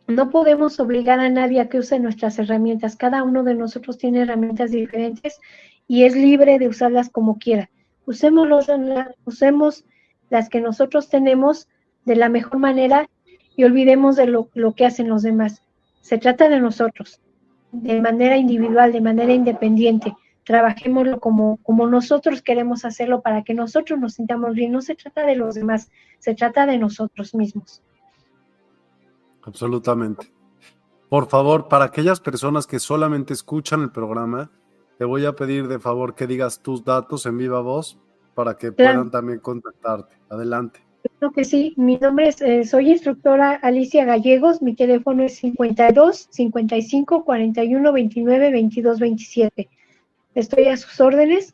No 0.07 0.29
podemos 0.29 0.79
obligar 0.79 1.19
a 1.19 1.29
nadie 1.29 1.61
a 1.61 1.69
que 1.69 1.79
use 1.79 1.99
nuestras 1.99 2.37
herramientas. 2.39 2.95
Cada 2.95 3.23
uno 3.23 3.43
de 3.43 3.55
nosotros 3.55 3.97
tiene 3.97 4.21
herramientas 4.21 4.71
diferentes 4.71 5.39
y 5.87 6.03
es 6.03 6.15
libre 6.15 6.59
de 6.59 6.67
usarlas 6.67 7.09
como 7.09 7.37
quiera. 7.37 7.69
Usemos, 8.05 8.67
usemos 9.25 9.85
las 10.29 10.49
que 10.49 10.59
nosotros 10.59 11.09
tenemos 11.09 11.69
de 12.03 12.15
la 12.17 12.27
mejor 12.27 12.59
manera 12.59 13.09
y 13.55 13.63
olvidemos 13.63 14.15
de 14.15 14.27
lo, 14.27 14.49
lo 14.53 14.73
que 14.73 14.85
hacen 14.85 15.07
los 15.07 15.21
demás. 15.21 15.61
Se 16.01 16.17
trata 16.17 16.49
de 16.49 16.59
nosotros, 16.59 17.21
de 17.73 17.99
manera 17.99 18.37
individual, 18.37 18.93
de 18.93 19.01
manera 19.01 19.33
independiente 19.33 20.15
trabajémoslo 20.43 21.19
como, 21.19 21.57
como 21.63 21.87
nosotros 21.87 22.41
queremos 22.41 22.85
hacerlo 22.85 23.21
para 23.21 23.43
que 23.43 23.53
nosotros 23.53 23.99
nos 23.99 24.13
sintamos 24.13 24.53
bien. 24.53 24.71
No 24.71 24.81
se 24.81 24.95
trata 24.95 25.25
de 25.25 25.35
los 25.35 25.55
demás, 25.55 25.89
se 26.19 26.35
trata 26.35 26.65
de 26.65 26.77
nosotros 26.77 27.33
mismos. 27.33 27.81
Absolutamente. 29.43 30.31
Por 31.09 31.27
favor, 31.27 31.67
para 31.67 31.85
aquellas 31.85 32.19
personas 32.19 32.65
que 32.65 32.79
solamente 32.79 33.33
escuchan 33.33 33.81
el 33.81 33.91
programa, 33.91 34.51
te 34.97 35.05
voy 35.05 35.25
a 35.25 35.33
pedir 35.33 35.67
de 35.67 35.79
favor 35.79 36.15
que 36.15 36.27
digas 36.27 36.61
tus 36.61 36.83
datos 36.83 37.25
en 37.25 37.37
viva 37.37 37.61
voz 37.61 37.99
para 38.33 38.57
que 38.57 38.71
puedan 38.71 39.11
también 39.11 39.39
contactarte. 39.39 40.17
Adelante. 40.29 40.82
Que 41.31 41.45
sí. 41.45 41.73
Mi 41.77 41.97
nombre 41.97 42.27
es, 42.27 42.41
eh, 42.41 42.65
soy 42.65 42.91
instructora 42.91 43.53
Alicia 43.55 44.03
Gallegos. 44.03 44.61
Mi 44.61 44.75
teléfono 44.75 45.23
es 45.23 45.35
52 45.37 46.27
55 46.29 47.23
41 47.23 47.93
29 47.93 48.51
22 48.51 48.99
27 48.99 49.69
estoy 50.35 50.65
a 50.65 50.77
sus 50.77 50.99
órdenes. 50.99 51.53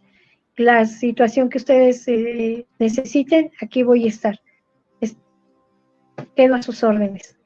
La 0.57 0.85
situación 0.85 1.49
que 1.49 1.57
ustedes 1.57 2.07
eh, 2.07 2.65
necesiten, 2.79 3.51
aquí 3.61 3.83
voy 3.83 4.05
a 4.05 4.09
estar. 4.09 4.39
quedo 6.35 6.55
a 6.55 6.61
sus 6.61 6.83
órdenes. 6.83 7.37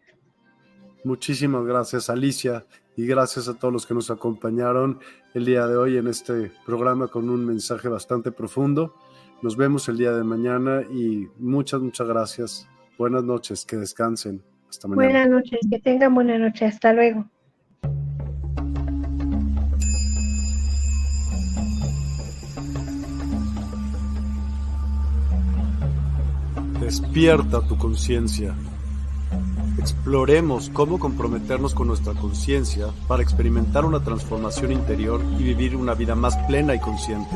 Muchísimas 1.03 1.63
gracias, 1.65 2.09
Alicia, 2.09 2.65
y 2.95 3.05
gracias 3.05 3.47
a 3.47 3.53
todos 3.53 3.74
los 3.74 3.86
que 3.86 3.93
nos 3.93 4.09
acompañaron 4.09 4.99
el 5.34 5.45
día 5.45 5.67
de 5.67 5.76
hoy 5.76 5.97
en 5.97 6.07
este 6.07 6.51
programa 6.65 7.07
con 7.07 7.30
un 7.30 7.45
mensaje 7.45 7.88
bastante 7.88 8.32
profundo. 8.32 8.95
Nos 9.44 9.58
vemos 9.58 9.89
el 9.89 9.98
día 9.98 10.14
de 10.14 10.24
mañana 10.24 10.84
y 10.89 11.28
muchas, 11.38 11.82
muchas 11.82 12.08
gracias. 12.08 12.66
Buenas 12.98 13.26
noches, 13.26 13.66
que 13.66 13.76
descansen. 13.76 14.41
Hasta 14.70 14.88
mañana. 14.88 15.12
Buenas 15.12 15.30
noches, 15.30 15.60
que 15.70 15.80
tengan 15.80 16.16
buena 16.16 16.38
noche. 16.38 16.64
Hasta 16.66 16.94
luego. 16.94 17.26
Despierta 26.80 27.68
tu 27.68 27.78
conciencia. 27.78 28.56
Exploremos 29.78 30.70
cómo 30.70 31.00
comprometernos 31.00 31.74
con 31.74 31.88
nuestra 31.88 32.14
conciencia 32.14 32.88
para 33.10 33.22
experimentar 33.22 33.84
una 33.84 34.02
transformación 34.02 34.72
interior 34.72 35.20
y 35.38 35.44
vivir 35.44 35.76
una 35.76 35.96
vida 35.96 36.16
más 36.16 36.38
plena 36.48 36.76
y 36.76 36.80
consciente. 36.80 37.36